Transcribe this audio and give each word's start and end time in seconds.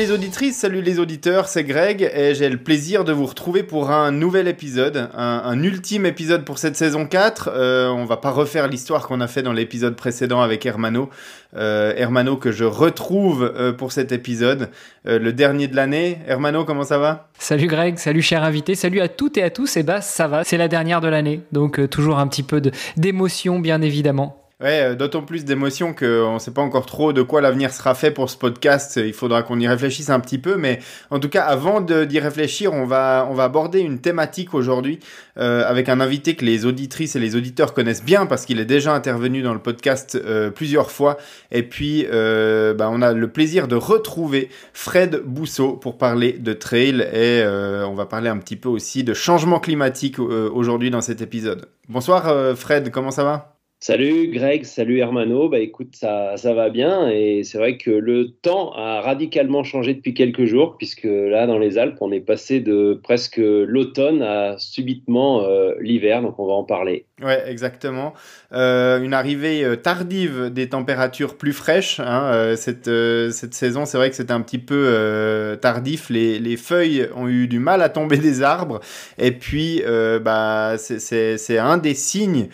Les 0.00 0.12
auditrices, 0.12 0.56
salut 0.56 0.80
les 0.80 0.98
auditeurs, 0.98 1.46
c'est 1.46 1.62
Greg 1.62 2.10
et 2.14 2.34
j'ai 2.34 2.48
le 2.48 2.56
plaisir 2.56 3.04
de 3.04 3.12
vous 3.12 3.26
retrouver 3.26 3.62
pour 3.62 3.90
un 3.90 4.10
nouvel 4.10 4.48
épisode, 4.48 5.10
un, 5.14 5.62
ultime 5.62 6.06
épisode 6.06 6.46
pour 6.46 6.56
cette 6.56 6.74
saison 6.74 7.04
4. 7.04 7.50
Euh, 7.52 7.88
on 7.90 8.06
va 8.06 8.16
pas 8.16 8.30
refaire 8.30 8.66
l'histoire 8.66 9.06
qu'on 9.06 9.20
a 9.20 9.26
fait 9.26 9.42
dans 9.42 9.52
l'épisode 9.52 9.96
précédent 9.96 10.40
avec 10.40 10.64
Hermano. 10.64 11.10
Euh, 11.54 11.92
Hermano 11.98 12.38
que 12.38 12.50
je 12.50 12.64
retrouve 12.64 13.42
euh, 13.54 13.74
pour 13.74 13.92
cet 13.92 14.10
épisode, 14.10 14.70
euh, 15.06 15.18
le 15.18 15.34
dernier 15.34 15.68
de 15.68 15.76
l'année. 15.76 16.16
Hermano, 16.26 16.64
comment 16.64 16.84
ça 16.84 16.96
va? 16.96 17.28
Salut 17.38 17.66
Greg, 17.66 17.98
salut 17.98 18.22
cher 18.22 18.42
invité, 18.42 18.74
salut 18.74 19.02
à 19.02 19.08
toutes 19.08 19.36
et 19.36 19.42
à 19.42 19.50
tous. 19.50 19.76
Et 19.76 19.82
bah 19.82 20.00
ça 20.00 20.28
va, 20.28 20.44
c'est 20.44 20.56
la 20.56 20.68
dernière 20.68 21.02
de 21.02 21.08
l'année, 21.08 21.42
donc 21.52 21.90
toujours 21.90 22.18
un 22.18 22.26
petit 22.26 22.42
peu 22.42 22.62
d'émotion 22.96 23.58
bien 23.58 23.82
évidemment. 23.82 24.39
Ouais, 24.60 24.82
euh, 24.82 24.94
d'autant 24.94 25.22
plus 25.22 25.46
d'émotion 25.46 25.94
qu'on 25.94 26.34
ne 26.34 26.38
sait 26.38 26.50
pas 26.50 26.60
encore 26.60 26.84
trop 26.84 27.14
de 27.14 27.22
quoi 27.22 27.40
l'avenir 27.40 27.72
sera 27.72 27.94
fait 27.94 28.10
pour 28.10 28.28
ce 28.28 28.36
podcast. 28.36 29.00
Il 29.02 29.14
faudra 29.14 29.42
qu'on 29.42 29.58
y 29.58 29.66
réfléchisse 29.66 30.10
un 30.10 30.20
petit 30.20 30.36
peu. 30.36 30.56
Mais 30.56 30.80
en 31.08 31.18
tout 31.18 31.30
cas, 31.30 31.44
avant 31.44 31.80
d'y 31.80 32.18
réfléchir, 32.18 32.74
on 32.74 32.84
va, 32.84 33.26
on 33.30 33.32
va 33.32 33.44
aborder 33.44 33.80
une 33.80 34.00
thématique 34.00 34.52
aujourd'hui 34.52 35.00
euh, 35.38 35.64
avec 35.66 35.88
un 35.88 35.98
invité 35.98 36.36
que 36.36 36.44
les 36.44 36.66
auditrices 36.66 37.16
et 37.16 37.18
les 37.18 37.36
auditeurs 37.36 37.72
connaissent 37.72 38.04
bien 38.04 38.26
parce 38.26 38.44
qu'il 38.44 38.60
est 38.60 38.66
déjà 38.66 38.94
intervenu 38.94 39.40
dans 39.40 39.54
le 39.54 39.60
podcast 39.60 40.14
euh, 40.22 40.50
plusieurs 40.50 40.90
fois. 40.90 41.16
Et 41.50 41.62
puis, 41.62 42.06
euh, 42.12 42.74
bah, 42.74 42.90
on 42.92 43.00
a 43.00 43.14
le 43.14 43.32
plaisir 43.32 43.66
de 43.66 43.76
retrouver 43.76 44.50
Fred 44.74 45.22
Bousseau 45.24 45.72
pour 45.72 45.96
parler 45.96 46.32
de 46.34 46.52
trail 46.52 47.00
et 47.14 47.42
on 47.86 47.94
va 47.94 48.04
parler 48.04 48.28
un 48.28 48.36
petit 48.36 48.56
peu 48.56 48.68
aussi 48.68 49.04
de 49.04 49.14
changement 49.14 49.58
climatique 49.58 50.18
aujourd'hui 50.18 50.90
dans 50.90 51.00
cet 51.00 51.22
épisode. 51.22 51.66
Bonsoir 51.88 52.56
Fred, 52.56 52.90
comment 52.90 53.10
ça 53.10 53.24
va? 53.24 53.59
Salut 53.82 54.28
Greg, 54.28 54.64
salut 54.64 54.98
Hermano. 54.98 55.48
Bah 55.48 55.58
écoute, 55.58 55.96
ça, 55.96 56.36
ça 56.36 56.52
va 56.52 56.68
bien 56.68 57.08
et 57.08 57.44
c'est 57.44 57.56
vrai 57.56 57.78
que 57.78 57.90
le 57.90 58.28
temps 58.30 58.72
a 58.74 59.00
radicalement 59.00 59.64
changé 59.64 59.94
depuis 59.94 60.12
quelques 60.12 60.44
jours 60.44 60.76
puisque 60.76 61.04
là 61.04 61.46
dans 61.46 61.58
les 61.58 61.78
Alpes 61.78 61.96
on 62.02 62.12
est 62.12 62.20
passé 62.20 62.60
de 62.60 63.00
presque 63.02 63.38
l'automne 63.38 64.20
à 64.20 64.58
subitement 64.58 65.44
euh, 65.44 65.72
l'hiver 65.80 66.20
donc 66.20 66.38
on 66.38 66.46
va 66.46 66.52
en 66.52 66.64
parler. 66.64 67.06
Ouais, 67.22 67.42
exactement. 67.46 68.14
Euh, 68.52 69.00
une 69.02 69.12
arrivée 69.12 69.62
euh, 69.62 69.76
tardive 69.76 70.50
des 70.50 70.70
températures 70.70 71.36
plus 71.36 71.52
fraîches. 71.52 72.00
Hein, 72.00 72.54
cette, 72.56 72.90
cette 73.32 73.54
saison, 73.54 73.84
c'est 73.84 73.98
vrai 73.98 74.10
que 74.10 74.16
c'était 74.16 74.32
un 74.32 74.40
petit 74.40 74.58
peu 74.58 75.58
tardif. 75.60 76.10
Les, 76.10 76.38
les, 76.38 76.56
feuilles 76.56 77.08
ont 77.14 77.28
eu 77.28 77.46
du 77.46 77.58
mal 77.58 77.82
à 77.82 77.88
tomber 77.88 78.16
des 78.16 78.42
arbres 78.42 78.80
et 79.18 79.32
puis 79.32 79.82
bah 80.22 80.76
c'est 80.78 81.58
un 81.58 81.78
des 81.78 81.94
signes 81.94 82.48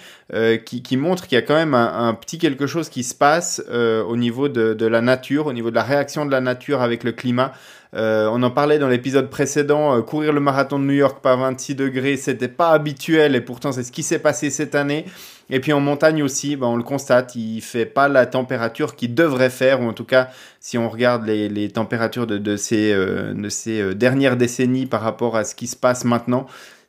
qui, 0.64 0.82
qui 0.82 0.96
montre 0.96 1.26
qu'il 1.26 1.36
y 1.36 1.38
a 1.38 1.42
quand 1.42 1.54
même 1.54 1.74
un, 1.74 2.14
petit 2.14 2.38
quelque 2.38 2.66
chose 2.66 2.88
qui 2.88 3.02
se 3.02 3.14
passe 3.14 3.62
euh, 3.68 4.02
au 4.04 4.16
niveau 4.16 4.48
de, 4.48 4.86
la 4.86 5.00
nature, 5.00 5.46
au 5.46 5.52
niveau 5.52 5.70
de 5.70 5.74
la 5.74 5.82
réaction 5.82 6.26
de 6.26 6.30
la 6.30 6.40
nature 6.40 6.82
avec 6.82 7.04
le 7.04 7.12
climat. 7.12 7.52
Euh, 7.94 8.28
on 8.32 8.42
en 8.42 8.50
parlait 8.50 8.78
dans 8.78 8.88
l'épisode 8.88 9.30
précédent, 9.30 9.96
euh, 9.96 10.02
courir 10.02 10.32
le 10.32 10.40
marathon 10.40 10.78
de 10.78 10.84
New 10.84 10.94
York 10.94 11.20
par 11.22 11.38
26 11.38 11.74
degrés, 11.74 12.16
c'était 12.16 12.48
pas 12.48 12.70
habituel 12.70 13.34
et 13.34 13.40
pourtant 13.40 13.72
c'est 13.72 13.84
ce 13.84 13.92
qui 13.92 14.02
s'est 14.02 14.18
passé 14.18 14.50
cette 14.50 14.74
année. 14.74 15.04
Et 15.48 15.60
puis 15.60 15.72
en 15.72 15.80
montagne 15.80 16.22
aussi, 16.22 16.56
ben, 16.56 16.66
on 16.66 16.76
le 16.76 16.82
constate, 16.82 17.36
il 17.36 17.60
fait 17.60 17.86
pas 17.86 18.08
la 18.08 18.26
température 18.26 18.96
qu'il 18.96 19.14
devrait 19.14 19.50
faire, 19.50 19.80
ou 19.80 19.84
en 19.84 19.92
tout 19.92 20.04
cas, 20.04 20.28
si 20.58 20.76
on 20.76 20.88
regarde 20.88 21.24
les, 21.24 21.68
températures 21.70 22.26
de, 22.26 22.56
ces, 22.56 22.92
de 22.92 23.48
ces 23.48 23.94
dernières 23.94 24.36
décennies 24.36 24.86
par 24.86 25.02
rapport 25.02 25.36
à 25.36 25.44
ce 25.44 25.54
qui 25.54 25.68
se 25.68 25.76
passe 25.76 26.04
maintenant, 26.04 26.46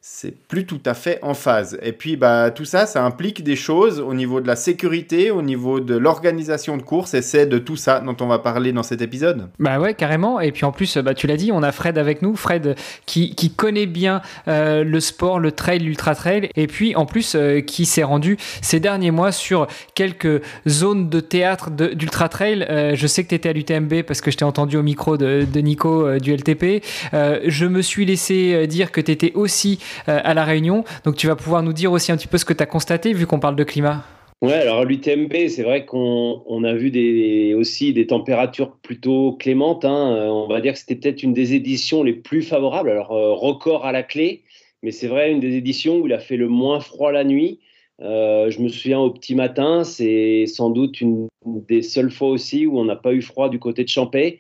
c'est 0.10 0.36
plus 0.36 0.66
tout 0.66 0.80
à 0.86 0.96
fait 0.96 1.20
en 1.22 1.36
phase. 1.36 1.78
Et 1.84 1.92
puis, 1.92 2.16
bah, 2.16 2.50
tout 2.50 2.66
ça, 2.66 2.88
ça 2.88 3.04
implique 3.04 3.44
des 3.44 3.56
choses 3.56 4.00
au 4.00 4.16
niveau 4.16 4.42
de 4.42 4.48
la 4.48 4.56
sécurité, 4.56 5.30
au 5.30 5.44
niveau 5.44 5.80
de 5.80 5.96
l'organisation 5.96 6.76
de 6.76 6.82
course, 6.82 7.14
et 7.14 7.22
c'est 7.22 7.46
de 7.46 7.60
tout 7.60 7.76
ça 7.76 8.00
dont 8.00 8.16
on 8.22 8.26
va 8.26 8.40
parler 8.40 8.72
dans 8.72 8.82
cet 8.82 9.04
épisode. 9.04 9.50
Bah 9.60 9.80
ouais, 9.80 9.94
carrément. 9.94 10.40
Et 10.40 10.52
puis 10.52 10.66
en 10.66 10.72
plus, 10.72 10.98
bah, 10.98 11.14
tu 11.14 11.28
l'as 11.28 11.38
dit, 11.38 11.52
on 11.52 11.62
a 11.62 11.72
Fred 11.72 12.00
avec 12.00 12.24
nous, 12.24 12.36
Fred 12.36 12.76
qui, 13.06 13.36
qui 13.36 13.52
connaît 13.52 13.86
bien 13.86 14.22
euh, 14.48 14.84
le 14.84 15.00
sport, 15.02 15.40
le 15.40 15.52
trail, 15.52 15.80
l'ultra 15.80 16.16
trail, 16.16 16.50
et 16.56 16.66
puis 16.66 16.96
en 16.96 17.06
plus 17.06 17.36
euh, 17.36 17.60
qui 17.60 17.86
s'est 17.86 18.04
rendu 18.04 18.38
ces 18.64 18.80
derniers 18.80 19.12
mois 19.12 19.32
sur 19.32 19.68
quelques 19.94 20.42
zones 20.68 21.10
de 21.10 21.20
théâtre 21.20 21.70
d'ultra 21.70 22.28
trail. 22.28 22.66
Euh, 22.70 22.96
je 22.96 23.06
sais 23.06 23.24
que 23.24 23.30
tu 23.30 23.36
étais 23.36 23.50
à 23.50 23.54
l'UTMB 23.54 24.02
parce 24.02 24.22
que 24.22 24.32
je 24.32 24.38
t'ai 24.38 24.46
entendu 24.46 24.78
au 24.78 24.84
micro 24.84 25.16
de, 25.16 25.46
de 25.46 25.60
Nico 25.60 26.18
du 26.18 26.34
LTP. 26.34 26.84
je 27.14 27.66
me 27.66 27.82
suis 27.84 28.06
laissé 28.06 28.66
dire 28.66 28.92
que 28.92 29.02
tu 29.02 29.12
étais 29.12 29.34
aussi 29.36 29.80
à 30.06 30.34
La 30.34 30.44
Réunion. 30.44 30.84
Donc 31.04 31.16
tu 31.16 31.28
vas 31.28 31.36
pouvoir 31.36 31.64
nous 31.64 31.74
dire 31.74 31.92
aussi 31.92 32.12
un 32.12 32.18
petit 32.18 32.28
peu 32.28 32.38
ce 32.38 32.46
que 32.46 32.54
tu 32.54 32.64
as 32.64 32.68
constaté 32.68 33.14
vu 33.14 33.26
qu'on 33.26 33.40
parle 33.40 33.56
de 33.56 33.64
climat. 33.64 34.04
Ouais, 34.44 34.54
alors 34.54 34.86
l'UTMB, 34.86 35.34
c'est 35.50 35.64
vrai 35.64 35.86
qu'on 35.86 36.64
a 36.64 36.74
vu 36.76 37.56
aussi 37.56 37.92
des 37.94 38.06
températures 38.06 38.78
plutôt 38.84 39.32
clémentes. 39.34 39.84
Hein. 39.84 40.16
Euh, 40.16 40.28
on 40.28 40.48
va 40.48 40.62
dire 40.62 40.74
que 40.74 40.80
c'était 40.80 40.96
peut-être 40.96 41.24
une 41.24 41.34
des 41.34 41.56
éditions 41.56 42.04
les 42.04 42.14
plus 42.14 42.44
favorables. 42.44 42.92
Alors, 42.92 43.12
euh, 43.14 43.34
record 43.34 43.86
à 43.86 43.92
la 43.92 44.04
clé, 44.04 44.44
mais 44.84 44.92
c'est 44.92 45.08
vrai, 45.08 45.32
une 45.32 45.40
des 45.40 45.56
éditions 45.56 45.98
où 45.98 46.06
il 46.06 46.14
a 46.14 46.20
fait 46.20 46.38
le 46.38 46.50
moins 46.50 46.80
froid 46.80 47.12
la 47.12 47.24
nuit. 47.24 47.60
je 48.00 48.62
me 48.62 48.68
souviens 48.68 49.00
au 49.00 49.10
petit 49.10 49.34
matin, 49.34 49.84
c'est 49.84 50.46
sans 50.46 50.70
doute 50.70 51.02
une 51.02 51.28
des 51.46 51.82
seules 51.82 52.12
fois 52.12 52.30
aussi 52.30 52.68
où 52.68 52.80
on 52.80 52.86
n'a 52.86 52.96
pas 52.96 53.14
eu 53.14 53.24
froid 53.24 53.50
du 53.50 53.58
côté 53.58 53.84
de 53.84 53.90
Champé, 53.90 54.40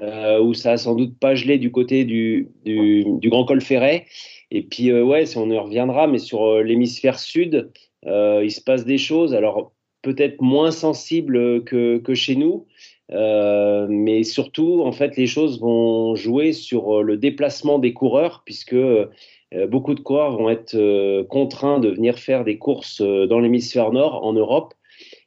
où 0.00 0.54
ça 0.54 0.72
a 0.72 0.76
sans 0.76 0.94
doute 0.94 1.18
pas 1.18 1.34
gelé 1.34 1.58
du 1.58 1.72
côté 1.72 2.04
du, 2.04 2.50
du, 2.64 3.04
du 3.18 3.30
Grand 3.30 3.44
Col 3.44 3.60
Ferret. 3.60 4.06
Et 4.50 4.62
puis, 4.62 4.90
euh, 4.90 5.02
ouais, 5.02 5.24
on 5.36 5.50
y 5.50 5.58
reviendra, 5.58 6.06
mais 6.06 6.18
sur 6.18 6.44
euh, 6.44 6.62
l'hémisphère 6.62 7.18
sud, 7.18 7.70
euh, 8.06 8.42
il 8.44 8.50
se 8.50 8.60
passe 8.60 8.84
des 8.84 8.98
choses. 8.98 9.34
Alors, 9.34 9.72
peut-être 10.02 10.40
moins 10.40 10.70
sensibles 10.70 11.64
que 11.64 12.14
chez 12.14 12.36
nous. 12.36 12.66
mais 13.10 14.22
surtout, 14.22 14.82
en 14.82 14.92
fait, 14.92 15.16
les 15.16 15.26
choses 15.26 15.60
vont 15.60 16.14
jouer 16.14 16.52
sur 16.52 17.02
le 17.02 17.16
déplacement 17.16 17.78
des 17.78 17.94
coureurs, 17.94 18.42
puisque 18.44 18.76
beaucoup 19.68 19.94
de 19.94 20.00
coureurs 20.00 20.36
vont 20.36 20.50
être 20.50 20.76
contraints 21.30 21.78
de 21.78 21.88
venir 21.88 22.18
faire 22.18 22.44
des 22.44 22.58
courses 22.58 23.00
dans 23.00 23.40
l'hémisphère 23.40 23.92
nord, 23.92 24.22
en 24.24 24.34
Europe. 24.34 24.74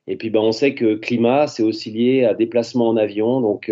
Et 0.08 0.16
puis, 0.16 0.30
ben, 0.30 0.40
on 0.40 0.52
sait 0.52 0.74
que 0.74 0.96
climat, 0.96 1.48
c'est 1.48 1.64
aussi 1.64 1.92
lié 1.92 2.26
à 2.26 2.34
déplacement 2.34 2.90
en 2.90 2.98
avion. 2.98 3.42
Donc, 3.42 3.72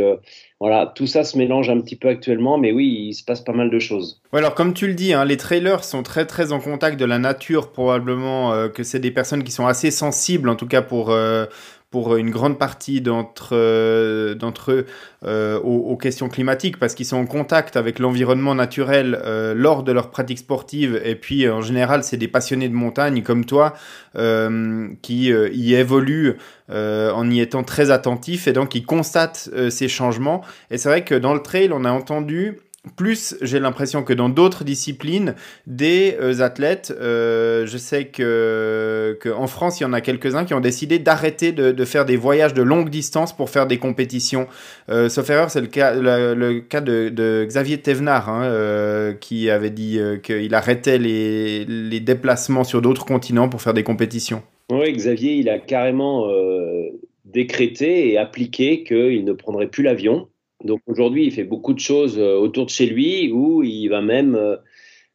voilà, 0.62 0.92
tout 0.96 1.06
ça 1.06 1.24
se 1.26 1.38
mélange 1.38 1.70
un 1.70 1.82
petit 1.82 1.98
peu 1.98 2.08
actuellement, 2.08 2.58
mais 2.58 2.72
oui, 2.72 3.08
il 3.10 3.14
se 3.14 3.24
passe 3.24 3.42
pas 3.42 3.52
mal 3.52 3.70
de 3.70 3.78
choses. 3.78 4.22
Alors 4.32 4.56
comme 4.56 4.74
tu 4.74 4.88
le 4.88 4.94
dis, 4.94 5.14
hein, 5.14 5.26
les 5.26 5.38
trailers 5.38 5.84
sont 5.84 6.02
très 6.02 6.26
très 6.26 6.54
en 6.54 6.60
contact 6.60 6.98
de 7.00 7.06
la 7.06 7.20
nature, 7.20 7.72
probablement 7.72 8.54
euh, 8.54 8.70
que 8.70 8.84
c'est 8.84 9.00
des 9.00 9.12
personnes 9.12 9.44
qui 9.44 9.52
sont 9.52 9.68
assez 9.68 9.92
sensibles, 9.92 10.48
en 10.48 10.56
tout 10.56 10.68
cas 10.68 10.82
pour 10.82 11.12
euh, 11.12 11.46
pour 11.96 12.18
une 12.18 12.30
grande 12.30 12.60
partie 12.60 13.00
d'entre 13.00 13.52
euh, 13.54 14.36
eux 14.68 14.86
euh, 15.26 15.58
aux, 15.62 15.96
questions 15.96 16.28
climatiques 16.28 16.78
parce 16.78 16.94
qu'ils 16.94 17.06
sont 17.06 17.16
en 17.16 17.26
contact 17.26 17.78
avec 17.78 18.00
l'environnement 18.00 18.54
naturel 18.54 19.18
euh, 19.24 19.54
lors 19.56 19.82
de 19.82 19.94
leurs 19.94 20.12
pratiques 20.12 20.40
sportives. 20.40 21.00
Et 21.06 21.16
puis 21.16 21.48
en 21.48 21.62
général 21.62 22.04
c'est 22.04 22.18
des 22.18 22.28
passionnés 22.28 22.68
de 22.68 22.74
montagne 22.74 23.24
comme 23.24 23.46
toi 23.46 23.76
qui 25.02 25.28
y 25.30 25.74
évoluent 25.74 26.36
en 26.70 27.30
y 27.30 27.40
étant 27.40 27.64
très 27.64 27.92
attentifs. 27.92 28.50
Et 28.50 28.52
donc 28.52 28.76
ils 28.76 28.86
constatent 28.86 29.50
ces 29.70 29.88
changements. 29.88 30.42
Et 30.72 30.78
c'est 30.78 30.90
vrai 30.90 31.06
que 31.06 31.16
dans 31.16 31.34
le 31.34 31.42
trail 31.42 31.70
on 31.72 31.86
a 31.86 31.92
entendu 31.92 32.60
plus 32.96 33.36
j'ai 33.42 33.60
l'impression 33.60 34.04
que 34.04 34.14
dans 34.14 34.30
d'autres 34.30 34.64
disciplines, 34.64 35.36
des 35.68 36.16
euh, 36.20 36.42
athlètes, 36.42 36.94
euh, 37.00 37.66
je 37.66 37.78
sais 37.78 38.06
que, 38.06 39.18
en 39.36 39.48
France, 39.48 39.80
il 39.80 39.84
y 39.84 39.86
en 39.86 39.94
a 39.94 40.02
quelques-uns 40.02 40.46
qui 40.46 40.54
ont 40.54 40.60
décidé 40.60 41.00
d'arrêter 41.00 41.52
de, 41.52 41.86
faire 41.86 42.06
des 42.06 42.18
voyages 42.18 42.54
de 42.54 42.62
longue 42.62 42.90
distance 42.90 43.36
pour 43.36 43.50
faire 43.50 43.68
des 43.68 43.78
compétitions. 43.78 44.48
Euh, 44.90 45.10
sauf 45.10 45.30
erreur, 45.30 45.50
c'est 45.50 45.62
le 45.62 45.68
cas, 45.68 45.94
le, 45.94 46.60
cas 46.60 46.82
de, 46.82 47.46
Xavier 47.46 47.78
Thévenard, 47.80 48.30
hein, 48.30 49.14
qui 49.20 49.50
avait 49.50 49.70
dit 49.70 50.00
qu'il 50.24 50.54
arrêtait 50.54 50.98
les, 50.98 51.66
les, 51.66 52.00
déplacements 52.00 52.64
sur 52.64 52.82
d'autres 52.82 53.06
continents 53.06 53.50
pour 53.50 53.62
faire 53.62 53.74
des 53.74 53.84
compétitions. 53.84 54.44
Oui, 54.72 54.92
Xavier, 54.94 55.34
il 55.34 55.50
a 55.50 55.60
carrément 55.60 56.28
décrété 57.26 58.12
et 58.12 58.18
appliqué 58.18 58.84
qu'il 58.84 59.26
ne 59.26 59.34
prendrait 59.34 59.68
plus 59.68 59.84
l'avion 59.84 60.28
donc 60.66 60.82
aujourd'hui, 60.88 61.26
il 61.26 61.32
fait 61.32 61.44
beaucoup 61.44 61.74
de 61.74 61.80
choses 61.80 62.18
euh, 62.18 62.36
autour 62.36 62.66
de 62.66 62.72
chez 62.72 62.88
lui 62.88 63.32
où 63.32 63.64
il 63.64 63.88
va 63.88 64.02
même, 64.02 64.36
euh, 64.36 64.58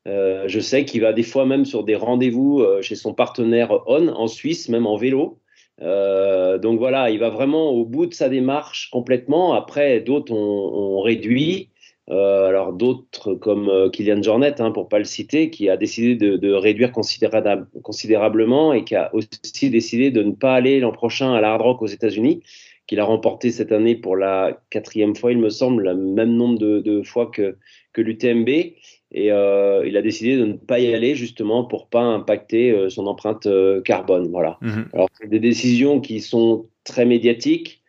euh, 0.06 0.44
je 0.46 0.60
sais 0.60 0.84
qu'il 0.84 1.00
va 1.00 1.12
des 1.12 1.24
fois 1.24 1.44
même 1.44 1.64
sur 1.64 1.82
des 1.82 1.96
rendez-vous 1.96 2.64
chez 2.80 2.94
son 2.94 3.12
partenaire 3.12 3.80
On 3.86 4.08
en 4.08 4.28
Suisse, 4.28 4.68
même 4.68 4.86
en 4.86 4.96
vélo. 4.96 5.38
donc 5.80 6.78
voilà, 6.78 7.10
il 7.10 7.18
va 7.18 7.30
vraiment 7.30 7.70
au 7.70 7.84
bout 7.84 8.06
de 8.06 8.14
sa 8.14 8.28
démarche 8.28 8.90
complètement. 8.90 9.52
Après, 9.54 10.00
d'autres 10.00 10.32
ont, 10.32 11.00
réduit. 11.00 11.70
alors 12.08 12.72
d'autres 12.72 13.34
comme 13.34 13.90
Kylian 13.92 14.22
Jornet, 14.22 14.60
hein, 14.60 14.70
pour 14.70 14.88
pas 14.88 14.98
le 14.98 15.04
citer, 15.04 15.50
qui 15.50 15.68
a 15.68 15.76
décidé 15.76 16.14
de, 16.16 16.52
réduire 16.52 16.92
considérablement 16.92 18.72
et 18.72 18.84
qui 18.84 18.94
a 18.94 19.10
aussi 19.14 19.70
décidé 19.70 20.10
de 20.10 20.22
ne 20.22 20.32
pas 20.32 20.54
aller 20.54 20.80
l'an 20.80 20.92
prochain 20.92 21.34
à 21.34 21.40
la 21.40 21.52
Hard 21.52 21.62
Rock 21.62 21.82
aux 21.82 21.86
États-Unis 21.86 22.42
qu'il 22.90 22.98
a 22.98 23.04
remporté 23.04 23.52
cette 23.52 23.70
année 23.70 23.94
pour 23.94 24.16
la 24.16 24.60
quatrième 24.68 25.14
fois, 25.14 25.30
il 25.30 25.38
me 25.38 25.48
semble, 25.48 25.84
le 25.84 25.94
même 25.94 26.34
nombre 26.34 26.58
de, 26.58 27.02
fois 27.04 27.26
que, 27.26 27.56
que 27.92 28.00
l'UTMB. 28.00 28.48
Et 28.48 29.30
euh, 29.30 29.86
il 29.86 29.96
a 29.96 30.02
décidé 30.02 30.36
de 30.36 30.44
ne 30.44 30.54
pas 30.54 30.80
y 30.80 30.92
aller 30.92 31.14
justement 31.14 31.62
pour 31.62 31.88
pas 31.88 32.02
impacter 32.02 32.72
euh, 32.72 32.88
son 32.88 33.06
empreinte 33.06 33.46
euh, 33.46 33.80
carbone. 33.80 34.26
Voilà. 34.32 34.58
Mhm. 34.60 34.88
Alors, 34.92 35.08
c'est 35.20 35.28
des 35.28 35.38
décisions 35.38 36.00
qui 36.00 36.20
sont 36.20 36.66
très 36.82 37.04
médiatiques. 37.04 37.80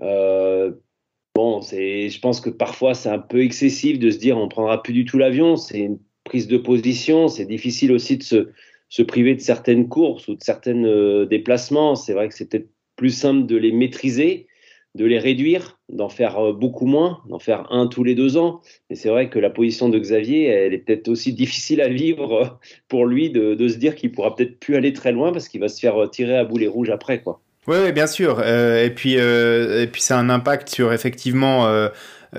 bon, 0.00 1.62
c'est, 1.62 2.08
je 2.08 2.18
pense 2.18 2.40
que 2.40 2.50
parfois 2.50 2.94
c'est 2.94 3.10
un 3.10 3.20
peu 3.20 3.40
excessif 3.40 4.00
de 4.00 4.10
se 4.10 4.18
dire 4.18 4.36
on 4.36 4.48
prendra 4.48 4.82
plus 4.82 4.94
du 4.94 5.04
tout 5.04 5.16
l'avion. 5.16 5.54
C'est 5.54 5.78
une 5.78 6.00
prise 6.24 6.48
de 6.48 6.58
position. 6.58 7.28
C'est 7.28 7.46
difficile 7.46 7.92
aussi 7.92 8.16
de 8.16 8.24
se, 8.24 8.48
se 8.88 9.02
priver 9.02 9.36
de 9.36 9.40
certaines 9.40 9.88
courses 9.88 10.26
ou 10.26 10.34
de 10.34 10.42
certains 10.42 11.24
déplacements. 11.26 11.94
C'est 11.94 12.14
vrai 12.14 12.28
que 12.28 12.34
c'est 12.34 12.50
peut-être 12.50 12.73
plus 12.96 13.10
simple 13.10 13.46
de 13.46 13.56
les 13.56 13.72
maîtriser, 13.72 14.46
de 14.94 15.04
les 15.04 15.18
réduire, 15.18 15.78
d'en 15.88 16.08
faire 16.08 16.38
euh, 16.38 16.52
beaucoup 16.52 16.86
moins, 16.86 17.20
d'en 17.28 17.38
faire 17.38 17.66
un 17.70 17.86
tous 17.86 18.04
les 18.04 18.14
deux 18.14 18.36
ans. 18.36 18.60
Mais 18.88 18.96
c'est 18.96 19.08
vrai 19.08 19.28
que 19.28 19.38
la 19.38 19.50
position 19.50 19.88
de 19.88 19.98
Xavier, 19.98 20.46
elle 20.46 20.74
est 20.74 20.78
peut-être 20.78 21.08
aussi 21.08 21.32
difficile 21.42 21.80
à 21.80 21.88
vivre 21.88 22.32
euh, 22.32 22.46
pour 22.88 23.06
lui 23.06 23.30
de, 23.30 23.68
se 23.68 23.76
dire 23.76 23.94
qu'il 23.94 24.12
pourra 24.12 24.34
peut-être 24.34 24.58
plus 24.60 24.76
aller 24.76 24.92
très 24.92 25.12
loin 25.12 25.32
parce 25.32 25.48
qu'il 25.48 25.60
va 25.60 25.68
se 25.68 25.80
faire 25.80 26.00
euh, 26.00 26.06
tirer 26.06 26.36
à 26.36 26.44
boulet 26.44 26.68
rouge 26.68 26.90
après, 26.90 27.22
quoi. 27.22 27.40
Oui, 27.66 27.92
bien 27.92 28.06
sûr. 28.06 28.42
et 28.42 28.90
puis, 28.94 29.14
et 29.14 29.88
puis, 29.90 30.02
c'est 30.02 30.12
un 30.12 30.28
impact 30.28 30.68
sur 30.68 30.92
effectivement 30.92 31.66
euh, 31.66 31.88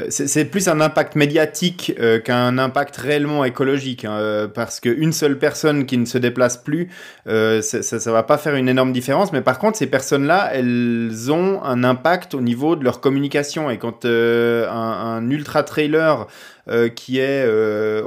c'est 0.10 0.46
plus 0.46 0.68
un 0.68 0.82
impact 0.82 1.16
médiatique 1.16 1.94
euh, 2.00 2.20
qu'un 2.20 2.58
impact 2.58 2.98
réellement 2.98 3.46
écologique, 3.46 4.06
hein, 4.06 4.18
euh, 4.18 4.48
parce 4.48 4.80
qu'une 4.80 5.14
seule 5.14 5.38
personne 5.38 5.86
qui 5.86 5.98
ne 5.98 6.06
se 6.06 6.18
déplace 6.18 6.58
plus, 6.58 6.90
ça, 7.26 7.62
ça 7.62 8.12
va 8.12 8.24
pas 8.24 8.38
faire 8.38 8.56
une 8.56 8.70
énorme 8.70 8.92
différence, 8.92 9.32
mais 9.32 9.42
par 9.42 9.60
contre, 9.60 9.78
ces 9.78 9.88
personnes-là, 9.88 10.50
elles 10.54 11.32
ont 11.32 11.64
un 11.64 11.84
impact 11.84 12.34
au 12.34 12.42
niveau 12.42 12.76
de 12.76 12.84
leur 12.84 13.00
communication, 13.00 13.70
et 13.70 13.78
quand 13.78 14.06
un, 14.06 14.70
un 14.70 15.30
ultra-trailer 15.30 16.28
qui 16.96 17.20
est 17.20 17.48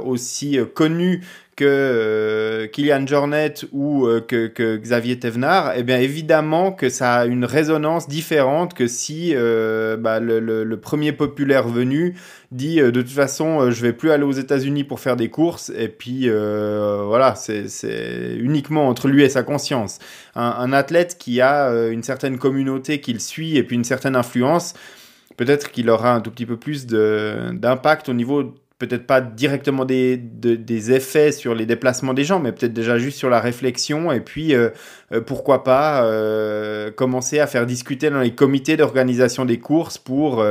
aussi 0.03 0.59
connu 0.73 1.21
que 1.59 1.65
euh, 1.67 2.67
Kylian 2.67 3.05
Jornet 3.05 3.53
ou 3.73 4.07
euh, 4.07 4.21
que, 4.21 4.77
Xavier 4.77 5.19
Thévenard, 5.19 5.73
eh 5.75 5.83
bien 5.83 5.99
évidemment 5.99 6.71
que 6.71 6.87
ça 6.87 7.15
a 7.15 7.25
une 7.25 7.43
résonance 7.43 8.07
différente 8.07 8.73
que 8.73 8.87
si 8.87 9.33
euh, 9.35 9.97
bah, 9.97 10.21
le, 10.21 10.77
premier 10.77 11.11
populaire 11.11 11.67
venu 11.67 12.15
dit 12.53 12.77
de 12.77 12.89
toute 12.89 13.09
façon 13.09 13.69
je 13.71 13.81
vais 13.81 13.91
plus 13.91 14.11
aller 14.11 14.23
aux 14.23 14.31
États-Unis 14.31 14.85
pour 14.85 15.01
faire 15.01 15.17
des 15.17 15.27
courses 15.29 15.69
et 15.77 15.89
puis 15.89 16.29
voilà 16.29 17.35
c'est 17.35 18.37
uniquement 18.39 18.87
entre 18.87 19.09
lui 19.09 19.23
et 19.23 19.29
sa 19.29 19.43
conscience. 19.43 19.99
Un, 20.35 20.55
un 20.57 20.71
athlète 20.71 21.17
qui 21.19 21.41
a 21.41 21.69
une 21.89 22.03
certaine 22.03 22.37
communauté 22.37 23.01
qu'il 23.01 23.19
suit 23.19 23.57
et 23.57 23.63
puis 23.63 23.75
une 23.75 23.83
certaine 23.83 24.15
influence, 24.15 24.73
peut-être 25.35 25.71
qu'il 25.71 25.89
aura 25.89 26.13
un 26.13 26.21
tout 26.21 26.31
petit 26.31 26.45
peu 26.45 26.55
plus 26.55 26.87
d'impact 26.87 28.07
au 28.07 28.13
niveau 28.13 28.55
peut-être 28.79 29.05
pas 29.05 29.19
directement 29.19 29.83
des, 29.83 30.15
des 30.15 30.91
effets 30.93 31.33
sur 31.33 31.53
les 31.53 31.65
déplacements 31.65 32.13
des 32.13 32.23
gens, 32.23 32.39
mais 32.39 32.53
peut-être 32.53 32.73
déjà 32.73 32.97
juste 32.97 33.17
sur 33.17 33.29
la 33.29 33.41
réflexion 33.41 34.13
et 34.13 34.21
puis 34.21 34.55
euh, 34.55 34.69
euh, 35.11 35.19
pourquoi 35.19 35.65
pas 35.65 36.05
euh, 36.05 36.89
commencer 36.89 37.39
à 37.39 37.47
faire 37.47 37.65
discuter 37.65 38.09
dans 38.09 38.21
les 38.21 38.31
comités 38.31 38.77
d'organisation 38.77 39.43
des 39.43 39.59
courses 39.59 39.97
pour 39.97 40.45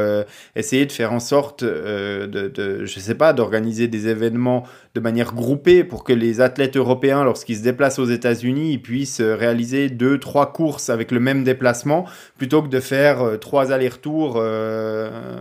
essayer 0.54 0.84
de 0.84 0.92
faire 0.92 1.14
en 1.14 1.20
sorte 1.20 1.64
de, 1.64 2.26
de, 2.26 2.84
je 2.84 3.00
sais 3.00 3.14
pas, 3.14 3.32
d'organiser 3.32 3.88
des 3.88 4.08
événements 4.08 4.64
de 4.94 5.00
manière 5.00 5.32
groupée 5.32 5.82
pour 5.82 6.04
que 6.04 6.12
les 6.12 6.42
athlètes 6.42 6.76
européens, 6.76 7.25
lorsqu'ils 7.25 7.56
se 7.56 7.62
déplacent 7.62 7.99
aux 7.99 8.04
États-Unis, 8.04 8.76
puissent 8.76 9.23
réaliser 9.23 9.88
deux, 9.88 10.18
trois 10.18 10.52
courses 10.52 10.90
avec 10.90 11.12
le 11.12 11.20
même 11.20 11.44
déplacement 11.44 12.04
plutôt 12.37 12.62
que 12.62 12.68
de 12.68 12.80
faire 12.80 13.38
trois 13.40 13.73
allers-retours 13.73 14.37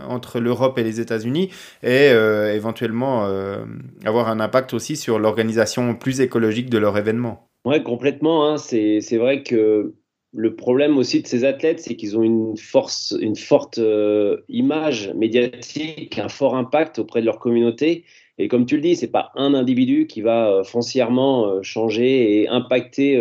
entre 0.08 0.40
l'Europe 0.40 0.78
et 0.78 0.84
les 0.84 1.00
États-Unis 1.00 1.50
et 1.82 2.06
éventuellement 2.06 2.77
euh, 2.82 3.64
avoir 4.04 4.28
un 4.28 4.40
impact 4.40 4.74
aussi 4.74 4.96
sur 4.96 5.18
l'organisation 5.18 5.94
plus 5.94 6.20
écologique 6.20 6.70
de 6.70 6.78
leur 6.78 6.96
événement. 6.96 7.48
Oui, 7.64 7.82
complètement. 7.82 8.48
Hein. 8.48 8.58
C'est 8.58 9.16
vrai 9.16 9.42
que 9.42 9.94
le 10.32 10.54
problème 10.54 10.98
aussi 10.98 11.22
de 11.22 11.26
ces 11.26 11.44
athlètes, 11.44 11.80
c'est 11.80 11.96
qu'ils 11.96 12.16
ont 12.16 12.22
une, 12.22 12.56
force, 12.56 13.14
une 13.20 13.36
forte 13.36 13.78
euh, 13.78 14.38
image 14.48 15.12
médiatique, 15.14 16.18
un 16.18 16.28
fort 16.28 16.54
impact 16.54 16.98
auprès 16.98 17.20
de 17.20 17.26
leur 17.26 17.38
communauté. 17.38 18.04
Et 18.38 18.48
comme 18.48 18.66
tu 18.66 18.76
le 18.76 18.82
dis, 18.82 18.94
c'est 18.94 19.10
pas 19.10 19.32
un 19.34 19.54
individu 19.54 20.06
qui 20.06 20.20
va 20.20 20.50
euh, 20.50 20.64
foncièrement 20.64 21.62
changer 21.62 22.40
et 22.40 22.48
impacter 22.48 23.16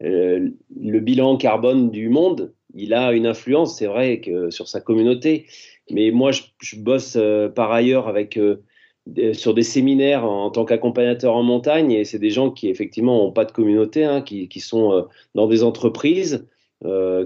le 0.00 1.00
bilan 1.00 1.36
carbone 1.36 1.90
du 1.90 2.08
monde. 2.08 2.54
Il 2.74 2.92
a 2.94 3.12
une 3.12 3.26
influence, 3.26 3.78
c'est 3.78 3.86
vrai, 3.86 4.20
que 4.20 4.50
sur 4.50 4.68
sa 4.68 4.80
communauté. 4.80 5.46
Mais 5.90 6.10
moi, 6.10 6.30
je, 6.32 6.76
bosse 6.76 7.16
euh, 7.16 7.48
par 7.48 7.72
ailleurs 7.72 8.08
avec 8.08 8.36
euh, 8.36 8.62
sur 9.34 9.54
des 9.54 9.62
séminaires 9.62 10.24
en, 10.24 10.50
tant 10.50 10.64
qu'accompagnateur 10.64 11.34
en 11.36 11.42
montagne 11.42 11.92
et 11.92 12.04
c'est 12.04 12.18
des 12.18 12.30
gens 12.30 12.50
qui 12.50 12.68
effectivement 12.68 13.18
n'ont 13.18 13.32
pas 13.32 13.44
de 13.44 13.52
communauté, 13.52 14.04
hein, 14.04 14.20
qui, 14.20 14.48
qui, 14.48 14.60
sont 14.60 14.92
euh, 14.92 15.02
dans 15.34 15.46
des 15.46 15.62
entreprises, 15.62 16.46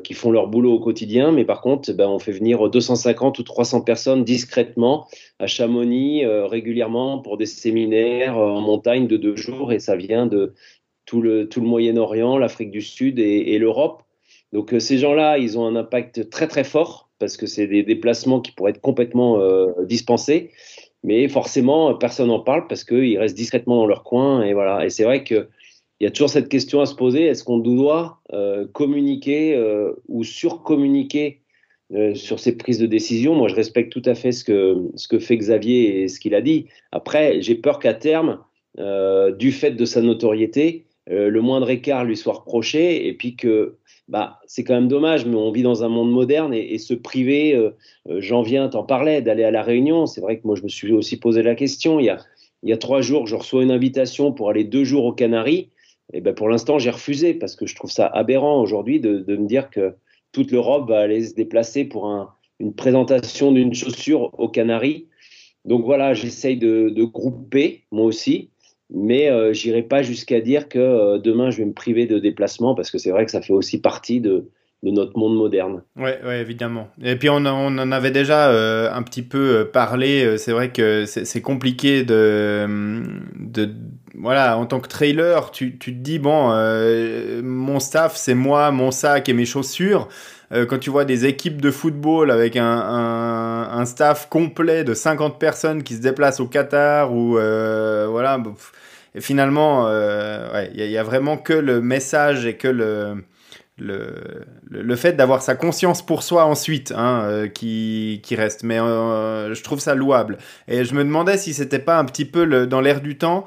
qui 0.04 0.14
font 0.14 0.30
leur 0.30 0.46
boulot 0.46 0.74
au 0.74 0.78
quotidien, 0.78 1.32
mais 1.32 1.44
par 1.44 1.60
contre, 1.60 1.92
ben, 1.92 2.08
on 2.08 2.20
fait 2.20 2.30
venir 2.30 2.70
250 2.70 3.40
ou 3.40 3.42
300 3.42 3.80
personnes 3.82 4.22
discrètement 4.22 5.08
à 5.40 5.48
Chamonix 5.48 6.24
régulièrement 6.24 7.18
pour 7.18 7.36
des 7.36 7.46
séminaires 7.46 8.38
en 8.38 8.60
montagne 8.60 9.08
de 9.08 9.16
deux 9.16 9.34
jours. 9.34 9.72
Et 9.72 9.80
ça 9.80 9.96
vient 9.96 10.26
de 10.26 10.54
tout 11.04 11.20
le, 11.20 11.48
tout 11.48 11.60
le 11.60 11.66
Moyen-Orient, 11.66 12.38
l'Afrique 12.38 12.70
du 12.70 12.80
Sud 12.80 13.18
et, 13.18 13.52
et 13.52 13.58
l'Europe. 13.58 14.04
Donc 14.52 14.72
ces 14.78 14.98
gens-là, 14.98 15.36
ils 15.36 15.58
ont 15.58 15.66
un 15.66 15.74
impact 15.74 16.30
très 16.30 16.46
très 16.46 16.64
fort 16.64 17.09
parce 17.20 17.36
que 17.36 17.46
c'est 17.46 17.68
des 17.68 17.84
déplacements 17.84 18.40
qui 18.40 18.50
pourraient 18.50 18.72
être 18.72 18.80
complètement 18.80 19.40
euh, 19.40 19.70
dispensés. 19.84 20.50
Mais 21.04 21.28
forcément, 21.28 21.94
personne 21.94 22.28
n'en 22.28 22.40
parle 22.40 22.66
parce 22.66 22.82
qu'ils 22.82 23.18
restent 23.18 23.36
discrètement 23.36 23.76
dans 23.76 23.86
leur 23.86 24.02
coin. 24.02 24.42
Et 24.42 24.54
voilà. 24.54 24.84
Et 24.84 24.90
c'est 24.90 25.04
vrai 25.04 25.22
qu'il 25.22 25.46
y 26.00 26.06
a 26.06 26.10
toujours 26.10 26.30
cette 26.30 26.48
question 26.48 26.80
à 26.80 26.86
se 26.86 26.94
poser 26.94 27.24
est-ce 27.24 27.44
qu'on 27.44 27.58
doit 27.58 28.20
euh, 28.32 28.66
communiquer 28.72 29.54
euh, 29.54 29.92
ou 30.08 30.24
surcommuniquer 30.24 31.42
sur 32.14 32.38
ces 32.38 32.56
prises 32.56 32.78
de 32.78 32.86
décision? 32.86 33.34
Moi, 33.34 33.48
je 33.48 33.56
respecte 33.56 33.92
tout 33.92 34.02
à 34.04 34.14
fait 34.14 34.30
ce 34.30 34.44
que, 34.44 34.76
ce 34.94 35.08
que 35.08 35.18
fait 35.18 35.36
Xavier 35.36 36.02
et 36.02 36.08
ce 36.08 36.20
qu'il 36.20 36.36
a 36.36 36.40
dit. 36.40 36.66
Après, 36.92 37.42
j'ai 37.42 37.56
peur 37.56 37.80
qu'à 37.80 37.94
terme, 37.94 38.38
du 38.78 39.50
fait 39.50 39.72
de 39.72 39.84
sa 39.84 40.00
notoriété, 40.00 40.86
le 41.08 41.40
moindre 41.40 41.68
écart 41.68 42.04
lui 42.04 42.16
soit 42.16 42.34
reproché 42.34 43.08
et 43.08 43.12
puis 43.14 43.34
que 43.34 43.79
bah, 44.10 44.40
c'est 44.48 44.64
quand 44.64 44.74
même 44.74 44.88
dommage, 44.88 45.24
mais 45.24 45.36
on 45.36 45.52
vit 45.52 45.62
dans 45.62 45.84
un 45.84 45.88
monde 45.88 46.10
moderne 46.10 46.52
et, 46.52 46.78
se 46.78 46.94
priver, 46.94 47.54
euh, 47.54 47.70
euh, 48.08 48.20
j'en 48.20 48.42
viens, 48.42 48.68
t'en 48.68 48.82
parlais, 48.82 49.22
d'aller 49.22 49.44
à 49.44 49.52
la 49.52 49.62
Réunion. 49.62 50.06
C'est 50.06 50.20
vrai 50.20 50.38
que 50.38 50.46
moi, 50.48 50.56
je 50.56 50.64
me 50.64 50.68
suis 50.68 50.92
aussi 50.92 51.16
posé 51.16 51.44
la 51.44 51.54
question. 51.54 52.00
Il 52.00 52.06
y 52.06 52.10
a, 52.10 52.18
il 52.64 52.70
y 52.70 52.72
a 52.72 52.76
trois 52.76 53.02
jours, 53.02 53.28
je 53.28 53.36
reçois 53.36 53.62
une 53.62 53.70
invitation 53.70 54.32
pour 54.32 54.50
aller 54.50 54.64
deux 54.64 54.82
jours 54.82 55.04
aux 55.04 55.12
Canaries. 55.12 55.70
Et 56.12 56.20
ben, 56.20 56.34
pour 56.34 56.48
l'instant, 56.48 56.80
j'ai 56.80 56.90
refusé 56.90 57.34
parce 57.34 57.54
que 57.54 57.66
je 57.66 57.76
trouve 57.76 57.92
ça 57.92 58.06
aberrant 58.06 58.60
aujourd'hui 58.60 58.98
de, 58.98 59.18
de, 59.18 59.36
me 59.36 59.46
dire 59.46 59.70
que 59.70 59.94
toute 60.32 60.50
l'Europe 60.50 60.88
va 60.88 60.98
aller 60.98 61.24
se 61.24 61.34
déplacer 61.34 61.84
pour 61.84 62.08
un, 62.08 62.30
une 62.58 62.74
présentation 62.74 63.52
d'une 63.52 63.72
chaussure 63.72 64.34
aux 64.40 64.48
Canaries. 64.48 65.06
Donc 65.64 65.84
voilà, 65.84 66.14
j'essaye 66.14 66.56
de, 66.56 66.88
de, 66.88 67.04
grouper, 67.04 67.84
moi 67.92 68.06
aussi 68.06 68.50
mais 68.92 69.30
euh, 69.30 69.52
j'irai 69.52 69.82
pas 69.82 70.02
jusqu'à 70.02 70.40
dire 70.40 70.68
que 70.68 70.78
euh, 70.78 71.18
demain 71.18 71.50
je 71.50 71.58
vais 71.58 71.64
me 71.64 71.72
priver 71.72 72.06
de 72.06 72.18
déplacement 72.18 72.74
parce 72.74 72.90
que 72.90 72.98
c'est 72.98 73.10
vrai 73.10 73.24
que 73.24 73.30
ça 73.30 73.40
fait 73.40 73.52
aussi 73.52 73.80
partie 73.80 74.20
de, 74.20 74.48
notre 74.82 75.18
monde 75.18 75.36
moderne. 75.36 75.82
Oui, 75.96 76.08
ouais, 76.24 76.40
évidemment. 76.40 76.88
Et 77.02 77.16
puis 77.16 77.28
on, 77.28 77.44
en 77.44 77.92
avait 77.92 78.10
déjà 78.10 78.48
euh, 78.48 78.90
un 78.90 79.02
petit 79.02 79.20
peu 79.20 79.58
euh, 79.58 79.64
parlé. 79.64 80.38
C'est 80.38 80.52
vrai 80.52 80.70
que 80.70 81.04
c'est 81.04 81.42
compliqué 81.42 82.02
de, 82.02 82.66
de, 83.38 83.68
voilà, 84.14 84.56
en 84.56 84.64
tant 84.64 84.80
que 84.80 84.88
trailer, 84.88 85.50
tu, 85.50 85.76
te 85.76 85.90
dis 85.90 86.18
bon, 86.18 86.48
mon 87.42 87.78
staff 87.78 88.16
c'est 88.16 88.34
moi, 88.34 88.70
mon 88.70 88.90
sac 88.90 89.28
et 89.28 89.34
mes 89.34 89.44
chaussures. 89.44 90.08
quand 90.50 90.78
tu 90.78 90.88
vois 90.88 91.04
des 91.04 91.26
équipes 91.26 91.60
de 91.60 91.70
football 91.70 92.30
avec 92.30 92.56
un, 92.56 93.84
staff 93.84 94.30
complet 94.30 94.82
de 94.82 94.94
50 94.94 95.38
personnes 95.38 95.82
qui 95.82 95.94
se 95.94 96.00
déplacent 96.00 96.40
au 96.40 96.46
Qatar 96.46 97.12
ou 97.12 97.32
voilà. 97.32 98.38
Et 99.14 99.20
finalement, 99.20 99.86
euh, 99.88 100.66
il 100.74 100.88
n'y 100.88 100.96
a, 100.96 101.02
vraiment 101.02 101.36
que 101.36 101.52
le 101.52 101.80
message 101.80 102.46
et 102.46 102.56
que 102.56 102.68
le, 102.68 103.24
le, 103.76 104.14
le 104.68 104.96
fait 104.96 105.14
d'avoir 105.14 105.42
sa 105.42 105.56
conscience 105.56 106.04
pour 106.04 106.22
soi 106.22 106.44
ensuite 106.44 106.92
hein, 106.96 107.22
euh, 107.24 107.48
qui, 107.48 108.20
qui, 108.22 108.36
reste. 108.36 108.62
Mais 108.62 108.78
euh, 108.78 109.52
je 109.52 109.62
trouve 109.64 109.80
ça 109.80 109.96
louable. 109.96 110.38
Et 110.68 110.84
je 110.84 110.94
me 110.94 111.02
demandais 111.02 111.38
si 111.38 111.54
c'était 111.54 111.80
pas 111.80 111.98
un 111.98 112.04
petit 112.04 112.24
peu 112.24 112.66
dans 112.66 112.80
l'air 112.80 113.00
du 113.00 113.18
temps, 113.18 113.44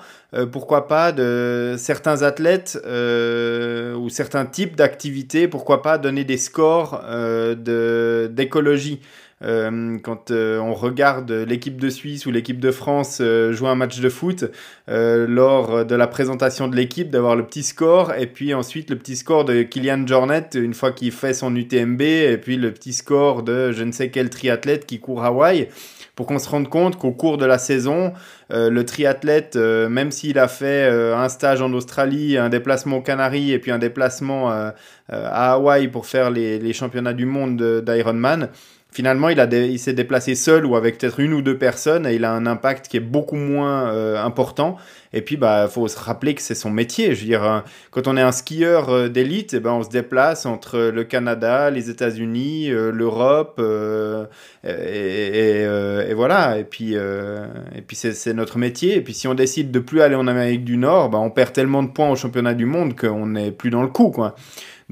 pourquoi 0.51 0.87
pas 0.87 1.11
de 1.11 1.75
certains 1.77 2.23
athlètes 2.23 2.77
ou 2.83 4.09
certains 4.09 4.45
types 4.45 4.75
d'activités, 4.75 5.47
pourquoi 5.47 5.81
pas 5.81 5.97
donner 5.97 6.23
des 6.23 6.37
scores 6.37 7.01
d'écologie. 7.55 8.99
Euh, 9.43 9.97
quand 10.01 10.31
euh, 10.31 10.59
on 10.59 10.73
regarde 10.73 11.31
l'équipe 11.31 11.79
de 11.79 11.89
Suisse 11.89 12.25
ou 12.25 12.31
l'équipe 12.31 12.59
de 12.59 12.71
France 12.71 13.19
euh, 13.21 13.51
jouer 13.51 13.69
un 13.69 13.75
match 13.75 13.99
de 13.99 14.09
foot, 14.09 14.45
lors 14.87 15.85
de 15.85 15.95
la 15.95 16.07
présentation 16.07 16.67
de 16.67 16.75
l'équipe, 16.75 17.09
d'avoir 17.09 17.35
le 17.35 17.45
petit 17.45 17.63
score 17.63 18.13
et 18.13 18.27
puis 18.27 18.53
ensuite 18.53 18.89
le 18.89 18.97
petit 18.97 19.15
score 19.15 19.45
de 19.45 19.63
Kylian 19.63 20.05
Jornet 20.05 20.49
une 20.55 20.73
fois 20.73 20.91
qu'il 20.91 21.11
fait 21.11 21.33
son 21.33 21.55
UTMB 21.55 22.01
et 22.01 22.37
puis 22.37 22.57
le 22.57 22.71
petit 22.71 22.93
score 22.93 23.43
de 23.43 23.71
je 23.71 23.83
ne 23.83 23.91
sais 23.91 24.09
quel 24.09 24.29
triathlète 24.29 24.85
qui 24.85 24.99
court 24.99 25.23
Hawaï 25.23 25.69
pour 26.15 26.27
qu'on 26.27 26.37
se 26.37 26.49
rende 26.49 26.69
compte 26.69 26.97
qu'au 26.97 27.11
cours 27.11 27.37
de 27.37 27.45
la 27.45 27.57
saison, 27.57 28.13
le 28.51 28.83
triathlète, 28.83 29.55
même 29.55 30.11
s'il 30.11 30.37
a 30.37 30.47
fait 30.47 30.87
un 30.87 31.27
stage 31.27 31.59
en 31.59 31.73
Australie, 31.73 32.37
un 32.37 32.49
déplacement 32.49 32.97
aux 32.97 33.01
Canaries 33.01 33.51
et 33.51 33.57
puis 33.57 33.71
un 33.71 33.79
déplacement 33.79 34.51
à 34.51 35.53
Hawaï 35.53 35.87
pour 35.87 36.05
faire 36.05 36.29
les, 36.29 36.59
les 36.59 36.73
championnats 36.73 37.13
du 37.13 37.25
monde 37.25 37.81
d'Ironman, 37.83 38.49
finalement, 38.93 39.29
il, 39.29 39.79
s'est 39.79 39.93
déplacé 39.93 40.35
seul 40.35 40.65
ou 40.65 40.75
avec 40.75 40.97
peut-être 40.97 41.19
une 41.19 41.33
ou 41.33 41.41
deux 41.41 41.57
personnes 41.57 42.05
et 42.05 42.13
il 42.13 42.25
a 42.25 42.31
un 42.31 42.45
impact 42.45 42.87
qui 42.87 42.97
est 42.97 43.01
beaucoup 43.01 43.35
moins 43.35 43.91
euh, 43.91 44.23
important. 44.23 44.77
Et 45.13 45.21
puis, 45.21 45.35
bah, 45.35 45.67
faut 45.67 45.87
se 45.87 45.99
rappeler 45.99 46.35
que 46.35 46.41
c'est 46.41 46.55
son 46.55 46.69
métier. 46.69 47.15
Je 47.15 47.21
veux 47.21 47.27
dire, 47.27 47.43
hein, 47.43 47.63
quand 47.91 48.07
on 48.07 48.17
est 48.17 48.21
un 48.21 48.31
skieur 48.31 48.89
euh, 48.89 49.09
d'élite, 49.09 49.55
eh 49.55 49.59
ben, 49.59 49.71
on 49.71 49.83
se 49.83 49.89
déplace 49.89 50.45
entre 50.45 50.91
le 50.93 51.03
Canada, 51.03 51.69
les 51.71 51.89
États-Unis, 51.89 52.69
euh, 52.71 52.91
l'Europe, 52.91 53.59
et, 54.63 56.13
voilà. 56.13 56.59
Et 56.59 56.63
puis, 56.63 56.93
et 56.93 57.81
puis 57.85 57.95
c'est, 57.95 58.33
notre 58.33 58.57
métier. 58.57 58.95
Et 58.95 59.01
puis, 59.01 59.13
si 59.13 59.27
on 59.27 59.33
décide 59.33 59.71
de 59.71 59.79
plus 59.79 60.01
aller 60.01 60.15
en 60.15 60.27
Amérique 60.27 60.63
du 60.63 60.77
Nord, 60.77 61.09
bah, 61.09 61.17
on 61.19 61.31
perd 61.31 61.51
tellement 61.53 61.83
de 61.83 61.89
points 61.89 62.09
au 62.09 62.15
championnat 62.15 62.53
du 62.53 62.65
monde 62.65 62.95
qu'on 62.95 63.27
n'est 63.27 63.51
plus 63.51 63.71
dans 63.71 63.81
le 63.81 63.89
coup, 63.89 64.11
quoi. 64.11 64.35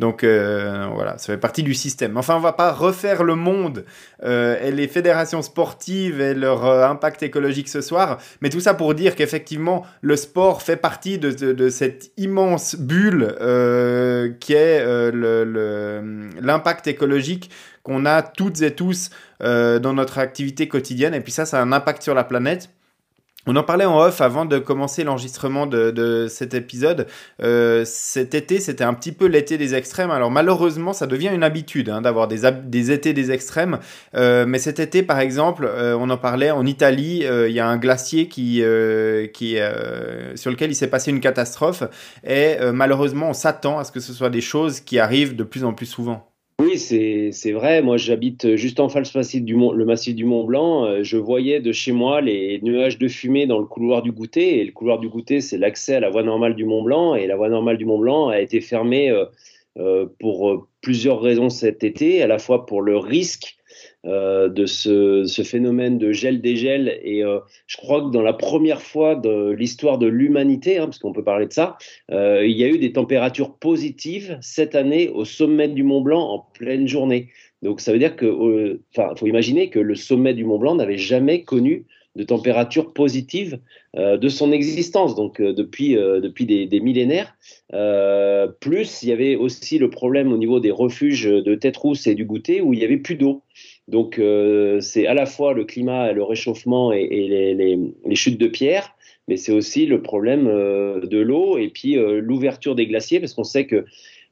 Donc 0.01 0.24
euh, 0.24 0.88
voilà, 0.96 1.20
ça 1.20 1.27
fait 1.27 1.38
partie 1.38 1.62
du 1.62 1.75
système. 1.75 2.17
Enfin, 2.17 2.36
on 2.36 2.39
va 2.39 2.53
pas 2.53 2.72
refaire 2.72 3.24
le 3.24 3.36
monde 3.36 3.86
euh, 4.24 4.60
et 4.60 4.72
les 4.72 4.88
fédérations 4.88 5.43
sportives 5.43 6.20
et 6.20 6.34
leur 6.34 6.65
euh, 6.65 6.88
impact 6.88 7.22
écologique 7.22 7.70
ce 7.70 7.81
soir, 7.81 8.17
mais 8.41 8.50
tout 8.50 8.62
ça 8.62 8.74
pour 8.74 8.96
dire 8.96 9.15
qu'effectivement, 9.15 9.86
le 10.01 10.15
sport 10.15 10.63
fait 10.63 10.75
partie 10.75 11.20
de, 11.20 11.29
de, 11.29 11.70
cette 11.70 12.13
immense 12.17 12.75
bulle 12.75 13.36
qui 14.39 14.53
est 14.53 14.84
l'impact 16.41 16.88
écologique 16.88 17.51
qu'on 17.84 18.08
a 18.08 18.24
toutes 18.24 18.63
et 18.63 18.72
tous 18.72 19.12
dans 19.39 19.93
notre 19.93 20.17
activité 20.17 20.67
quotidienne. 20.67 21.13
Et 21.13 21.22
puis 21.22 21.31
ça, 21.31 21.46
ça 21.46 21.60
a 21.60 21.62
un 21.62 21.72
impact 21.72 22.01
sur 22.01 22.15
la 22.15 22.24
planète. 22.24 22.72
On 23.48 23.56
en 23.56 23.64
parlait 23.64 23.86
en 23.86 24.00
off 24.00 24.22
avant 24.22 24.46
de 24.46 24.60
commencer 24.60 25.04
l'enregistrement 25.04 25.66
de, 25.66 26.28
cet 26.30 26.54
épisode. 26.54 27.08
Euh, 27.42 27.84
cet 27.86 28.36
été, 28.36 28.60
c'était 28.60 28.84
un 28.84 28.94
petit 28.94 29.12
peu 29.12 29.26
l'été 29.26 29.58
des 29.58 29.74
extrêmes. 29.74 30.12
Alors 30.12 30.30
malheureusement, 30.30 30.94
ça 30.94 31.08
devient 31.08 31.32
une 31.34 31.42
habitude 31.42 31.90
hein, 31.90 32.02
d'avoir 32.02 32.28
des, 32.28 32.46
étés 32.92 33.14
des 33.14 33.32
extrêmes. 33.32 33.80
Euh, 34.14 34.46
mais 34.46 34.60
cet 34.60 34.80
été, 34.80 35.02
par 35.02 35.20
exemple, 35.20 35.66
euh, 35.66 35.98
on 36.00 36.12
en 36.12 36.18
parlait 36.18 36.52
en 36.52 36.68
Italie. 36.68 37.24
Il 37.24 37.52
y 37.52 37.60
a 37.60 37.68
un 37.68 37.78
glacier 37.78 38.30
sur 38.32 38.42
lequel 40.52 40.72
il 40.72 40.76
s'est 40.76 40.90
passé 40.90 41.10
une 41.10 41.20
catastrophe. 41.20 41.84
Et 42.24 42.58
malheureusement, 42.72 43.30
on 43.30 43.34
s'attend 43.34 43.80
à 43.80 43.84
ce 43.84 43.92
que 43.92 44.00
ce 44.00 44.14
soit 44.14 44.30
des 44.30 44.42
choses 44.42 44.82
qui 44.82 45.00
arrivent 45.00 45.36
de 45.36 45.44
plus 45.44 45.64
en 45.64 45.74
plus 45.74 45.88
souvent. 45.88 46.31
Oui, 46.62 46.77
c'est 46.77 47.51
vrai. 47.53 47.82
Moi, 47.82 47.98
j'habite 47.98 48.56
juste 48.56 48.80
en 48.80 48.88
face 48.88 49.12
du 49.36 49.56
le 49.56 49.84
massif 49.84 50.13
du 50.13 50.25
Mont 50.25 50.44
Blanc. 50.44 50.86
Euh, 50.86 51.00
je 51.01 51.18
voyais 51.18 51.60
de 51.60 51.72
chez 51.72 51.91
moi 51.91 52.22
les 52.22 52.60
nuages 52.62 53.00
de 53.00 53.08
fumée 53.08 53.48
dans 53.48 53.58
le 53.58 53.65
couloir 53.65 54.03
du 54.03 54.12
goûter. 54.12 54.60
Et 54.60 54.65
le 54.65 54.72
couloir 54.72 55.00
du 55.00 55.10
goûter, 55.10 55.41
c'est 55.41 55.58
l'accès 55.58 55.96
à 55.96 56.00
la 56.00 56.12
voie 56.12 56.22
normale 56.22 56.53
du 56.53 56.65
Mont 56.65 56.84
Blanc. 56.84 57.15
Et 57.15 57.25
la 57.25 57.36
voie 57.36 57.50
normale 57.50 57.77
du 57.77 57.86
Mont 57.86 57.98
Blanc 57.98 58.27
a 58.27 58.39
été 58.39 58.62
fermée 58.62 59.10
euh, 59.10 59.25
euh, 59.80 60.06
pour 60.20 60.68
plusieurs 60.82 61.20
raisons 61.20 61.50
cet 61.50 61.84
été, 61.84 62.22
à 62.22 62.27
la 62.27 62.38
fois 62.38 62.68
pour 62.68 62.84
le 62.84 62.96
risque 62.96 63.58
euh, 64.08 64.50
de 64.50 64.65
ce, 64.65 65.43
phénomène 65.43 66.00
de 66.00 66.12
gel-dégel. 66.12 67.00
Et 67.03 67.24
euh, 67.24 67.38
je 67.67 67.77
crois 67.77 68.01
que 68.01 68.10
dans 68.10 68.24
la 68.24 68.34
première 68.34 68.81
fois 68.81 69.13
de 69.13 69.51
l'histoire 69.51 70.00
de 70.00 70.08
l'humanité, 70.08 70.79
hein, 70.79 70.86
parce 70.86 70.98
qu'on 70.98 71.13
peut 71.13 71.24
parler 71.24 71.46
de 71.46 71.53
ça, 71.53 71.77
euh, 72.10 72.43
il 72.43 72.58
y 72.58 72.63
a 72.63 72.67
eu 72.67 72.79
des 72.79 72.93
températures 72.93 73.53
positives 73.58 74.39
cette 74.41 74.74
année 74.74 75.10
au 75.10 75.24
sommet 75.24 75.67
du 75.67 75.84
Mont 75.84 76.01
Blanc 76.01 76.20
en 76.20 76.39
pleine 76.39 76.88
journée. 76.88 77.29
Donc 77.62 77.79
ça 77.79 77.91
veut 77.91 78.00
dire 78.00 78.15
que, 78.15 78.79
enfin, 78.96 79.13
faut 79.15 79.27
imaginer 79.27 79.70
que 79.70 79.77
le 79.77 79.93
sommet 79.93 80.34
du 80.34 80.46
Mont 80.46 80.58
Blanc 80.58 80.74
n'avait 80.74 80.98
jamais 80.98 81.43
connu 81.43 81.86
de 82.15 82.24
température 82.24 82.93
positive 82.93 83.60
de 83.96 84.29
son 84.29 84.51
existence, 84.51 85.15
donc 85.15 85.39
depuis, 85.41 85.93
depuis 85.93 86.46
des, 86.46 86.79
millénaires. 86.81 87.38
plus, 88.60 89.03
il 89.03 89.10
y 89.10 89.12
avait 89.12 89.36
aussi 89.36 89.77
le 89.77 89.89
problème 89.89 90.34
au 90.34 90.38
niveau 90.38 90.60
des 90.60 90.72
refuges 90.72 91.25
de 91.25 91.55
tête 91.55 91.77
rousse 91.77 92.08
et 92.08 92.15
du 92.15 92.25
goûter 92.25 92.62
où 92.62 92.74
il 92.74 92.79
y 92.79 92.84
avait 92.84 92.98
plus 92.98 93.15
d'eau. 93.15 93.43
Donc 93.88 94.20
euh, 94.20 94.80
c'est 94.80 95.08
à 95.08 95.14
la 95.14 95.26
fois 95.26 95.54
le 95.54 95.66
climat, 95.66 96.12
le 96.12 96.24
réchauffement 96.24 96.92
et, 96.94 97.08
les, 97.08 98.16
chutes 98.16 98.40
de 98.40 98.48
pierre, 98.48 98.96
mais 99.28 99.38
c'est 99.38 99.52
aussi 99.52 99.86
le 99.86 100.02
problème 100.02 100.48
euh, 100.48 101.02
de 101.02 101.20
l'eau 101.20 101.58
et 101.58 101.70
puis 101.70 101.98
euh, 101.98 102.22
l'ouverture 102.22 102.76
des 102.76 102.88
glaciers, 102.88 103.20
parce 103.20 103.34
qu'on 103.34 103.44
sait 103.44 103.66
que 103.66 103.86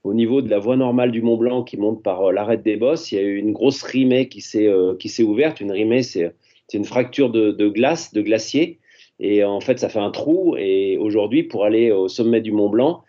au 0.03 0.13
niveau 0.13 0.41
de 0.41 0.49
la 0.49 0.59
voie 0.59 0.77
normale 0.77 1.11
du 1.11 1.21
Mont 1.21 1.35
Blanc 1.35 1.63
qui 1.63 1.75
monte 1.75 2.01
par 2.03 2.31
l'arête 2.31 2.63
des 2.63 2.77
Bosses, 2.77 3.11
il 3.11 3.15
y 3.15 3.17
a 3.17 3.21
eu 3.21 3.35
une 3.35 3.51
grosse 3.51 3.83
rimée 3.83 4.29
qui 4.29 4.39
s'est 4.39 5.23
ouverte. 5.23 5.59
Une 5.59 5.73
rimée, 5.73 6.03
c'est 6.03 6.31
une 6.73 6.85
fracture 6.85 7.29
de, 7.29 7.67
glace, 7.67 8.13
de 8.13 8.21
glacier, 8.21 8.79
et 9.19 9.43
en 9.43 9.59
fait 9.59 9.77
ça 9.77 9.89
fait 9.89 9.99
un 9.99 10.11
trou. 10.11 10.55
Et 10.57 10.97
aujourd'hui, 10.97 11.43
pour 11.43 11.65
aller 11.65 11.91
au 11.91 12.07
sommet 12.07 12.39
du 12.39 12.53
Mont 12.53 12.69
Blanc, 12.69 13.03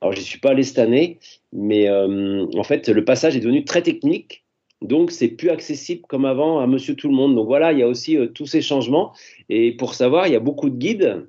alors 0.00 0.12
j'y 0.12 0.22
suis 0.22 0.38
pas 0.38 0.50
allé 0.50 0.62
cette 0.62 0.78
année, 0.78 1.18
mais 1.52 1.90
en 1.90 2.62
fait 2.62 2.88
le 2.88 3.04
passage 3.04 3.36
est 3.36 3.40
devenu 3.40 3.64
très 3.64 3.82
technique 3.82 4.44
donc, 4.82 5.10
c'est 5.10 5.28
plus 5.28 5.50
accessible 5.50 6.02
comme 6.08 6.24
avant 6.24 6.60
à 6.60 6.66
monsieur 6.66 6.94
tout 6.94 7.08
le 7.08 7.14
monde. 7.14 7.34
Donc 7.34 7.46
voilà, 7.46 7.72
il 7.72 7.78
y 7.78 7.82
a 7.82 7.88
aussi 7.88 8.16
euh, 8.16 8.28
tous 8.28 8.46
ces 8.46 8.62
changements. 8.62 9.12
Et 9.48 9.72
pour 9.72 9.94
savoir, 9.94 10.26
il 10.26 10.32
y 10.32 10.36
a 10.36 10.40
beaucoup 10.40 10.70
de 10.70 10.76
guides 10.76 11.26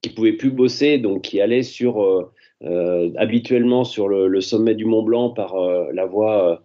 qui 0.00 0.10
pouvaient 0.10 0.32
plus 0.32 0.50
bosser, 0.50 0.98
donc 0.98 1.22
qui 1.22 1.40
allaient 1.40 1.62
sur, 1.62 2.02
euh, 2.02 2.32
euh, 2.64 3.10
habituellement 3.16 3.84
sur 3.84 4.08
le, 4.08 4.40
sommet 4.40 4.74
du 4.74 4.84
Mont 4.84 5.02
Blanc 5.02 5.30
par 5.30 5.54
la 5.92 6.06
voie 6.06 6.62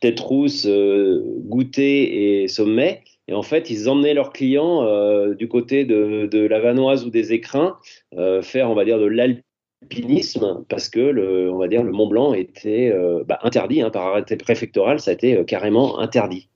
tête 0.00 0.20
rousse, 0.20 0.66
goûter 0.66 2.42
et 2.42 2.48
sommet. 2.48 3.02
Et 3.26 3.32
en 3.32 3.42
fait, 3.42 3.70
ils 3.70 3.88
emmenaient 3.88 4.12
leurs 4.12 4.32
clients 4.32 4.84
du 5.34 5.48
côté 5.48 5.84
de, 5.86 6.26
de, 6.26 6.46
la 6.46 6.60
Vanoise 6.60 7.06
ou 7.06 7.10
des 7.10 7.32
écrins 7.32 7.76
faire, 8.42 8.70
on 8.70 8.74
va 8.74 8.84
dire, 8.84 8.98
de 8.98 9.06
parce 10.68 10.88
que 10.88 11.00
le, 11.00 11.50
Mont 11.90 12.06
Blanc 12.06 12.34
était 12.34 12.92
bah, 13.26 13.38
interdit 13.42 13.82
hein, 13.82 13.90
par 13.90 14.06
arrêté 14.06 14.36
préfectoral, 14.36 15.00
ça 15.00 15.10
a 15.10 15.14
été 15.14 15.44
carrément 15.44 15.98
interdit. 15.98 16.48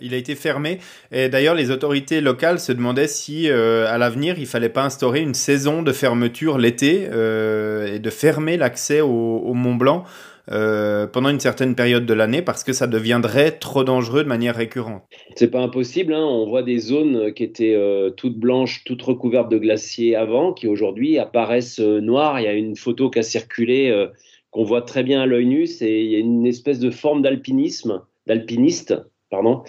Il 0.00 0.14
a 0.14 0.16
été 0.16 0.34
fermé. 0.34 0.78
Et 1.12 1.28
d'ailleurs, 1.28 1.54
les 1.54 1.70
autorités 1.70 2.22
locales 2.22 2.58
se 2.58 2.72
demandaient 2.72 3.06
si, 3.06 3.50
à 3.50 3.98
l'avenir, 3.98 4.38
il 4.38 4.46
fallait 4.46 4.70
pas 4.70 4.84
instaurer 4.84 5.20
une 5.20 5.34
saison 5.34 5.82
de 5.82 5.92
fermeture 5.92 6.56
l'été 6.56 7.02
et 7.04 7.98
de 7.98 8.10
fermer 8.10 8.56
l'accès 8.56 9.02
au, 9.02 9.52
Mont 9.52 9.74
Blanc 9.74 10.04
euh, 10.50 11.06
pendant 11.06 11.28
une 11.28 11.38
certaine 11.38 11.74
période 11.74 12.06
de 12.06 12.14
l'année 12.14 12.42
parce 12.42 12.64
que 12.64 12.72
ça 12.72 12.86
deviendrait 12.86 13.52
trop 13.52 13.84
dangereux 13.84 14.24
de 14.24 14.28
manière 14.28 14.56
récurrente. 14.56 15.02
C'est 15.36 15.50
pas 15.50 15.60
impossible, 15.60 16.14
hein. 16.14 16.24
on 16.24 16.48
voit 16.48 16.62
des 16.62 16.78
zones 16.78 17.32
qui 17.34 17.44
étaient 17.44 17.74
euh, 17.74 18.10
toutes 18.10 18.36
blanches, 18.36 18.82
toutes 18.84 19.02
recouvertes 19.02 19.50
de 19.50 19.58
glaciers 19.58 20.16
avant, 20.16 20.52
qui 20.52 20.66
aujourd'hui 20.66 21.18
apparaissent 21.18 21.80
euh, 21.80 22.00
noires. 22.00 22.40
Il 22.40 22.44
y 22.44 22.48
a 22.48 22.54
une 22.54 22.76
photo 22.76 23.10
qui 23.10 23.18
a 23.18 23.22
circulé 23.22 24.06
qu'on 24.50 24.64
voit 24.64 24.82
très 24.82 25.02
bien 25.02 25.20
à 25.20 25.26
l'œil 25.26 25.46
nu, 25.46 25.66
c'est 25.66 26.04
il 26.04 26.10
y 26.10 26.16
a 26.16 26.18
une 26.18 26.46
espèce 26.46 26.80
de 26.80 26.90
forme 26.90 27.22
d'alpinisme, 27.22 28.02
d'alpiniste, 28.26 28.94
pardon, 29.30 29.62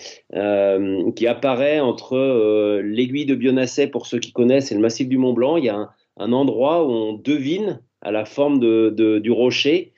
qui 1.15 1.27
apparaît 1.27 1.79
entre 1.79 2.79
l'aiguille 2.81 3.25
de 3.25 3.35
Bionasset 3.35 3.87
pour 3.87 4.07
ceux 4.07 4.19
qui 4.19 4.31
connaissent 4.31 4.71
et 4.71 4.75
le 4.75 4.81
massif 4.81 5.07
du 5.07 5.17
Mont 5.17 5.33
Blanc. 5.33 5.57
Il 5.57 5.65
y 5.65 5.69
a 5.69 5.89
un, 6.17 6.33
endroit 6.33 6.83
où 6.85 6.89
on 6.89 7.13
devine 7.13 7.81
à 8.01 8.11
la 8.11 8.25
forme 8.25 8.59
du 8.91 9.31
rocher 9.31 9.93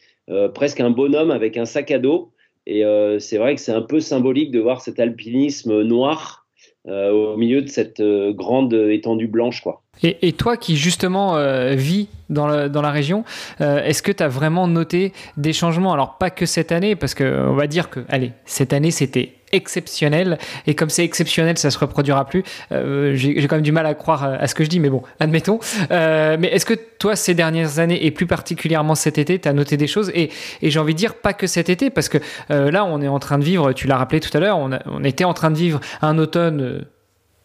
presque 0.53 0.79
un 0.79 0.89
bonhomme 0.89 1.31
avec 1.31 1.57
un 1.57 1.65
sac 1.65 1.91
à 1.91 1.99
dos. 1.99 2.31
Et 2.65 2.85
euh, 2.85 3.19
c'est 3.19 3.37
vrai 3.37 3.55
que 3.55 3.61
c'est 3.61 3.73
un 3.73 3.81
peu 3.81 3.99
symbolique 3.99 4.51
de 4.51 4.59
voir 4.59 4.81
cet 4.81 4.99
alpinisme 4.99 5.81
noir 5.81 6.45
euh, 6.87 7.11
au 7.11 7.37
milieu 7.37 7.61
de 7.61 7.67
cette 7.67 8.01
grande 8.01 8.73
étendue 8.73 9.27
blanche. 9.27 9.61
Quoi. 9.61 9.81
Et, 10.01 10.31
toi 10.31 10.55
qui 10.57 10.77
justement 10.77 11.35
vis 11.75 12.07
dans, 12.29 12.69
dans, 12.69 12.81
la 12.81 12.91
région, 12.91 13.25
est-ce 13.59 14.01
que 14.01 14.11
tu 14.11 14.23
as 14.23 14.27
vraiment 14.27 14.67
noté 14.67 15.11
des 15.37 15.53
changements? 15.53 15.93
Alors 15.93 16.17
pas 16.17 16.29
que 16.29 16.45
cette 16.45 16.71
année, 16.71 16.95
parce 16.95 17.15
qu'on 17.15 17.53
va 17.53 17.67
dire 17.67 17.89
que, 17.89 17.99
allez, 18.09 18.31
cette 18.45 18.73
année 18.73 18.91
c'était 18.91 19.33
exceptionnel. 19.53 20.37
Et 20.67 20.75
comme 20.75 20.89
c'est 20.89 21.05
exceptionnel, 21.05 21.57
ça 21.57 21.71
se 21.71 21.77
reproduira 21.77 22.25
plus. 22.25 22.43
Euh, 22.71 23.15
j'ai 23.15 23.47
quand 23.47 23.55
même 23.55 23.63
du 23.63 23.71
mal 23.71 23.85
à 23.85 23.93
croire 23.93 24.23
à 24.23 24.47
ce 24.47 24.55
que 24.55 24.63
je 24.65 24.69
dis, 24.69 24.81
mais 24.81 24.89
bon, 24.89 25.03
admettons. 25.19 25.59
Euh, 25.91 26.35
mais 26.37 26.47
est-ce 26.47 26.65
que 26.65 26.73
toi, 26.73 27.15
ces 27.15 27.33
dernières 27.33 27.79
années, 27.79 28.05
et 28.05 28.11
plus 28.11 28.27
particulièrement 28.27 28.95
cet 28.95 29.17
été, 29.17 29.39
tu 29.39 29.47
as 29.47 29.53
noté 29.53 29.77
des 29.77 29.87
choses? 29.87 30.11
Et, 30.13 30.29
j'ai 30.61 30.79
envie 30.79 30.93
de 30.93 30.97
dire, 30.97 31.15
pas 31.15 31.33
que 31.33 31.47
cet 31.47 31.69
été, 31.69 31.89
parce 31.89 32.09
que 32.09 32.17
euh, 32.51 32.71
là, 32.71 32.83
on 32.83 33.01
est 33.01 33.07
en 33.07 33.19
train 33.19 33.37
de 33.37 33.43
vivre, 33.43 33.71
tu 33.73 33.87
l'as 33.87 33.97
rappelé 33.97 34.19
tout 34.19 34.35
à 34.35 34.39
l'heure, 34.39 34.57
on, 34.57 35.03
était 35.03 35.23
en 35.23 35.33
train 35.33 35.51
de 35.51 35.57
vivre 35.57 35.79
un 36.01 36.17
automne 36.17 36.85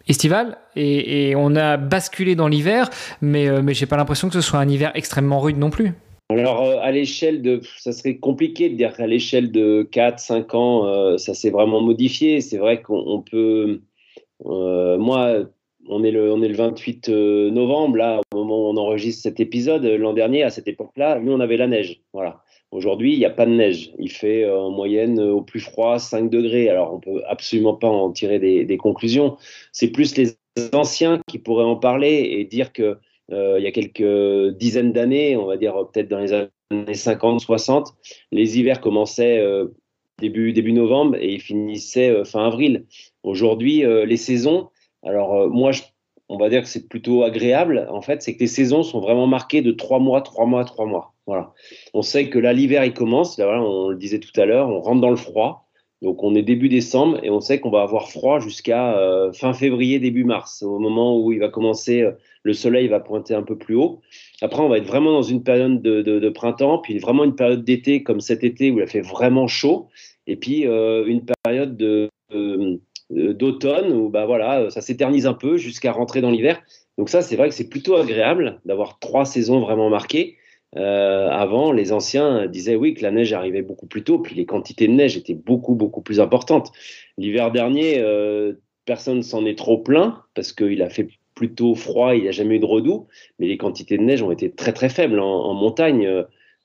estival 0.07 0.57
et, 0.77 1.35
on 1.37 1.55
a 1.55 1.77
basculé 1.77 2.35
dans 2.35 2.49
l'hiver, 2.49 2.89
mais, 3.21 3.51
mais 3.63 3.75
j'ai 3.75 3.87
pas 3.87 3.97
l'impression 3.97 4.29
que 4.29 4.35
ce 4.35 4.41
soit 4.41 4.59
un 4.59 4.69
hiver 4.69 4.91
extrêmement 4.95 5.41
rude 5.41 5.59
non 5.59 5.71
plus. 5.71 5.93
Alors, 6.31 6.63
euh, 6.63 6.77
à 6.83 6.91
l'échelle 6.91 7.41
de. 7.41 7.61
Ça 7.79 7.93
serait 7.93 8.19
compliqué 8.19 8.69
de 8.69 8.75
dire 8.75 8.95
qu'à 8.95 9.07
l'échelle 9.07 9.51
de 9.51 9.83
4, 9.91 10.19
5 10.19 10.55
ans, 10.55 10.87
euh, 10.87 11.17
ça 11.17 11.33
s'est 11.33 11.49
vraiment 11.49 11.81
modifié. 11.81 12.43
C'est 12.43 12.59
vrai 12.59 12.83
qu'on 12.83 13.23
peut. 13.23 13.81
Euh, 14.45 14.99
moi, 14.99 15.45
on 15.89 16.05
est, 16.05 16.11
le, 16.11 16.31
on 16.31 16.43
est 16.43 16.49
le 16.49 16.55
28 16.55 17.09
novembre, 17.09 17.97
là, 17.97 18.21
au 18.35 18.37
moment 18.37 18.59
où 18.59 18.73
on 18.73 18.77
enregistre 18.77 19.23
cet 19.23 19.41
épisode. 19.41 19.85
L'an 19.85 20.13
dernier, 20.13 20.43
à 20.43 20.51
cette 20.51 20.69
époque-là, 20.69 21.19
nous, 21.19 21.33
on 21.33 21.41
avait 21.41 21.57
la 21.57 21.67
neige. 21.67 22.03
Voilà. 22.13 22.43
Aujourd'hui, 22.73 23.15
il 23.15 23.19
n'y 23.19 23.25
a 23.25 23.31
pas 23.31 23.47
de 23.47 23.53
neige. 23.53 23.93
Il 23.99 24.11
fait 24.11 24.49
en 24.51 24.71
moyenne 24.71 25.19
au 25.19 25.41
plus 25.41 25.61
froid 25.61 25.99
5 25.99 26.29
degrés. 26.29 26.69
Alors, 26.69 26.93
on 26.93 27.01
peut 27.01 27.23
absolument 27.27 27.75
pas 27.75 27.89
en 27.89 28.13
tirer 28.13 28.39
des, 28.39 28.77
conclusions. 28.77 29.39
C'est 29.73 29.89
plus 29.89 30.15
les 30.19 30.37
anciens 30.75 31.21
qui 31.27 31.39
pourraient 31.39 31.65
en 31.65 31.77
parler 31.77 32.37
et 32.39 32.45
dire 32.45 32.75
que 32.75 32.99
il 33.31 33.63
y 33.63 33.67
a 33.67 33.73
quelques 33.73 34.57
dizaines 34.57 34.93
d'années, 34.93 35.37
on 35.37 35.47
va 35.47 35.57
dire 35.57 35.75
peut-être 35.93 36.09
dans 36.09 36.19
les 36.19 36.33
années 36.33 36.95
50, 36.95 37.41
60, 37.41 37.95
les 38.33 38.59
hivers 38.59 38.81
commençaient 38.81 39.39
euh, 39.39 39.67
début, 40.19 40.53
début 40.53 40.73
novembre 40.73 41.17
et 41.17 41.35
ils 41.35 41.41
finissaient 41.41 42.11
euh, 42.11 42.25
fin 42.25 42.47
avril. 42.47 42.87
Aujourd'hui, 43.23 43.85
les 44.07 44.17
saisons, 44.17 44.69
alors 45.03 45.49
moi, 45.51 45.73
on 46.29 46.39
va 46.39 46.49
dire 46.49 46.63
que 46.63 46.69
c'est 46.69 46.89
plutôt 46.89 47.25
agréable, 47.25 47.87
en 47.91 48.01
fait, 48.01 48.23
c'est 48.23 48.35
que 48.35 48.41
les 48.41 48.47
saisons 48.47 48.83
sont 48.83 49.01
vraiment 49.01 49.27
marquées 49.27 49.63
de 49.63 49.73
trois 49.73 49.99
mois, 49.99 50.23
trois 50.23 50.47
mois, 50.47 50.65
trois 50.65 50.87
mois. 50.87 51.15
Voilà. 51.27 51.53
On 51.95 52.03
sait 52.03 52.31
que 52.31 52.39
là, 52.39 52.53
l'hiver, 52.53 52.85
il 52.85 52.95
commence, 52.95 53.39
là, 53.39 53.61
on 53.61 53.91
le 53.91 53.97
disait 53.97 54.21
tout 54.21 54.39
à 54.41 54.47
l'heure, 54.47 54.69
on 54.69 54.81
rentre 54.81 55.01
dans 55.01 55.11
le 55.11 55.17
froid. 55.17 55.68
Donc 56.01 56.23
on 56.23 56.35
est 56.35 56.43
début 56.43 56.69
décembre 56.69 57.19
et 57.25 57.31
on 57.31 57.41
sait 57.41 57.59
qu'on 57.59 57.71
va 57.71 57.83
avoir 57.83 58.09
froid 58.11 58.39
jusqu'à 58.39 58.97
euh, 58.97 59.33
fin 59.33 59.53
février, 59.53 59.99
début 59.99 60.25
mars, 60.25 60.63
au 60.63 60.79
moment 60.79 61.19
où 61.19 61.33
il 61.33 61.41
va 61.41 61.49
commencer, 61.49 62.03
euh, 62.03 62.13
le 62.45 62.53
soleil 62.53 62.87
va 62.87 63.01
pointer 63.01 63.35
un 63.35 63.43
peu 63.43 63.59
plus 63.59 63.75
haut. 63.75 64.01
Après, 64.41 64.63
on 64.63 64.69
va 64.69 64.79
être 64.79 64.87
vraiment 64.87 65.13
dans 65.13 65.23
une 65.23 65.43
période 65.43 65.83
de, 65.83 66.29
printemps, 66.29 66.79
puis 66.79 66.99
vraiment 66.99 67.25
une 67.25 67.35
période 67.35 67.65
d'été 67.65 68.05
comme 68.05 68.21
cet 68.21 68.45
été 68.45 68.71
où 68.71 68.79
il 68.79 68.83
a 68.83 68.87
fait 68.87 69.01
vraiment 69.01 69.49
chaud, 69.49 69.89
et 70.29 70.37
puis 70.37 70.67
euh, 70.67 71.05
une 71.07 71.25
période 71.45 71.77
d'automne 73.11 73.93
où 73.93 74.09
bah 74.09 74.27
voilà, 74.27 74.71
ça 74.71 74.81
s'éternise 74.81 75.27
un 75.27 75.35
peu 75.35 75.57
jusqu'à 75.57 75.91
rentrer 75.91 76.21
dans 76.21 76.31
l'hiver. 76.31 76.63
Donc 76.97 77.09
ça, 77.09 77.23
c'est 77.23 77.37
vrai 77.37 77.49
que 77.49 77.55
c'est 77.55 77.69
plutôt 77.69 77.97
agréable 77.97 78.61
d'avoir 78.65 79.01
trois 79.01 79.25
saisons 79.25 79.61
vraiment 79.61 79.91
marquées. 79.91 80.38
Euh, 80.77 81.29
avant, 81.31 81.73
les 81.73 81.93
anciens 81.93 82.47
disaient 82.47 82.77
oui 82.77 82.95
que 82.95 83.03
la 83.03 83.11
neige 83.11 83.33
arrivait 83.33 83.63
beaucoup 83.63 83.87
plus 83.87 84.05
tôt, 84.05 84.19
puis 84.19 84.35
les 84.35 84.45
quantités 84.45 84.87
de 84.87 84.93
neige 84.93 85.17
étaient 85.17 85.35
beaucoup 85.35 85.75
beaucoup 85.75 86.03
plus 86.03 86.21
importantes. 86.21 86.73
L'hiver 87.17 87.51
dernier, 87.51 87.99
euh, 87.99 88.55
personne 88.85 89.23
s'en 89.23 89.47
est 89.47 89.57
trop 89.57 89.79
plaint 89.79 90.15
parce 90.35 90.53
qu'il 90.53 90.83
a 90.83 90.91
fait 90.91 91.09
plutôt 91.35 91.75
froid, 91.75 92.15
il 92.15 92.23
n'y 92.23 92.29
a 92.29 92.33
jamais 92.33 92.57
eu 92.57 92.59
de 92.59 92.67
redoux, 92.67 93.07
mais 93.39 93.47
les 93.47 93.57
quantités 93.57 93.97
de 93.97 94.03
neige 94.03 94.23
ont 94.23 94.31
été 94.31 94.51
très 94.51 94.73
très 94.73 94.89
faibles 94.89 95.21
en, 95.21 95.55
montagne. 95.55 96.07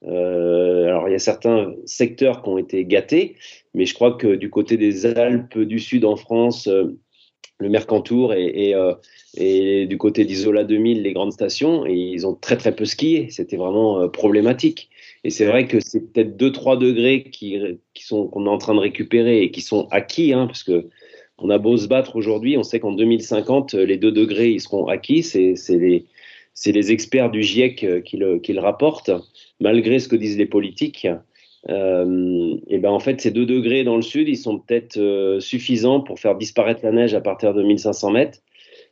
Euh, 0.06 0.88
alors 0.88 1.08
il 1.08 1.14
y 1.14 1.16
a 1.16 1.20
certains 1.20 1.74
secteurs 1.86 2.42
qui 2.42 2.50
ont 2.50 2.58
été 2.58 2.84
gâtés, 2.84 3.38
mais 3.74 3.86
je 3.86 3.94
crois 3.94 4.14
que 4.14 4.36
du 4.36 4.50
côté 4.50 4.76
des 4.76 5.06
Alpes 5.06 5.58
du 5.60 5.80
Sud 5.80 6.04
en 6.04 6.18
France, 6.18 6.68
le 7.60 7.70
Mercantour 7.70 8.34
et, 8.34 8.74
euh, 8.76 8.94
et, 9.36 9.86
du 9.88 9.98
côté 9.98 10.26
d'Isola 10.26 10.64
2000, 10.64 11.02
les 11.02 11.14
grandes 11.14 11.34
stations, 11.34 11.86
et 11.86 11.94
ils 11.94 12.28
ont 12.28 12.36
très 12.36 12.58
très 12.58 12.76
peu 12.76 12.86
skié. 12.86 13.30
C'était 13.30 13.58
vraiment 13.58 14.02
euh, 14.02 14.08
problématique. 14.08 14.90
Et 15.24 15.30
c'est 15.30 15.46
vrai 15.46 15.68
que 15.68 15.80
c'est 15.80 16.12
peut-être 16.12 16.36
2-3 16.38 16.78
degrés 16.78 17.24
qui, 17.24 17.58
qui 17.94 18.04
sont 18.04 18.28
qu'on 18.28 18.46
est 18.46 18.50
en 18.50 18.58
train 18.58 18.76
de 18.76 18.80
récupérer 18.80 19.42
et 19.42 19.52
qui 19.52 19.62
sont 19.62 19.88
acquis, 19.92 20.34
hein, 20.34 20.48
parce 20.48 20.64
que 20.64 20.90
on 21.40 21.50
a 21.50 21.58
beau 21.58 21.78
se 21.78 21.88
battre 21.88 22.16
aujourd'hui, 22.16 22.58
on 22.58 22.64
sait 22.64 22.80
qu'en 22.80 22.92
2050, 22.92 23.74
les 23.74 23.98
2 23.98 24.12
degrés 24.12 24.52
ils 24.52 24.62
seront 24.62 24.88
acquis. 24.88 25.24
C'est 25.24 25.56
les 25.70 26.06
c'est 26.54 26.72
les 26.72 26.92
experts 26.92 27.32
du 27.32 27.42
GIEC 27.42 28.04
qui 28.04 28.18
le, 28.18 28.38
qui 28.38 28.54
le 28.54 28.60
rapportent, 28.60 29.10
malgré 29.60 29.98
ce 30.00 30.08
que 30.08 30.16
disent 30.16 30.38
les 30.38 30.46
politiques. 30.46 31.08
Euh, 31.70 32.58
et 32.68 32.78
ben 32.80 32.90
en 32.90 33.00
fait, 33.00 33.22
ces 33.22 33.32
deux 33.32 33.46
degrés 33.46 33.84
dans 33.84 33.96
le 33.96 34.02
sud, 34.02 34.28
ils 34.28 34.38
sont 34.38 34.60
peut-être 34.60 34.98
euh, 34.98 35.40
suffisants 35.40 36.02
pour 36.02 36.20
faire 36.20 36.36
disparaître 36.36 36.82
la 36.84 36.92
neige 36.92 37.14
à 37.14 37.22
partir 37.22 37.54
de 37.54 37.64
1500 37.64 38.12
mètres. 38.12 38.40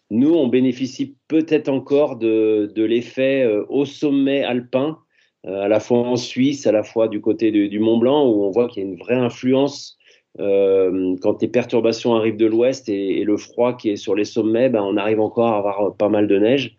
Nous, 0.09 0.33
on 0.33 0.47
bénéficie 0.47 1.15
peut-être 1.27 1.69
encore 1.69 2.17
de, 2.17 2.71
de 2.73 2.83
l'effet 2.83 3.43
euh, 3.43 3.65
au 3.69 3.85
sommet 3.85 4.43
alpin, 4.43 4.97
à 5.43 5.67
la 5.67 5.79
fois 5.79 5.99
en 5.99 6.17
Suisse, 6.17 6.67
à 6.67 6.71
la 6.71 6.83
fois 6.83 7.07
du 7.07 7.19
côté 7.19 7.49
du 7.49 7.79
Mont 7.79 7.97
Blanc, 7.97 8.27
où 8.27 8.43
on 8.43 8.51
voit 8.51 8.67
qu'il 8.67 8.83
y 8.83 8.85
a 8.85 8.89
une 8.89 8.97
vraie 8.97 9.15
influence 9.15 9.97
quand 10.37 11.41
les 11.41 11.47
perturbations 11.47 12.15
arrivent 12.15 12.37
de 12.37 12.45
l'ouest 12.45 12.87
et, 12.87 13.19
et, 13.19 13.23
le 13.25 13.37
froid 13.37 13.75
qui 13.75 13.89
est 13.89 13.95
sur 13.95 14.15
les 14.15 14.23
sommets, 14.23 14.69
ben, 14.69 14.83
on 14.83 14.97
arrive 14.97 15.19
encore 15.19 15.47
à 15.47 15.57
avoir 15.57 15.95
pas 15.97 16.09
mal 16.09 16.27
de 16.27 16.37
neige. 16.37 16.77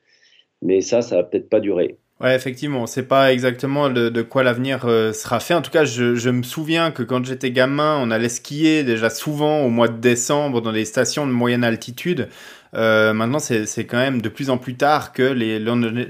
Mais 0.62 0.80
ça, 0.80 1.02
ça 1.02 1.16
va 1.16 1.24
peut-être 1.24 1.48
pas 1.50 1.58
durer. 1.58 1.98
Ouais, 2.22 2.36
effectivement, 2.36 2.82
on 2.82 2.86
sait 2.86 3.02
pas 3.02 3.32
exactement 3.32 3.90
de, 3.90 4.22
quoi 4.22 4.44
l'avenir 4.44 4.82
euh, 4.84 5.12
sera 5.12 5.40
fait. 5.40 5.54
En 5.54 5.62
tout 5.62 5.72
cas, 5.72 5.84
je, 5.84 6.30
me 6.30 6.44
souviens 6.44 6.92
que 6.92 7.02
quand 7.02 7.24
j'étais 7.24 7.50
gamin, 7.50 7.98
on 8.00 8.12
allait 8.12 8.28
skier 8.28 8.84
déjà 8.84 9.10
souvent 9.10 9.62
au 9.62 9.70
mois 9.70 9.88
de 9.88 9.98
décembre 9.98 10.60
dans 10.60 10.70
des 10.70 10.84
stations 10.84 11.26
de 11.26 11.32
moyenne 11.32 11.64
altitude. 11.64 12.28
Euh, 12.74 13.12
maintenant, 13.12 13.40
c'est 13.40 13.86
quand 13.86 13.98
même 13.98 14.22
de 14.22 14.28
plus 14.28 14.50
en 14.50 14.56
plus 14.56 14.76
tard 14.76 15.12
que 15.12 15.22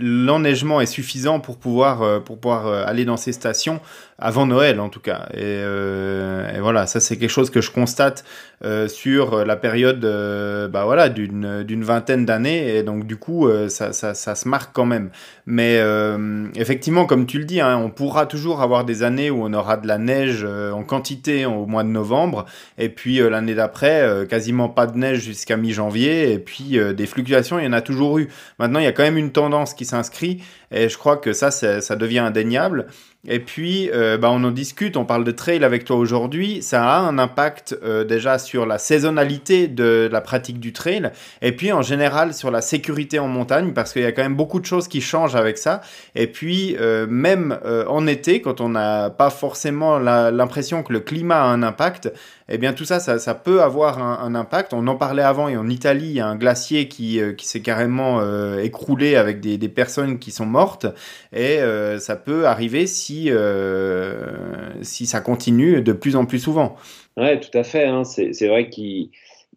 l'enneigement 0.00 0.82
est 0.82 0.86
suffisant 0.86 1.40
pour 1.40 1.56
pouvoir, 1.56 2.22
pour 2.22 2.38
pouvoir 2.38 2.66
euh, 2.66 2.84
aller 2.86 3.06
dans 3.06 3.16
ces 3.16 3.32
stations 3.32 3.80
avant 4.18 4.46
Noël 4.46 4.80
en 4.80 4.88
tout 4.88 5.00
cas. 5.00 5.28
Et, 5.34 5.60
et 5.60 6.60
voilà, 6.60 6.86
ça 6.86 7.00
c'est 7.00 7.16
quelque 7.16 7.30
chose 7.30 7.50
que 7.50 7.60
je 7.60 7.70
constate 7.70 8.24
sur 8.88 9.44
la 9.44 9.56
période 9.56 10.00
bah 10.70 10.84
voilà, 10.84 11.08
d'une 11.08 11.84
vingtaine 11.84 12.24
d'années. 12.24 12.76
Et 12.76 12.82
donc 12.82 13.06
du 13.06 13.16
coup, 13.16 13.48
ça, 13.68 13.92
ça, 13.92 14.34
se 14.34 14.48
marque 14.48 14.72
quand 14.72 14.84
même. 14.84 15.10
Mais 15.46 15.80
effectivement, 16.54 17.06
comme 17.06 17.26
tu 17.26 17.38
le 17.38 17.44
dis, 17.44 17.60
hein, 17.60 17.76
on 17.78 17.90
pourra 17.90 18.26
toujours 18.26 18.62
avoir 18.62 18.84
des 18.84 19.02
années 19.02 19.30
où 19.30 19.44
on 19.44 19.52
aura 19.52 19.76
de 19.76 19.88
la 19.88 19.98
neige 19.98 20.44
en 20.44 20.84
quantité 20.84 21.46
au 21.46 21.66
mois 21.66 21.82
de 21.82 21.88
novembre. 21.88 22.46
Et 22.78 22.88
puis 22.88 23.18
l'année 23.18 23.54
d'après, 23.54 24.26
quasiment 24.28 24.68
pas 24.68 24.86
de 24.86 24.96
neige 24.96 25.20
jusqu'à 25.20 25.56
mi-janvier. 25.56 26.32
Et 26.32 26.38
puis 26.38 26.78
euh, 26.78 26.92
des 26.92 27.06
fluctuations, 27.06 27.58
il 27.58 27.64
y 27.64 27.68
en 27.68 27.72
a 27.72 27.80
toujours 27.80 28.18
eu. 28.18 28.28
Maintenant, 28.58 28.78
il 28.78 28.84
y 28.84 28.88
a 28.88 28.92
quand 28.92 29.02
même 29.02 29.18
une 29.18 29.32
tendance 29.32 29.74
qui 29.74 29.84
s'inscrit 29.84 30.42
et 30.72 30.88
je 30.88 30.98
crois 30.98 31.16
que 31.16 31.32
ça, 31.32 31.50
ça 31.50 31.96
devient 31.96 32.20
indéniable. 32.20 32.86
Et 33.28 33.38
puis, 33.38 33.88
euh, 33.92 34.18
bah, 34.18 34.30
on 34.32 34.42
en 34.42 34.50
discute, 34.50 34.96
on 34.96 35.04
parle 35.04 35.22
de 35.22 35.30
trail 35.30 35.62
avec 35.62 35.84
toi 35.84 35.94
aujourd'hui. 35.94 36.60
Ça 36.60 36.84
a 36.84 36.98
un 36.98 37.18
impact 37.18 37.78
euh, 37.84 38.02
déjà 38.02 38.38
sur 38.38 38.66
la 38.66 38.78
saisonnalité 38.78 39.68
de 39.68 40.08
la 40.10 40.20
pratique 40.20 40.58
du 40.58 40.72
trail, 40.72 41.12
et 41.40 41.52
puis 41.52 41.72
en 41.72 41.82
général 41.82 42.34
sur 42.34 42.50
la 42.50 42.60
sécurité 42.60 43.20
en 43.20 43.28
montagne, 43.28 43.72
parce 43.74 43.92
qu'il 43.92 44.02
y 44.02 44.06
a 44.06 44.12
quand 44.12 44.22
même 44.22 44.34
beaucoup 44.34 44.58
de 44.58 44.64
choses 44.64 44.88
qui 44.88 45.00
changent 45.00 45.36
avec 45.36 45.56
ça. 45.56 45.82
Et 46.16 46.26
puis, 46.26 46.76
euh, 46.80 47.06
même 47.08 47.58
en 47.88 48.06
été, 48.08 48.40
quand 48.40 48.60
on 48.60 48.70
n'a 48.70 49.10
pas 49.10 49.30
forcément 49.30 49.98
l'impression 49.98 50.82
que 50.82 50.92
le 50.92 51.00
climat 51.00 51.42
a 51.42 51.46
un 51.46 51.62
impact, 51.62 52.12
eh 52.52 52.58
bien 52.58 52.72
tout 52.72 52.84
ça, 52.84 53.00
ça, 53.00 53.34
peut 53.34 53.62
avoir 53.62 53.98
un, 53.98 54.34
impact. 54.34 54.72
On 54.74 54.86
en 54.86 54.96
parlait 54.96 55.22
avant, 55.22 55.48
et 55.48 55.56
en 55.56 55.68
Italie, 55.68 56.06
il 56.06 56.16
y 56.16 56.20
a 56.20 56.26
un 56.26 56.36
glacier 56.36 56.88
qui, 56.88 57.20
qui 57.36 57.46
s'est 57.46 57.62
carrément 57.62 58.20
écroulé 58.58 59.16
avec 59.16 59.40
des, 59.40 59.68
personnes 59.68 60.18
qui 60.18 60.30
sont 60.30 60.46
mortes, 60.46 60.86
et 61.32 61.58
ça 61.98 62.16
peut 62.16 62.46
arriver 62.46 62.86
si 62.86 63.02
si, 63.12 63.28
euh, 63.30 64.32
ça 64.82 65.20
continue 65.20 65.82
de 65.82 65.92
plus 65.92 66.16
en 66.16 66.26
plus 66.26 66.38
souvent. 66.38 66.76
Oui, 67.16 67.38
tout 67.40 67.56
à 67.56 67.64
fait. 67.64 67.84
Hein. 67.84 68.04
C'est 68.04 68.46
vrai 68.46 68.68
qu'il 68.70 69.10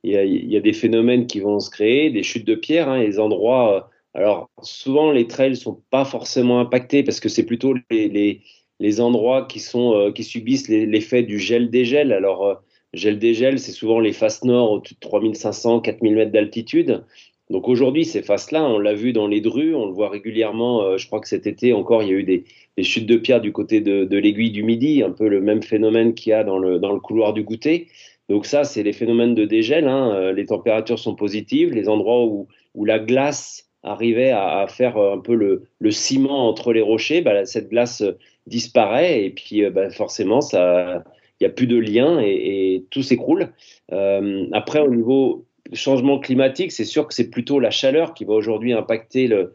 y, 0.04 0.58
a 0.58 0.60
des 0.60 0.74
phénomènes 0.74 1.28
qui 1.28 1.40
vont 1.40 1.60
se 1.60 1.70
créer, 1.70 2.10
des 2.10 2.24
chutes 2.24 2.46
de 2.46 2.56
pierre, 2.56 2.90
hein, 2.90 3.00
les 3.00 3.20
endroits. 3.20 3.76
Euh, 3.76 3.82
alors, 4.14 4.50
souvent, 4.62 5.12
les 5.12 5.28
trails 5.28 5.56
sont 5.56 5.82
pas 5.90 6.06
forcément 6.06 6.60
impactés 6.60 7.04
parce 7.04 7.20
que 7.20 7.30
c'est 7.30 7.46
plutôt 7.46 7.76
les, 7.92 8.42
les, 8.80 9.02
endroits 9.02 9.46
qui, 9.46 9.60
sont, 9.60 9.94
euh, 9.94 10.12
qui 10.12 10.24
subissent 10.24 10.70
l'effet 10.70 11.24
du 11.24 11.40
gel-dégel. 11.40 12.12
Alors, 12.12 12.62
gel-dégel, 12.96 13.60
c'est 13.60 13.72
souvent 13.72 14.00
les 14.00 14.14
faces 14.14 14.44
nord 14.44 14.72
au-dessus 14.72 14.96
de 14.96 15.00
3500, 15.00 15.82
4000 15.82 16.16
mètres 16.16 16.32
d'altitude. 16.32 17.04
Donc 17.50 17.68
aujourd'hui, 17.68 18.06
ces 18.06 18.24
faces-là, 18.24 18.64
on 18.64 18.80
l'a 18.80 18.96
vu 18.96 19.14
dans 19.14 19.28
les 19.28 19.40
drues, 19.40 19.76
on 19.76 19.86
le 19.86 19.92
voit 19.92 20.10
régulièrement. 20.10 20.98
je 20.98 21.06
crois 21.06 21.20
que 21.20 21.28
cet 21.28 21.46
été 21.46 21.74
encore, 21.74 22.02
il 22.02 22.10
y 22.10 22.12
a 22.12 22.16
eu 22.16 22.24
des, 22.24 22.44
chutes 22.84 23.06
de 23.06 23.18
pierre 23.18 23.40
du 23.40 23.52
côté 23.52 23.82
de, 23.82 24.18
l'aiguille 24.18 24.50
du 24.50 24.64
Midi, 24.64 25.04
un 25.04 25.12
peu 25.12 25.28
le 25.28 25.42
même 25.42 25.62
phénomène 25.62 26.16
qu'il 26.16 26.32
y 26.32 26.34
a 26.34 26.44
dans 26.44 26.58
le, 26.58 26.80
couloir 27.00 27.34
du 27.34 27.44
goûter. 27.44 27.88
Donc 28.30 28.46
ça, 28.46 28.64
c'est 28.64 28.84
les 28.84 28.94
phénomènes 28.94 29.36
de 29.36 29.46
dégel. 29.46 29.88
Hein. 29.88 30.12
Euh, 30.16 30.34
les 30.34 30.48
températures 30.48 31.00
sont 31.00 31.16
positives, 31.16 31.74
les 31.74 31.88
endroits 31.90 32.26
où, 32.26 32.48
la 32.84 33.00
glace 33.00 33.70
arrivait 33.84 34.32
à, 34.32 34.66
faire 34.68 34.98
un 34.98 35.20
peu 35.20 35.36
le, 35.36 35.92
ciment 35.92 36.50
entre 36.50 36.74
les 36.74 36.82
rochers, 36.82 37.22
bah, 37.22 37.46
cette 37.46 37.70
glace 37.70 38.04
disparaît 38.48 39.24
et 39.24 39.30
puis 39.30 39.64
euh, 39.64 39.70
bah, 39.70 39.90
forcément, 39.92 40.42
ça, 40.42 41.04
n'y 41.42 41.48
a 41.48 41.50
plus 41.50 41.68
de 41.68 41.78
lien 41.78 42.20
et, 42.20 42.86
tout 42.90 43.04
s'écroule. 43.04 43.52
Euh, 43.92 44.48
après, 44.52 44.80
au 44.80 44.94
niveau 44.94 45.46
changement 45.74 46.20
climatique, 46.20 46.72
c'est 46.72 46.86
sûr 46.86 47.08
que 47.08 47.14
c'est 47.14 47.30
plutôt 47.30 47.60
la 47.60 47.72
chaleur 47.72 48.14
qui 48.14 48.26
va 48.26 48.34
aujourd'hui 48.34 48.74
impacter 48.74 49.28
le, 49.28 49.54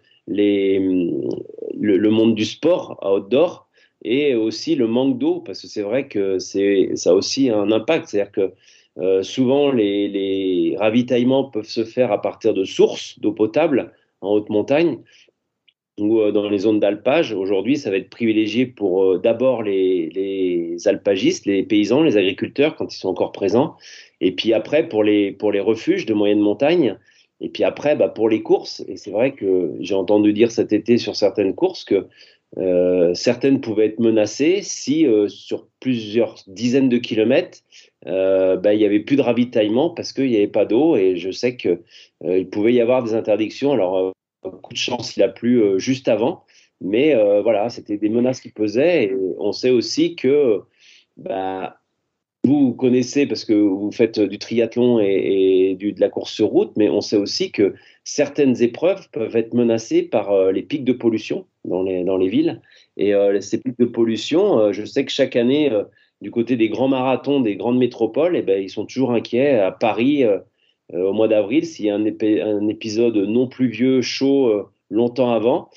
monde 2.11 2.35
du 2.35 2.45
sport 2.45 2.99
à 3.03 3.15
outdoor 3.15 3.69
et 4.03 4.35
aussi 4.35 4.75
le 4.75 4.87
manque 4.87 5.19
d'eau, 5.19 5.41
parce 5.41 5.61
que 5.61 5.69
c'est 5.69 5.83
vrai 5.83 6.09
que 6.09 6.39
ça 6.39 7.11
a 7.11 7.13
aussi 7.13 7.51
un 7.51 7.71
impact. 7.71 8.09
C'est-à-dire 8.09 8.33
que 8.33 8.53
euh, 8.99 9.23
souvent, 9.23 9.71
les, 9.71 10.77
ravitaillements 10.79 11.45
peuvent 11.45 11.65
se 11.65 11.85
faire 11.85 12.13
à 12.13 12.21
partir 12.21 12.55
de 12.55 12.65
sources 12.65 13.19
d'eau 13.21 13.33
potable 13.33 13.93
en 14.21 14.33
haute 14.33 14.51
montagne 14.51 14.99
ou 16.01 16.21
euh, 16.21 16.33
dans 16.33 16.49
les 16.49 16.59
zones 16.59 16.81
d'alpage. 16.81 17.33
Aujourd'hui, 17.33 17.77
ça 17.77 17.91
va 17.91 17.97
être 17.97 18.11
privilégié 18.11 18.67
pour 18.67 19.05
euh, 19.05 19.19
d'abord 19.19 19.63
les, 19.63 20.77
alpagistes, 20.87 21.47
les 21.47 21.63
paysans, 21.63 22.03
les 22.03 22.17
agriculteurs 22.17 22.77
quand 22.77 22.93
ils 22.93 22.99
sont 22.99 23.09
encore 23.09 23.33
présents, 23.33 23.77
et 24.21 24.33
puis 24.33 24.53
après 24.53 24.89
pour 24.89 25.05
les, 25.05 25.37
refuges 25.61 26.07
de 26.07 26.15
moyenne 26.15 26.41
montagne. 26.41 26.97
Et 27.43 27.49
puis 27.49 27.65
après, 27.65 27.97
bah, 27.97 28.09
pour 28.09 28.29
les 28.29 28.43
courses, 28.43 28.85
et 28.87 28.97
c'est 28.97 29.11
vrai 29.11 29.33
que 29.33 29.73
j'ai 29.81 29.95
entendu 29.95 30.33
dire 30.33 30.51
cet 30.51 30.73
été 30.73 30.99
sur 30.99 31.17
certaines 31.17 31.55
courses 31.55 31.85
que 31.85 32.07
euh, 32.59 33.15
certaines 33.15 33.61
pouvaient 33.61 33.87
être 33.87 34.01
menacées 34.01 34.61
si 34.63 35.07
sur 35.29 35.69
plusieurs 35.81 36.35
dizaines 36.49 36.89
de 36.91 36.99
kilomètres, 36.99 37.61
bah, 38.05 38.75
il 38.75 38.79
n'y 38.79 38.85
avait 38.85 39.01
plus 39.01 39.17
de 39.17 39.23
ravitaillement 39.23 39.89
parce 39.89 40.13
qu'il 40.13 40.29
n'y 40.29 40.37
avait 40.37 40.49
pas 40.49 40.67
d'eau. 40.67 40.97
Et 40.97 41.17
je 41.17 41.31
sais 41.31 41.57
qu'il 41.57 41.81
il 42.27 42.49
pouvait 42.51 42.75
y 42.75 42.81
avoir 42.83 43.03
des 43.03 43.15
interdictions. 43.15 43.73
Alors, 43.73 44.13
coup 44.43 44.73
de 44.73 44.79
chance, 44.79 45.17
il 45.17 45.23
a 45.23 45.29
plu 45.29 45.79
juste 45.79 46.09
avant. 46.09 46.45
Mais 46.81 47.15
voilà, 47.43 47.69
c'était 47.69 47.99
des 47.99 48.09
menaces 48.09 48.41
qui 48.41 48.51
pesaient. 48.51 49.05
Et 49.05 49.17
on 49.39 49.53
sait 49.53 49.71
aussi 49.71 50.17
que 50.17 50.63
bah, 51.17 51.81
vous 52.45 52.73
connaissez 52.73 53.27
parce 53.27 53.45
que 53.45 53.53
vous 53.53 53.93
faites 53.93 54.19
du 54.19 54.39
triathlon 54.39 54.99
et, 55.01 55.77
de 55.79 56.01
la 56.01 56.09
course 56.09 56.33
sur 56.33 56.49
route, 56.49 56.73
mais 56.77 56.89
on 56.89 57.01
sait 57.01 57.17
aussi 57.17 57.53
que 57.53 57.75
certaines 58.05 58.63
épreuves 58.63 59.09
peuvent 59.11 59.37
être 59.37 59.55
menacées 59.55 60.03
par 60.03 60.31
euh, 60.31 60.53
les 60.53 60.63
pics 60.63 60.85
de 60.85 60.93
pollution 60.93 61.47
dans 61.65 61.83
les, 61.83 62.29
villes. 62.29 62.63
Et 62.97 63.15
euh, 63.15 63.41
ces 63.41 63.59
pics 63.59 63.79
de 63.79 63.85
pollution, 63.85 64.59
euh, 64.59 64.73
je 64.73 64.85
sais 64.85 65.05
que 65.05 65.13
chaque 65.13 65.37
année, 65.37 65.71
du 66.23 66.31
côté 66.31 66.57
des 66.57 66.71
grands 66.71 66.89
marathons, 66.89 67.41
des 67.41 67.57
grandes 67.57 67.79
métropoles, 67.79 68.37
eh 68.37 68.43
ben, 68.43 68.63
ils 68.63 68.71
sont 68.71 68.87
toujours 68.87 69.13
inquiets. 69.13 69.59
À 69.59 69.73
Paris, 69.73 70.25
au 70.93 71.13
mois 71.13 71.29
d'avril, 71.29 71.65
s'il 71.65 71.87
y 71.87 71.91
a 71.91 71.95
un, 71.95 72.69
épisode 72.69 73.17
non 73.17 73.47
pluvieux, 73.47 74.03
chaud, 74.03 74.69
longtemps 74.91 75.33
avant, 75.33 75.71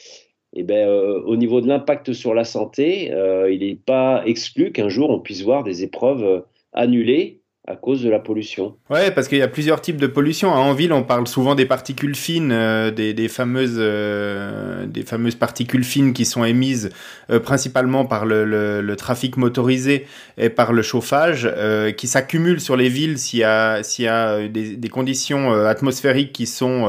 eh 0.54 0.64
ben, 0.64 0.90
au 0.90 1.36
niveau 1.36 1.62
de 1.62 1.68
l'impact 1.68 2.14
sur 2.14 2.34
la 2.34 2.44
santé, 2.44 3.12
il 3.50 3.60
n'est 3.60 3.76
pas 3.76 4.24
exclu 4.26 4.72
qu'un 4.72 4.90
jour 4.90 5.10
on 5.10 5.20
puisse 5.20 5.44
voir 5.44 5.64
des 5.64 5.84
épreuves 5.84 6.44
annulé 6.74 7.43
à 7.66 7.78
cause 7.78 8.04
de 8.04 8.10
la 8.10 8.20
pollution. 8.20 8.76
Ouais, 8.90 9.10
parce 9.12 9.30
qu'il 9.30 9.38
y 9.38 9.42
a 9.42 9.48
plusieurs 9.48 9.80
types 9.80 9.96
de 9.96 10.08
pollution. 10.08 10.50
En 10.50 10.74
ville, 10.74 10.92
on 10.92 11.04
parle 11.04 11.28
souvent 11.28 11.56
des 11.56 11.66
particules 11.66 12.14
fines, 12.14 12.52
euh, 12.52 12.92
des, 12.92 13.28
fameuses, 13.30 13.78
euh, 13.78 14.86
des 14.86 15.04
fameuses 15.04 15.36
particules 15.36 15.86
fines 15.86 16.12
qui 16.12 16.26
sont 16.26 16.44
émises 16.44 16.90
euh, 17.30 17.40
principalement 17.40 18.04
par 18.04 18.26
le, 18.26 18.96
trafic 18.98 19.38
motorisé 19.38 20.08
et 20.38 20.50
par 20.50 20.74
le 20.74 20.82
chauffage, 20.82 21.50
qui 21.98 22.08
s'accumulent 22.08 22.62
sur 22.62 22.78
les 22.78 22.90
villes 22.90 23.18
s'il 23.18 23.40
y 23.40 23.44
a, 23.44 23.82
y 23.98 24.08
a 24.08 24.48
des, 24.48 24.90
conditions 24.90 25.52
atmosphériques 25.52 26.32
qui 26.32 26.46
sont 26.46 26.88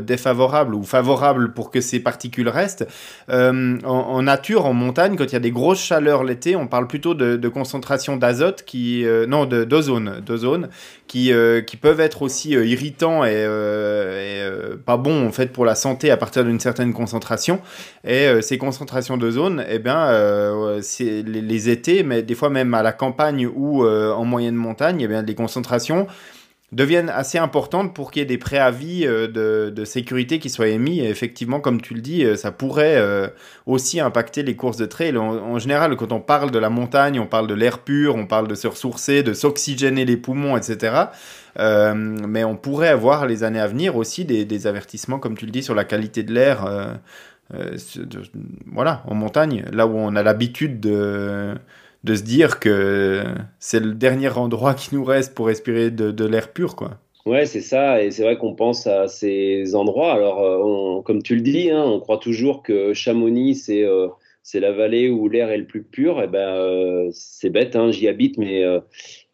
défavorables 0.00 0.74
ou 0.74 0.82
favorables 0.82 1.54
pour 1.54 1.70
que 1.70 1.80
ces 1.80 1.98
particules 2.00 2.48
restent. 2.48 2.86
En, 3.28 4.22
nature, 4.22 4.66
en 4.66 4.74
montagne, 4.74 5.16
quand 5.16 5.24
il 5.24 5.32
y 5.32 5.36
a 5.36 5.40
des 5.40 5.50
grosses 5.50 5.82
chaleurs 5.82 6.24
l'été, 6.24 6.56
on 6.56 6.66
parle 6.66 6.86
plutôt 6.86 7.14
de, 7.14 7.36
de 7.36 7.48
concentration 7.48 8.16
d'azote 8.16 8.64
non, 9.26 9.46
d'ozone 9.46 10.15
deux 10.20 10.38
zones 10.38 10.68
qui, 11.06 11.32
euh, 11.32 11.60
qui 11.60 11.76
peuvent 11.76 12.00
être 12.00 12.22
aussi 12.22 12.56
euh, 12.56 12.66
irritants 12.66 13.24
et, 13.24 13.32
euh, 13.34 14.76
pas 14.84 14.96
bons 14.96 15.26
en 15.26 15.32
fait 15.32 15.52
pour 15.52 15.64
la 15.64 15.74
santé 15.74 16.10
à 16.10 16.16
partir 16.16 16.44
d'une 16.44 16.60
certaine 16.60 16.92
concentration. 16.92 17.60
Et 18.04 18.40
ces 18.42 18.58
concentrations 18.58 19.16
de 19.16 19.30
zones, 19.30 19.64
eh 19.68 19.78
bien, 19.78 20.10
c'est 20.80 21.22
les, 21.22 21.68
étés, 21.68 22.02
mais 22.02 22.22
des 22.22 22.34
fois 22.34 22.50
même 22.50 22.72
à 22.74 22.82
la 22.82 22.92
campagne 22.92 23.46
ou 23.46 23.84
en 23.84 24.24
moyenne 24.24 24.54
montagne, 24.54 25.00
eh 25.00 25.08
bien, 25.08 25.22
les 25.22 25.34
concentrations 25.34 26.06
deviennent 26.72 27.10
assez 27.10 27.38
importantes 27.38 27.94
pour 27.94 28.10
qu'il 28.10 28.20
y 28.20 28.22
ait 28.22 28.26
des 28.26 28.38
préavis 28.38 29.06
euh, 29.06 29.70
de, 29.70 29.84
sécurité 29.84 30.38
qui 30.38 30.50
soient 30.50 30.68
émis. 30.68 31.00
Et 31.00 31.08
effectivement, 31.08 31.60
comme 31.60 31.80
tu 31.80 31.94
le 31.94 32.00
dis, 32.00 32.24
euh, 32.24 32.36
ça 32.36 32.50
pourrait 32.50 32.96
euh, 32.96 33.28
aussi 33.66 34.00
impacter 34.00 34.42
les 34.42 34.56
courses 34.56 34.76
de 34.76 34.86
trail. 34.86 35.16
En, 35.16 35.58
général, 35.58 35.96
quand 35.96 36.12
on 36.12 36.20
parle 36.20 36.50
de 36.50 36.58
la 36.58 36.70
montagne, 36.70 37.20
on 37.20 37.26
parle 37.26 37.46
de 37.46 37.54
l'air 37.54 37.78
pur, 37.78 38.16
on 38.16 38.26
parle 38.26 38.48
de 38.48 38.54
se 38.54 38.66
ressourcer, 38.66 39.22
de 39.22 39.32
s'oxygéner 39.32 40.04
les 40.04 40.16
poumons, 40.16 40.56
etc. 40.56 41.04
mais 41.58 42.44
on 42.44 42.56
pourrait 42.56 42.88
avoir 42.88 43.26
les 43.26 43.44
années 43.44 43.60
à 43.60 43.66
venir 43.66 43.96
aussi 43.96 44.24
des, 44.24 44.44
des 44.44 44.66
avertissements, 44.66 45.18
comme 45.18 45.36
tu 45.36 45.46
le 45.46 45.52
dis, 45.52 45.62
sur 45.62 45.74
la 45.74 45.84
qualité 45.84 46.22
de 46.22 46.34
l'air. 46.34 46.66
voilà, 48.72 49.02
en 49.06 49.14
montagne, 49.14 49.64
là 49.72 49.86
où 49.86 49.96
on 49.96 50.16
a 50.16 50.22
l'habitude 50.22 50.80
de 50.80 51.54
de 52.06 52.14
se 52.14 52.22
dire 52.22 52.60
que 52.60 53.24
c'est 53.58 53.80
le 53.80 53.92
dernier 53.92 54.30
endroit 54.38 54.74
qui 54.74 54.94
nous 54.94 55.04
reste 55.04 55.34
pour 55.34 55.48
respirer 55.48 55.90
de, 55.90 56.24
l'air 56.24 56.52
pur, 56.52 56.76
quoi. 56.76 56.98
Ouais, 57.26 57.44
c'est 57.44 57.60
ça, 57.60 58.00
et 58.00 58.12
c'est 58.12 58.22
vrai 58.22 58.38
qu'on 58.38 58.54
pense 58.54 58.86
à 58.86 59.08
ces 59.08 59.74
endroits. 59.74 60.12
Alors, 60.12 60.40
euh, 60.40 61.02
comme 61.02 61.22
tu 61.22 61.34
le 61.34 61.40
dis, 61.40 61.70
hein, 61.70 61.82
on 61.84 61.98
croit 61.98 62.18
toujours 62.18 62.62
que 62.62 62.94
Chamonix, 62.94 63.56
c'est 63.56 63.82
euh, 63.82 64.06
c'est 64.44 64.60
la 64.60 64.70
vallée 64.70 65.10
où 65.10 65.28
l'air 65.28 65.50
est 65.50 65.58
le 65.58 65.66
plus 65.66 65.82
pur. 65.82 66.20
Et 66.20 66.24
eh 66.24 66.26
ben, 66.28 66.38
euh, 66.38 67.08
c'est 67.10 67.50
bête, 67.50 67.74
hein, 67.74 67.90
j'y 67.90 68.06
habite, 68.06 68.38
mais 68.38 68.62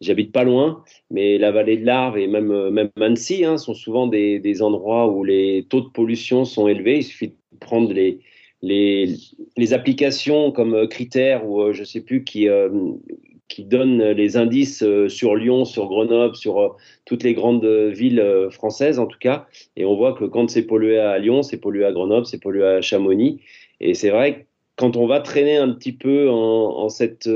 j'habite 0.01 0.33
pas 0.33 0.45
loin. 0.45 0.83
Mais 1.11 1.37
la 1.37 1.51
vallée 1.51 1.77
de 1.77 1.85
l'Arve 1.85 2.17
et 2.17 2.27
même 2.27 2.71
même 2.71 2.89
Annecy 2.99 3.45
hein, 3.45 3.59
sont 3.59 3.75
souvent 3.75 4.07
des, 4.07 4.39
des 4.39 4.63
endroits 4.63 5.09
où 5.09 5.23
les 5.23 5.67
taux 5.69 5.83
de 5.83 5.89
pollution 5.89 6.47
sont 6.47 6.69
élevés. 6.69 7.01
Il 7.01 7.05
suffit 7.05 7.29
de 7.29 7.59
prendre 7.61 7.93
les 7.93 8.21
les, 8.63 9.17
les 9.57 9.73
applications 9.73 10.53
comme 10.53 10.75
euh, 10.75 10.87
critères 10.87 11.47
ou 11.47 11.61
euh, 11.61 11.73
je 11.73 11.85
sais 11.85 12.01
plus 12.01 12.25
qui 12.25 12.49
euh, 12.49 12.71
qui 13.49 13.65
donnent 13.65 14.13
les 14.13 14.39
indices 14.39 14.83
sur 15.09 15.37
Lyon, 15.37 15.67
sur 15.67 15.87
Grenoble, 15.87 16.35
sur 16.35 16.75
toutes 17.05 17.23
les 17.23 17.35
grandes 17.35 17.67
villes 17.67 18.49
françaises 18.51 18.99
en 18.99 19.07
tout 19.07 19.19
cas. 19.19 19.47
Et 19.77 19.85
on 19.85 19.95
voit 19.95 20.15
que 20.15 20.25
quand 20.25 20.49
c'est 20.49 20.63
pollué 20.63 20.99
à 20.99 21.19
Lyon, 21.19 21.43
c'est 21.43 21.59
pollué 21.59 21.85
à 21.85 21.93
Grenoble, 21.93 22.25
c'est 22.25 22.41
pollué 22.41 22.65
à 22.65 22.81
Chamonix. 22.81 23.43
Et 23.79 23.93
c'est 23.93 24.09
vrai 24.09 24.47
quand 24.77 24.97
on 24.97 25.07
va 25.07 25.21
traîner 25.21 25.59
un 25.59 25.69
petit 25.69 25.93
peu 25.93 26.31
en, 26.31 26.79
en 26.79 26.89
cette 26.89 27.29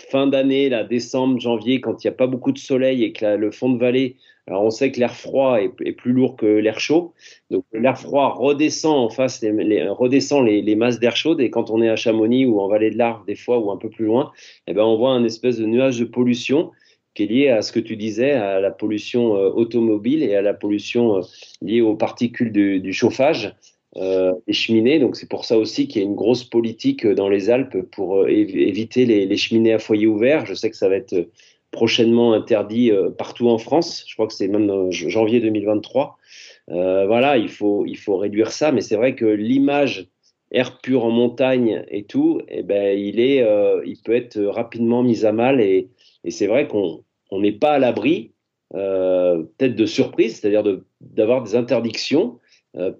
fin 0.00 0.26
d'année, 0.26 0.68
là, 0.68 0.84
décembre, 0.84 1.40
janvier, 1.40 1.80
quand 1.80 2.02
il 2.02 2.06
n'y 2.06 2.12
a 2.12 2.16
pas 2.16 2.26
beaucoup 2.26 2.52
de 2.52 2.58
soleil 2.58 3.04
et 3.04 3.12
que 3.12 3.36
le 3.36 3.50
fond 3.50 3.70
de 3.70 3.78
vallée, 3.78 4.16
alors 4.46 4.62
on 4.62 4.70
sait 4.70 4.90
que 4.90 4.98
l'air 4.98 5.14
froid 5.14 5.60
est, 5.60 5.92
plus 5.92 6.12
lourd 6.12 6.36
que 6.36 6.46
l'air 6.46 6.80
chaud. 6.80 7.12
Donc 7.50 7.64
l'air 7.72 7.98
froid 7.98 8.34
redescend 8.34 8.96
en 8.96 9.10
face, 9.10 9.42
les, 9.42 9.88
redescend 9.88 10.46
les, 10.46 10.74
masses 10.74 10.98
d'air 10.98 11.16
chaud. 11.16 11.38
Et 11.38 11.50
quand 11.50 11.70
on 11.70 11.82
est 11.82 11.88
à 11.90 11.96
Chamonix 11.96 12.46
ou 12.46 12.58
en 12.60 12.68
vallée 12.68 12.90
de 12.90 12.96
l'Arve, 12.96 13.26
des 13.26 13.34
fois, 13.34 13.58
ou 13.58 13.70
un 13.70 13.76
peu 13.76 13.90
plus 13.90 14.06
loin, 14.06 14.32
eh 14.66 14.72
ben, 14.72 14.82
on 14.82 14.96
voit 14.96 15.10
un 15.10 15.24
espèce 15.24 15.58
de 15.58 15.66
nuage 15.66 15.98
de 16.00 16.06
pollution 16.06 16.70
qui 17.14 17.24
est 17.24 17.26
lié 17.26 17.48
à 17.48 17.60
ce 17.60 17.72
que 17.72 17.80
tu 17.80 17.96
disais, 17.96 18.32
à 18.32 18.60
la 18.60 18.70
pollution 18.70 19.36
euh, 19.36 19.50
automobile 19.50 20.22
et 20.22 20.34
à 20.34 20.40
la 20.40 20.54
pollution 20.54 21.18
euh, 21.18 21.20
liée 21.60 21.80
aux 21.82 21.96
particules 21.96 22.52
du 22.52 22.92
chauffage 22.92 23.54
euh, 24.00 24.32
des 24.46 24.52
cheminées. 24.52 25.00
Donc 25.00 25.16
c'est 25.16 25.28
pour 25.28 25.44
ça 25.44 25.58
aussi 25.58 25.88
qu'il 25.88 26.00
y 26.00 26.04
a 26.04 26.06
une 26.06 26.14
grosse 26.14 26.44
politique 26.44 27.04
euh, 27.04 27.14
dans 27.14 27.28
les 27.28 27.50
Alpes 27.50 27.82
pour 27.90 28.18
euh, 28.18 28.28
éviter 28.28 29.06
les, 29.06 29.36
cheminées 29.36 29.72
à 29.72 29.80
foyer 29.80 30.06
ouvert. 30.06 30.46
Je 30.46 30.54
sais 30.54 30.70
que 30.70 30.76
ça 30.76 30.88
va 30.88 30.94
être 30.94 31.28
prochainement 31.72 32.32
interdit 32.32 32.92
partout 33.18 33.48
en 33.48 33.58
France. 33.58 34.04
Je 34.06 34.14
crois 34.14 34.26
que 34.26 34.32
c'est 34.32 34.48
même 34.48 34.90
janvier 34.90 35.40
2023. 35.40 36.16
voilà, 36.68 37.36
il 37.36 37.48
faut, 37.48 37.84
il 37.86 37.96
faut 37.96 38.16
réduire 38.16 38.52
ça. 38.52 38.72
Mais 38.72 38.80
c'est 38.80 38.96
vrai 38.96 39.14
que 39.14 39.26
l'image 39.26 40.08
air 40.50 40.78
pur 40.78 41.04
en 41.04 41.10
montagne 41.10 41.84
et 41.90 42.04
tout, 42.04 42.40
eh 42.48 42.62
ben, 42.62 42.98
il, 42.98 43.20
est, 43.20 43.44
il 43.84 43.98
peut 44.02 44.14
être 44.14 44.40
rapidement 44.40 45.02
mis 45.02 45.26
à 45.26 45.32
mal. 45.32 45.60
Et, 45.60 45.88
c'est 46.30 46.46
vrai 46.46 46.68
qu'on 46.68 47.04
n'est 47.32 47.52
pas 47.52 47.72
à 47.72 47.78
l'abri, 47.78 48.32
peut-être 48.72 49.76
de 49.76 49.86
surprise, 49.86 50.40
c'est-à-dire 50.40 50.64
d'avoir 51.00 51.42
des 51.42 51.54
interdictions 51.54 52.38
euh, 52.38 52.47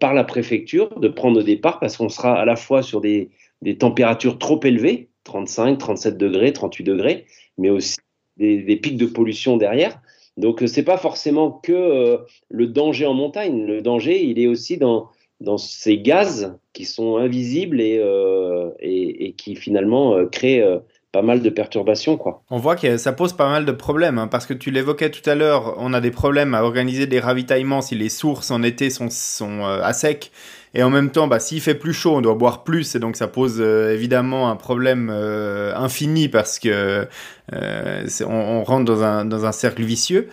par 0.01 0.15
la 0.15 0.25
préfecture 0.25 0.99
de 0.99 1.09
prendre 1.09 1.41
au 1.41 1.43
départ 1.43 1.79
parce 1.81 1.97
qu'on 1.97 2.09
sera 2.09 2.39
à 2.39 2.45
la 2.45 2.57
fois 2.57 2.83
sur 2.83 3.01
des, 3.01 3.31
températures 3.79 4.39
trop 4.39 4.61
élevées, 4.65 5.09
35, 5.25 5.79
37 5.79 6.17
degrés, 6.17 6.53
38 6.53 6.85
degrés, 6.85 7.27
mais 7.59 7.71
aussi 7.71 7.99
des, 8.37 8.77
pics 8.77 8.97
de 8.97 9.07
pollution 9.07 9.57
derrière. 9.57 10.01
Donc, 10.37 10.61
ce 10.61 10.77
n'est 10.77 10.85
pas 10.85 10.99
forcément 10.99 11.51
que 11.51 11.73
euh, 11.73 12.19
le 12.49 12.67
danger 12.67 13.07
en 13.07 13.15
montagne. 13.15 13.65
Le 13.65 13.83
danger, 13.83 14.25
il 14.25 14.39
est 14.39 14.47
aussi 14.47 14.79
dans, 14.79 15.09
dans 15.41 15.59
ces 15.59 15.99
gaz 15.99 16.57
qui 16.73 16.85
sont 16.85 17.17
invisibles 17.17 17.81
et, 17.81 17.99
euh, 17.99 18.71
et, 18.81 19.33
qui 19.33 19.57
finalement 19.57 20.27
créent 20.27 20.65
pas 21.13 21.23
mal 21.23 21.43
de 21.43 21.51
perturbations. 21.51 22.17
Quoi. 22.17 22.43
On 22.51 22.59
voit 22.59 22.77
que 22.77 22.97
ça 22.97 23.13
pose 23.13 23.33
pas 23.33 23.49
mal 23.49 23.65
de 23.65 23.73
problèmes, 23.73 24.19
hein, 24.19 24.29
parce 24.29 24.47
que 24.47 24.55
tu 24.55 24.71
l'évoquais 24.71 25.11
tout 25.11 25.29
à 25.29 25.35
l'heure, 25.35 25.75
on 25.79 25.93
a 25.95 26.01
des 26.01 26.11
problèmes 26.11 26.55
à 26.55 26.63
organiser 26.63 27.07
des 27.07 27.21
ravitaillements 27.21 27.81
si 27.81 27.95
les 27.95 28.09
sources 28.09 28.51
en 28.51 28.63
été 28.63 28.91
sont, 28.91 29.09
euh, 29.41 29.83
à 29.83 29.93
sec 29.93 30.31
et 30.75 30.83
en 30.83 30.91
même 30.91 31.11
temps, 31.11 31.27
bah, 31.27 31.41
s'il 31.41 31.61
fait 31.61 31.75
plus 31.75 31.93
chaud, 31.93 32.17
on 32.17 32.21
doit 32.21 32.35
boire 32.35 32.63
plus, 32.63 32.95
et 32.95 32.99
donc 32.99 33.17
ça 33.17 33.27
pose 33.27 33.57
euh, 33.59 33.93
évidemment 33.93 34.51
un 34.51 34.57
problème 34.57 35.11
euh, 35.11 35.75
infini 35.75 36.29
parce 36.29 36.59
que 36.59 37.07
euh, 37.55 38.07
on, 38.27 38.63
rentre 38.63 38.85
dans 38.85 39.03
un, 39.03 39.25
dans 39.25 39.47
un 39.47 39.53
cercle 39.53 39.83
vicieux. 39.83 40.29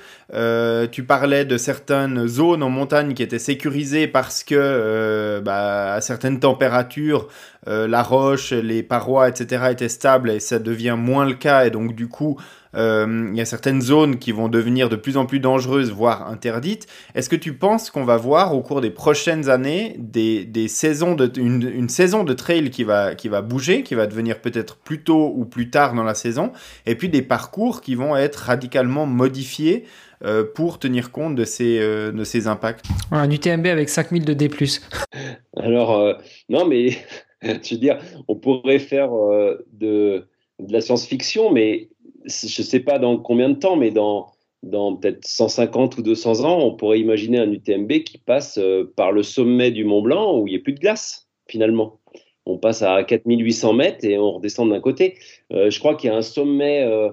tu 0.92 1.04
parlais 1.04 1.46
de 1.46 1.58
certaines 1.58 2.28
zones 2.28 2.62
en 2.64 2.70
montagne 2.70 3.14
qui 3.14 3.24
étaient 3.24 3.40
sécurisées 3.40 4.08
parce 4.08 4.44
que 4.44 5.40
bah, 5.44 5.94
à 5.94 6.02
certaines 6.02 6.42
températures, 6.42 7.30
la 7.66 8.04
roche, 8.04 8.52
les 8.52 8.84
parois, 8.84 9.30
etc. 9.30 9.68
étaient 9.72 9.90
stables 9.90 10.30
et 10.30 10.42
ça 10.42 10.60
devient 10.60 10.98
moins 10.98 11.26
le 11.26 11.36
cas, 11.36 11.66
et 11.66 11.70
donc 11.70 11.96
du 11.96 12.10
coup, 12.10 12.38
euh, 12.76 13.30
il 13.32 13.38
y 13.38 13.42
a 13.42 13.46
certaines 13.46 13.82
zones 13.82 14.18
qui 14.18 14.32
vont 14.32 14.48
devenir 14.48 14.90
de 14.90 14.96
plus 14.96 15.18
en 15.18 15.26
plus 15.26 15.40
dangereuses, 15.40 15.92
voire 15.92 16.28
interdites. 16.28 16.88
Est-ce 17.14 17.30
que 17.30 17.36
tu 17.36 17.54
penses 17.54 17.90
qu'on 17.90 18.04
va 18.04 18.18
voir 18.18 18.56
au 18.56 18.62
cours 18.62 18.82
des 18.82 18.90
prochaines 18.90 19.50
années 19.50 19.96
des, 19.98 20.46
des 20.46 20.68
saisons 20.68 21.16
de, 21.16 21.32
une, 21.40 21.90
saison 21.90 22.24
de 22.24 22.34
trail 22.34 22.70
qui 22.70 22.84
va, 22.84 23.16
qui 23.16 23.30
va 23.30 23.42
bouger, 23.42 23.84
qui 23.84 23.96
va 23.96 24.08
devenir 24.08 24.42
peut-être 24.42 24.78
plus 24.78 25.04
tôt 25.04 25.34
ou 25.36 25.46
plus 25.46 25.70
tard 25.70 25.94
dans 25.94 26.04
la 26.04 26.16
saison, 26.16 26.52
et 26.86 26.96
puis 26.96 27.10
des 27.10 27.22
parcours 27.22 27.82
qui 27.82 27.96
vont 27.96 28.16
être 28.16 28.36
radicalement 28.36 29.06
modifiés 29.06 29.86
euh, 30.24 30.44
pour 30.44 30.80
tenir 30.80 31.12
compte 31.12 31.36
de 31.36 31.46
ces, 31.46 31.80
euh, 31.80 32.12
de 32.12 32.24
ces 32.24 32.48
impacts? 32.48 32.86
Un 33.12 33.30
UTMB 33.30 33.68
avec 33.68 33.90
5000 33.90 34.26
de 34.26 34.34
D+. 34.34 34.50
Alors, 35.58 36.18
non, 36.50 36.66
mais 36.66 36.90
je 37.42 37.76
veux 37.76 37.80
dire, 37.80 38.00
on 38.28 38.36
pourrait 38.36 38.80
faire 38.80 39.10
de, 39.74 40.28
de 40.60 40.74
la 40.74 40.82
science-fiction, 40.82 41.52
mais 41.52 41.90
je 42.28 42.62
ne 42.62 42.66
sais 42.66 42.80
pas 42.80 43.00
dans 43.00 43.18
combien 43.18 43.50
de 43.50 43.56
temps, 43.56 43.76
mais 43.76 43.92
dans, 43.92 44.32
peut-être 44.62 45.26
150 45.26 45.98
ou 45.98 46.02
200 46.02 46.44
ans, 46.44 46.60
on 46.60 46.76
pourrait 46.76 47.00
imaginer 47.00 47.40
un 47.40 47.52
UTMB 47.52 48.04
qui 48.04 48.18
passe 48.18 48.58
euh, 48.58 48.92
par 48.96 49.12
le 49.12 49.24
sommet 49.24 49.72
du 49.72 49.84
Mont 49.84 50.02
Blanc 50.02 50.40
où 50.40 50.48
il 50.48 50.52
n'y 50.52 50.58
a 50.58 50.62
plus 50.62 50.74
de 50.74 50.80
glace, 50.80 51.30
finalement. 51.48 52.00
On 52.46 52.58
passe 52.58 52.82
à 52.82 53.04
4800 53.04 53.74
mètres 53.74 54.06
et 54.06 54.18
on 54.18 54.34
redescend 54.34 54.70
d'un 54.70 54.80
côté. 54.80 55.16
Euh, 55.52 55.70
je 55.70 55.80
crois 55.80 55.96
qu'il 55.96 56.10
y 56.10 56.14
a 56.14 56.16
un 56.16 56.22
sommet, 56.22 56.84
euh, 56.84 57.10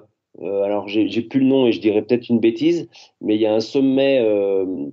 alors 0.63 0.87
j'ai 0.87 1.21
plus 1.21 1.39
le 1.39 1.45
nom 1.45 1.67
et 1.67 1.71
je 1.71 1.79
dirais 1.79 2.01
peut-être 2.03 2.29
une 2.29 2.39
bêtise, 2.39 2.89
mais 3.21 3.35
il 3.35 3.41
y 3.41 3.45
a 3.45 3.53
un 3.53 3.59
sommet 3.59 4.23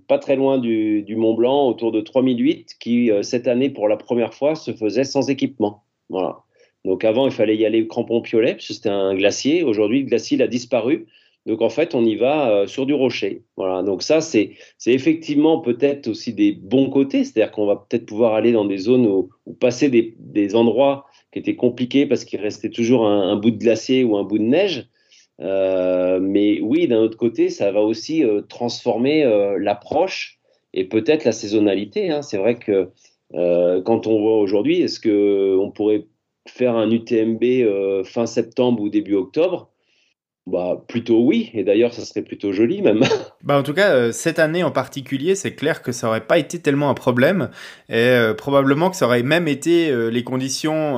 pas 0.06 0.18
très 0.18 0.36
loin 0.36 0.58
du, 0.58 1.02
du, 1.02 1.16
Mont 1.16 1.34
Blanc, 1.34 1.68
autour 1.68 1.92
de 1.92 2.00
3008, 2.00 2.76
qui 2.78 3.10
cette 3.22 3.48
année, 3.48 3.70
pour 3.70 3.88
la 3.88 3.96
première 3.96 4.34
fois, 4.34 4.54
se 4.54 4.72
faisait 4.72 5.04
sans 5.04 5.30
équipement. 5.30 5.82
Voilà. 6.10 6.42
Donc 6.84 7.04
avant, 7.04 7.26
il 7.26 7.32
fallait 7.32 7.56
y 7.56 7.66
aller 7.66 7.86
crampon 7.86 8.22
piolet, 8.22 8.54
parce 8.54 8.68
que 8.68 8.74
c'était 8.74 8.88
un 8.88 9.14
glacier. 9.14 9.62
Aujourd'hui, 9.62 10.00
le 10.00 10.06
glacier 10.06 10.40
a 10.42 10.46
disparu. 10.46 11.06
Donc 11.46 11.62
en 11.62 11.70
fait, 11.70 11.94
on 11.94 12.04
y 12.04 12.16
va 12.16 12.50
euh, 12.50 12.66
sur 12.66 12.86
du 12.86 12.94
rocher. 12.94 13.42
Voilà. 13.56 13.82
Donc 13.82 14.02
ça, 14.02 14.20
c'est 14.20 14.56
effectivement 14.86 15.60
peut-être 15.60 16.08
aussi 16.08 16.32
des 16.34 16.52
bons 16.52 16.90
côtés. 16.90 17.24
C'est-à-dire 17.24 17.50
qu'on 17.50 17.66
va 17.66 17.76
peut-être 17.76 18.06
pouvoir 18.06 18.34
aller 18.34 18.52
dans 18.52 18.64
des 18.64 18.78
zones 18.78 19.06
où, 19.06 19.30
passer 19.58 19.88
des, 19.88 20.54
endroits 20.54 21.06
qui 21.32 21.38
étaient 21.38 21.56
compliqués 21.56 22.06
parce 22.06 22.24
qu'il 22.24 22.40
restait 22.40 22.70
toujours 22.70 23.06
un, 23.06 23.36
bout 23.36 23.50
de 23.50 23.58
glacier 23.58 24.04
ou 24.04 24.16
un 24.16 24.24
bout 24.24 24.38
de 24.38 24.44
neige. 24.44 24.88
Euh, 25.40 26.20
mais 26.20 26.60
oui, 26.60 26.86
d'un 26.88 26.98
autre 26.98 27.16
côté, 27.16 27.48
ça 27.48 27.72
va 27.72 27.80
aussi 27.80 28.22
euh, 28.22 28.42
transformer 28.42 29.24
l'approche 29.58 30.38
et 30.74 30.84
peut-être 30.84 31.24
la 31.24 31.32
saisonnalité. 31.32 32.10
Hein. 32.10 32.22
C'est 32.22 32.36
vrai 32.38 32.58
que 32.58 32.90
quand 33.32 34.06
on 34.06 34.20
voit 34.20 34.38
aujourd'hui, 34.38 34.82
est-ce 34.82 35.00
qu'on 35.00 35.70
pourrait 35.70 36.06
faire 36.50 36.76
un 36.76 36.90
UTMB 36.90 37.42
euh, 37.42 38.04
fin 38.04 38.26
septembre 38.26 38.82
ou 38.82 38.88
début 38.88 39.14
octobre 39.14 39.68
bah, 40.46 40.82
plutôt 40.88 41.20
oui, 41.20 41.50
et 41.54 41.62
d'ailleurs 41.64 41.92
ça 41.92 42.04
serait 42.04 42.22
plutôt 42.22 42.50
joli 42.50 42.82
même. 42.82 43.02
Bah, 43.42 43.58
en 43.58 43.62
tout 43.62 43.72
cas, 43.72 43.90
euh, 43.92 44.12
cette 44.12 44.38
année 44.38 44.62
en 44.64 44.70
particulier, 44.70 45.34
c'est 45.34 45.54
clair 45.54 45.80
que 45.80 45.92
ça 45.92 46.08
aurait 46.08 46.26
pas 46.26 46.38
été 46.38 46.58
tellement 46.58 46.90
un 46.90 46.94
problème, 46.94 47.50
et 47.88 47.94
euh, 47.94 48.34
probablement 48.34 48.90
que 48.90 48.96
ça 48.96 49.06
aurait 49.06 49.22
même 49.22 49.48
été 49.48 49.90
les 50.10 50.24
conditions 50.24 50.96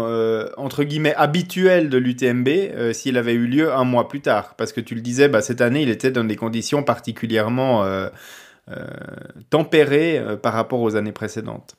entre 0.56 0.84
guillemets 0.84 1.14
habituelles 1.14 1.88
de 1.88 1.98
l'UTMB 1.98 2.92
s'il 2.92 3.16
avait 3.16 3.34
eu 3.34 3.46
lieu 3.46 3.72
un 3.72 3.84
mois 3.84 4.08
plus 4.08 4.20
tard. 4.20 4.54
Parce 4.56 4.72
que 4.72 4.80
tu 4.80 4.94
le 4.94 5.00
disais, 5.00 5.28
bah, 5.28 5.42
cette 5.42 5.60
année 5.60 5.82
il 5.82 5.90
était 5.90 6.10
dans 6.10 6.24
des 6.24 6.36
conditions 6.36 6.82
particulièrement 6.82 7.84
tempérées 9.50 10.20
par 10.42 10.54
rapport 10.54 10.80
aux 10.80 10.96
années 10.96 11.12
précédentes. 11.12 11.76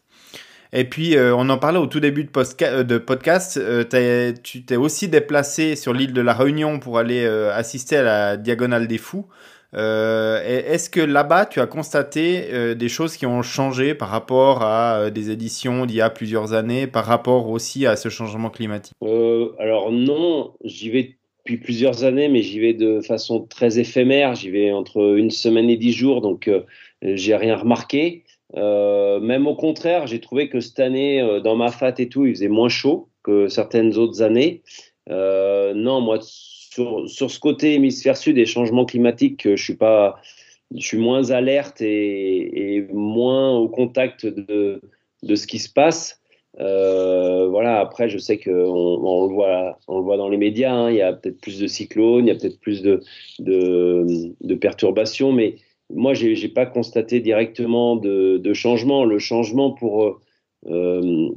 Et 0.75 0.85
puis, 0.85 1.15
euh, 1.15 1.35
on 1.35 1.49
en 1.49 1.59
parlait 1.59 1.77
au 1.77 1.85
tout 1.85 1.99
début 1.99 2.23
de, 2.23 2.31
euh, 2.63 2.99
podcast. 2.99 3.57
Euh, 3.57 4.33
tu 4.41 4.65
t'es 4.65 4.75
aussi 4.75 5.07
déplacé 5.07 5.75
sur 5.75 5.93
l'île 5.93 6.13
de 6.13 6.21
la 6.21 6.33
Réunion 6.33 6.79
pour 6.79 6.97
aller 6.97 7.23
assister 7.25 7.97
à 7.97 8.03
la 8.03 8.37
Diagonale 8.37 8.87
des 8.87 8.97
Fous. 8.97 9.25
Est-ce 9.73 10.89
que 10.89 10.99
là-bas, 10.99 11.45
tu 11.45 11.59
as 11.59 11.67
constaté 11.67 12.75
des 12.75 12.89
choses 12.89 13.17
qui 13.17 13.25
ont 13.25 13.41
changé 13.41 13.93
par 13.93 14.09
rapport 14.09 14.63
à 14.63 15.09
des 15.09 15.31
éditions 15.31 15.85
d'il 15.85 15.97
y 15.97 16.01
a 16.01 16.09
plusieurs 16.09 16.53
années, 16.53 16.87
par 16.87 17.05
rapport 17.05 17.49
aussi 17.49 17.85
à 17.85 17.95
ce 17.95 18.09
changement 18.09 18.49
climatique? 18.49 18.93
Alors 19.59 19.91
non, 19.91 20.53
j'y 20.63 20.89
vais 20.89 21.15
depuis 21.39 21.57
plusieurs 21.57 22.03
années, 22.03 22.29
mais 22.29 22.41
j'y 22.41 22.59
vais 22.59 22.73
de 22.73 23.01
façon 23.01 23.41
très 23.41 23.79
éphémère. 23.79 24.35
J'y 24.35 24.49
vais 24.49 24.71
entre 24.71 25.17
une 25.17 25.31
semaine 25.31 25.69
et 25.69 25.77
dix 25.77 25.93
jours, 25.93 26.21
donc 26.21 26.49
j'ai 27.01 27.35
rien 27.35 27.57
remarqué. 27.57 28.23
Euh, 28.55 29.19
même 29.19 29.47
au 29.47 29.55
contraire, 29.55 30.07
j'ai 30.07 30.19
trouvé 30.19 30.49
que 30.49 30.59
cette 30.59 30.79
année, 30.79 31.21
euh, 31.21 31.39
dans 31.39 31.55
ma 31.55 31.71
fat 31.71 31.93
et 31.97 32.09
tout, 32.09 32.25
il 32.25 32.35
faisait 32.35 32.49
moins 32.49 32.69
chaud 32.69 33.09
que 33.23 33.47
certaines 33.47 33.97
autres 33.97 34.21
années. 34.21 34.61
Euh, 35.09 35.73
non, 35.73 36.01
moi, 36.01 36.19
sur, 36.21 37.07
ce 37.07 37.39
côté 37.39 37.73
hémisphère 37.73 38.17
sud 38.17 38.37
et 38.37 38.45
changement 38.45 38.85
climatique, 38.85 39.47
je 39.47 39.61
suis 39.61 39.75
pas, 39.75 40.19
je 40.75 40.85
suis 40.85 40.97
moins 40.97 41.31
alerte 41.31 41.81
et, 41.81 42.87
moins 42.93 43.51
au 43.57 43.69
contact 43.69 44.25
de, 44.25 44.81
ce 45.23 45.47
qui 45.47 45.59
se 45.59 45.71
passe. 45.71 46.19
Voilà. 46.57 47.79
Après, 47.79 48.09
je 48.09 48.17
sais 48.17 48.37
qu'on 48.37 48.51
on 48.51 49.27
le 49.27 49.33
voit, 49.33 49.79
le 49.87 50.01
voit 50.01 50.17
dans 50.17 50.29
les 50.29 50.37
médias. 50.37 50.73
Hein, 50.73 50.91
il 50.91 50.97
y 50.97 51.01
a 51.01 51.13
peut-être 51.13 51.41
plus 51.41 51.59
de 51.59 51.67
cyclones, 51.67 52.27
il 52.27 52.29
y 52.29 52.31
a 52.31 52.35
peut-être 52.35 52.59
plus 52.59 52.81
de, 52.81 53.01
de 53.39 54.55
perturbations, 54.55 55.31
mais 55.31 55.55
moi, 55.95 56.13
je 56.13 56.27
n'ai 56.27 56.47
pas 56.49 56.65
constaté 56.65 57.19
directement 57.19 57.95
de, 57.95 58.53
changement. 58.53 59.05
Le 59.05 59.19
changement 59.19 59.71
pour, 59.71 60.19
euh, 60.67 61.29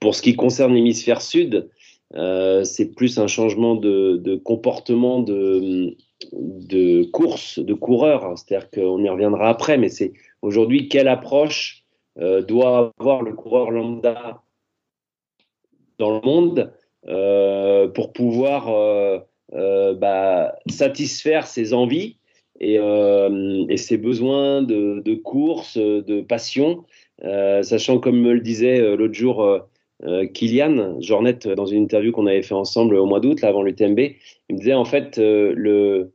pour 0.00 0.14
ce 0.14 0.22
qui 0.22 0.34
concerne 0.34 0.74
l'hémisphère 0.74 1.22
sud, 1.22 1.68
euh, 2.14 2.64
c'est 2.64 2.94
plus 2.94 3.18
un 3.18 3.26
changement 3.26 3.74
de, 3.74 4.40
comportement 4.44 5.20
de, 5.20 7.04
course, 7.10 7.58
de 7.58 7.74
coureur. 7.74 8.36
C'est-à-dire 8.38 8.70
qu'on 8.70 9.02
y 9.02 9.08
reviendra 9.08 9.48
après, 9.48 9.78
mais 9.78 9.88
c'est 9.88 10.12
aujourd'hui 10.42 10.88
quelle 10.88 11.08
approche 11.08 11.84
euh, 12.18 12.42
doit 12.42 12.92
avoir 12.98 13.22
le 13.22 13.32
coureur 13.32 13.70
lambda 13.70 14.42
dans 15.98 16.14
le 16.14 16.20
monde 16.20 16.72
pour 17.94 18.12
pouvoir 18.12 19.22
bah, 19.52 20.54
satisfaire 20.68 21.46
ses 21.46 21.72
envies 21.72 22.18
et, 22.60 23.76
ses 23.76 23.98
besoins 23.98 24.62
de, 24.62 25.02
de 25.04 25.14
course, 25.14 25.76
de 25.76 26.20
passion, 26.20 26.84
sachant 27.22 27.98
comme 27.98 28.20
me 28.20 28.32
le 28.32 28.40
disait 28.40 28.96
l'autre 28.96 29.14
jour 29.14 29.66
euh, 30.04 30.26
Kylian 30.26 31.00
Jornet, 31.00 31.38
dans 31.56 31.66
une 31.66 31.82
interview 31.82 32.12
qu'on 32.12 32.26
avait 32.26 32.42
fait 32.42 32.54
ensemble 32.54 32.96
au 32.96 33.06
mois 33.06 33.20
d'août, 33.20 33.42
avant 33.44 33.62
l'UTMB, 33.62 33.98
il 33.98 34.54
me 34.54 34.58
disait 34.58 34.74
en 34.74 34.84
fait 34.84 35.18
euh, 35.18 35.54
le, 35.56 36.12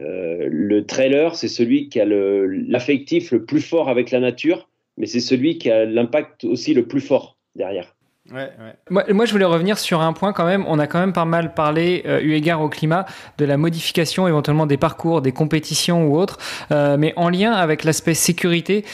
euh, 0.00 0.48
le 0.48 0.86
trailer, 0.86 1.34
c'est 1.34 1.48
celui 1.48 1.88
qui 1.88 2.00
a 2.00 2.04
l'affectif 2.04 3.32
le, 3.32 3.44
plus 3.44 3.60
fort 3.60 3.88
avec 3.88 4.10
la 4.12 4.20
nature, 4.20 4.68
mais 4.96 5.06
c'est 5.06 5.20
celui 5.20 5.58
qui 5.58 5.70
a 5.70 5.84
l'impact 5.84 6.44
aussi 6.44 6.72
le 6.72 6.86
plus 6.86 7.00
fort 7.00 7.36
derrière. 7.56 7.95
Ouais, 8.32 8.50
ouais. 8.90 9.12
Moi, 9.12 9.24
je 9.24 9.32
voulais 9.32 9.44
revenir 9.44 9.78
sur 9.78 10.00
un 10.00 10.12
point 10.12 10.32
quand 10.32 10.46
même. 10.46 10.64
On 10.68 10.78
a 10.78 10.86
quand 10.86 10.98
même 10.98 11.12
pas 11.12 11.24
mal 11.24 11.54
parlé, 11.54 12.04
eu 12.22 12.32
égard 12.32 12.60
au 12.60 12.68
climat, 12.68 13.06
de 13.38 13.44
la 13.44 13.56
modification 13.56 14.26
éventuellement 14.26 14.66
des 14.66 14.76
parcours, 14.76 15.22
des 15.22 15.32
compétitions 15.32 16.06
ou 16.06 16.18
autres, 16.18 16.38
mais 16.70 17.12
en 17.16 17.28
lien 17.28 17.52
avec 17.52 17.84
l'aspect 17.84 18.14
sécurité. 18.14 18.84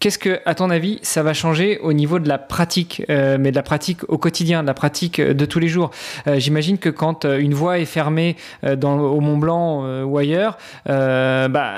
Qu'est-ce 0.00 0.18
que, 0.18 0.40
à 0.46 0.54
ton 0.54 0.70
avis, 0.70 1.00
ça 1.02 1.24
va 1.24 1.34
changer 1.34 1.78
au 1.80 1.92
niveau 1.92 2.20
de 2.20 2.28
la 2.28 2.38
pratique, 2.38 3.02
euh, 3.10 3.36
mais 3.38 3.50
de 3.50 3.56
la 3.56 3.64
pratique 3.64 4.08
au 4.08 4.16
quotidien, 4.16 4.62
de 4.62 4.68
la 4.68 4.74
pratique 4.74 5.20
de 5.20 5.44
tous 5.44 5.58
les 5.58 5.66
jours? 5.66 5.90
Euh, 6.28 6.38
J'imagine 6.38 6.78
que 6.78 6.88
quand 6.88 7.24
euh, 7.24 7.38
une 7.38 7.52
voie 7.52 7.80
est 7.80 7.84
fermée 7.84 8.36
dans, 8.62 9.00
au 9.00 9.20
Mont 9.20 9.38
Blanc 9.38 10.04
ou 10.04 10.18
ailleurs, 10.18 10.56
bah 10.86 11.74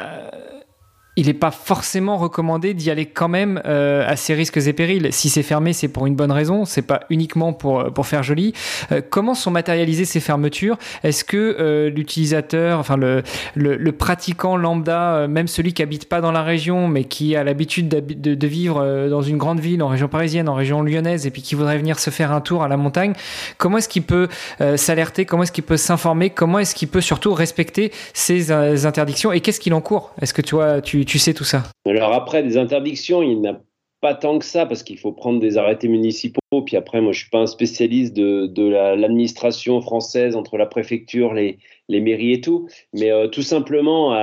il 1.16 1.26
n'est 1.26 1.34
pas 1.34 1.50
forcément 1.50 2.16
recommandé 2.16 2.72
d'y 2.72 2.90
aller 2.90 3.04
quand 3.04 3.28
même 3.28 3.60
euh, 3.66 4.04
à 4.06 4.14
ses 4.14 4.32
risques 4.34 4.56
et 4.56 4.72
périls. 4.72 5.12
Si 5.12 5.28
c'est 5.28 5.42
fermé, 5.42 5.72
c'est 5.72 5.88
pour 5.88 6.06
une 6.06 6.14
bonne 6.14 6.30
raison, 6.30 6.64
c'est 6.64 6.82
pas 6.82 7.00
uniquement 7.10 7.52
pour, 7.52 7.92
pour 7.92 8.06
faire 8.06 8.22
joli. 8.22 8.54
Euh, 8.92 9.00
comment 9.08 9.34
sont 9.34 9.50
matérialisées 9.50 10.04
ces 10.04 10.20
fermetures? 10.20 10.78
Est-ce 11.02 11.24
que 11.24 11.56
euh, 11.58 11.90
l'utilisateur, 11.90 12.78
enfin 12.78 12.96
le, 12.96 13.22
le, 13.54 13.92
pratiquant 13.92 14.56
lambda, 14.56 15.26
même 15.28 15.48
celui 15.48 15.72
qui 15.72 15.82
habite 15.82 16.08
pas 16.08 16.20
dans 16.20 16.30
la 16.30 16.42
région, 16.42 16.86
mais 16.86 17.04
qui 17.04 17.34
a 17.34 17.42
l'habitude 17.42 17.88
de, 17.88 18.34
de, 18.34 18.46
vivre 18.46 19.08
dans 19.08 19.20
une 19.20 19.36
grande 19.36 19.60
ville, 19.60 19.82
en 19.82 19.88
région 19.88 20.08
parisienne, 20.08 20.48
en 20.48 20.54
région 20.54 20.82
lyonnaise, 20.82 21.26
et 21.26 21.30
puis 21.30 21.42
qui 21.42 21.54
voudrait 21.56 21.76
venir 21.76 21.98
se 21.98 22.10
faire 22.10 22.32
un 22.32 22.40
tour 22.40 22.62
à 22.62 22.68
la 22.68 22.76
montagne, 22.76 23.12
comment 23.58 23.78
est-ce 23.78 23.88
qu'il 23.88 24.04
peut 24.04 24.28
s'alerter? 24.76 25.26
Comment 25.26 25.42
est-ce 25.42 25.52
qu'il 25.52 25.64
peut 25.64 25.76
s'informer? 25.76 26.30
Comment 26.30 26.60
est-ce 26.60 26.74
qu'il 26.74 26.88
peut 26.88 27.00
surtout 27.00 27.34
respecter 27.34 27.92
ces 28.14 28.52
interdictions? 28.52 29.32
Et 29.32 29.40
qu'est-ce 29.40 29.60
qu'il 29.60 29.74
encourt? 29.74 30.12
Est-ce 30.22 30.32
que 30.32 30.42
tu 30.42 30.54
vois, 30.54 30.80
tu 30.80 31.04
tu 31.10 31.18
sais 31.18 31.34
tout 31.34 31.42
ça 31.42 31.64
Alors 31.86 32.12
après, 32.12 32.44
des 32.44 32.56
interdictions, 32.56 33.20
il 33.20 33.40
n'y 33.40 33.48
a 33.48 33.60
pas 34.00 34.14
tant 34.14 34.38
que 34.38 34.44
ça 34.44 34.64
parce 34.64 34.84
qu'il 34.84 34.96
faut 34.96 35.10
prendre 35.10 35.40
des 35.40 35.58
arrêtés 35.58 35.88
municipaux. 35.88 36.38
Puis 36.64 36.76
après, 36.76 37.00
moi, 37.00 37.10
je 37.10 37.18
suis 37.22 37.30
pas 37.30 37.40
un 37.40 37.48
spécialiste 37.48 38.14
de, 38.14 38.68
l'administration 38.94 39.80
française 39.80 40.36
entre 40.36 40.56
la 40.56 40.66
préfecture, 40.66 41.34
les, 41.34 41.58
mairies 41.88 42.34
et 42.34 42.40
tout. 42.40 42.68
Mais 42.92 43.10
euh, 43.10 43.26
tout 43.26 43.42
simplement, 43.42 44.16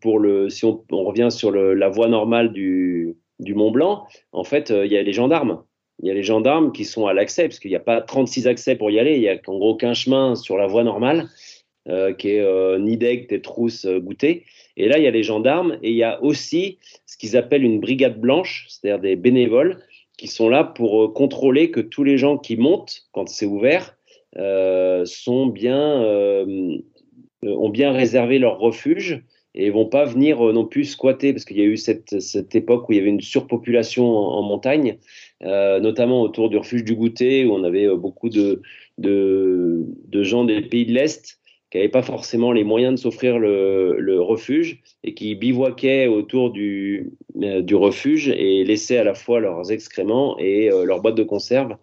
pour 0.00 0.18
le, 0.18 0.48
si 0.48 0.64
on, 0.64 0.82
revient 0.90 1.28
sur 1.30 1.52
la 1.52 1.88
voie 1.90 2.08
normale 2.08 2.50
du, 2.54 3.14
Mont 3.46 3.70
Blanc, 3.70 4.06
en 4.32 4.44
fait, 4.44 4.70
euh, 4.70 4.86
il 4.86 4.92
y 4.92 4.96
a 4.96 5.02
les 5.02 5.12
gendarmes. 5.12 5.62
Il 6.02 6.08
y 6.08 6.10
a 6.10 6.14
les 6.14 6.22
gendarmes 6.22 6.72
qui 6.72 6.86
sont 6.86 7.06
à 7.08 7.12
l'accès, 7.12 7.42
parce 7.42 7.58
qu'il 7.58 7.70
n'y 7.70 7.76
a 7.76 7.80
pas 7.80 8.00
36 8.00 8.46
accès 8.46 8.74
pour 8.74 8.90
y 8.90 8.98
aller. 8.98 9.16
Il 9.16 9.20
n'y 9.20 9.28
a 9.28 9.36
en 9.46 9.58
gros 9.58 9.74
qu'un 9.74 9.92
chemin 9.92 10.34
sur 10.34 10.56
la 10.56 10.66
voie 10.66 10.82
normale, 10.82 11.28
euh, 11.88 12.14
qui 12.14 12.30
est 12.30 12.78
Nidec, 12.78 13.28
Tétrousse, 13.28 13.84
Goûter. 13.86 14.46
Et 14.76 14.88
là, 14.88 14.98
il 14.98 15.04
y 15.04 15.06
a 15.06 15.10
les 15.10 15.22
gendarmes 15.22 15.78
et 15.82 15.90
il 15.90 15.96
y 15.96 16.02
a 16.02 16.22
aussi 16.22 16.78
ce 17.06 17.16
qu'ils 17.16 17.36
appellent 17.36 17.64
une 17.64 17.80
brigade 17.80 18.20
blanche, 18.20 18.66
c'est-à-dire 18.68 19.00
des 19.00 19.16
bénévoles 19.16 19.78
qui 20.20 20.28
sont 20.28 20.50
là 20.50 20.64
pour 20.64 21.02
euh, 21.02 21.08
contrôler 21.08 21.70
que 21.70 21.80
tous 21.80 22.04
les 22.04 22.18
gens 22.18 22.36
qui 22.36 22.58
montent 22.58 23.06
quand 23.12 23.26
c'est 23.28 23.46
ouvert 23.46 23.96
euh, 24.36 25.06
sont 25.06 25.46
bien, 25.46 26.02
euh, 26.02 26.76
ont 27.42 27.70
bien 27.70 27.92
réservé 27.92 28.38
leur 28.38 28.58
refuge 28.58 29.22
et 29.54 29.70
vont 29.70 29.86
pas 29.86 30.04
venir 30.04 30.40
non 30.52 30.66
plus 30.66 30.84
squatter. 30.84 31.32
Parce 31.32 31.46
qu'il 31.46 31.56
y 31.56 31.62
a 31.62 31.64
eu 31.64 31.78
cette, 31.78 32.20
cette, 32.20 32.54
époque 32.54 32.88
où 32.88 32.92
il 32.92 32.98
y 32.98 33.00
avait 33.00 33.08
une 33.08 33.22
surpopulation 33.22 34.06
en, 34.06 34.42
montagne, 34.42 34.98
notamment 35.40 36.22
autour 36.22 36.50
du 36.50 36.56
refuge 36.56 36.84
du 36.84 36.94
goûter 36.94 37.44
où 37.44 37.54
on 37.54 37.64
avait 37.64 37.88
beaucoup 37.96 38.28
de, 38.28 38.62
de, 38.98 39.84
de 40.06 40.22
gens 40.22 40.44
des 40.44 40.60
pays 40.60 40.86
de 40.86 40.92
l'Est 40.92 41.39
qui 41.70 41.78
n'avaient 41.78 41.88
pas 41.88 42.02
forcément 42.02 42.52
les 42.52 42.64
moyens 42.64 42.94
de 42.94 42.98
s'offrir 42.98 43.38
le, 43.38 44.20
refuge 44.20 44.80
et 45.04 45.14
qui 45.14 45.34
bivouaquaient 45.34 46.06
autour 46.08 46.50
du, 46.50 47.12
euh, 47.42 47.62
du 47.62 47.74
refuge 47.74 48.28
et 48.28 48.64
laissaient 48.64 48.98
à 48.98 49.04
la 49.04 49.14
fois 49.14 49.40
leurs 49.40 49.70
excréments 49.70 50.36
et 50.38 50.70
euh, 50.70 50.84
leurs 50.84 51.00
boîtes 51.00 51.14
de 51.14 51.22
conserve. 51.22 51.76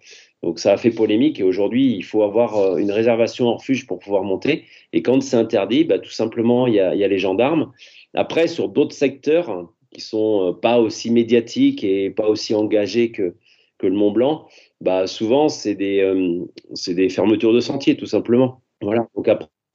Donc 0.44 0.60
ça 0.60 0.74
a 0.74 0.78
fait 0.78 0.92
polémique 0.92 1.40
et 1.40 1.44
aujourd'hui 1.44 1.96
il 1.96 2.04
faut 2.04 2.24
avoir 2.24 2.58
euh, 2.58 2.78
une 2.78 2.92
réservation 2.92 3.48
en 3.48 3.56
refuge 3.56 3.88
pour 3.88 4.00
pouvoir 4.00 4.24
monter. 4.24 4.66
Et 4.94 5.02
quand 5.02 5.22
c'est 5.22 5.38
interdit, 5.38 5.84
bah, 5.84 6.00
tout 6.00 6.12
simplement 6.12 6.68
il 6.68 6.76
y 6.76 6.80
a, 6.80 6.94
y 6.94 7.04
a, 7.04 7.08
les 7.08 7.20
gendarmes. 7.20 7.72
Après 8.14 8.48
sur 8.48 8.70
d'autres 8.70 8.96
secteurs 8.96 9.72
qui 9.92 10.02
sont 10.02 10.58
pas 10.62 10.80
aussi 10.80 11.12
médiatiques 11.12 11.84
et 11.84 12.10
pas 12.10 12.28
aussi 12.28 12.54
engagés 12.54 13.12
que, 13.12 13.36
que 13.78 13.88
le 13.88 13.96
Mont 13.96 14.12
Blanc, 14.12 14.48
bah 14.82 15.08
souvent 15.08 15.50
c'est 15.50 15.76
des, 15.76 16.06
c'est 16.74 16.94
des 16.94 17.10
fermetures 17.10 17.54
de 17.54 17.62
sentiers 17.62 17.96
tout 17.96 18.06
simplement. 18.06 18.62
Voilà. 18.82 19.08
Donc 19.16 19.28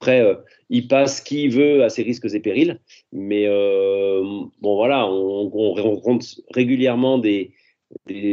après, 0.03 0.21
euh, 0.21 0.35
il 0.69 0.89
passe 0.89 1.21
qui 1.21 1.47
veut 1.47 1.81
à 1.81 1.87
ses 1.87 2.03
risques 2.03 2.27
et 2.33 2.39
périls. 2.41 2.81
Mais 3.13 3.45
euh, 3.47 4.21
bon, 4.61 4.75
voilà, 4.75 5.07
on, 5.07 5.49
rencontre 5.49 6.25
régulièrement 6.53 7.17
des, 7.19 7.53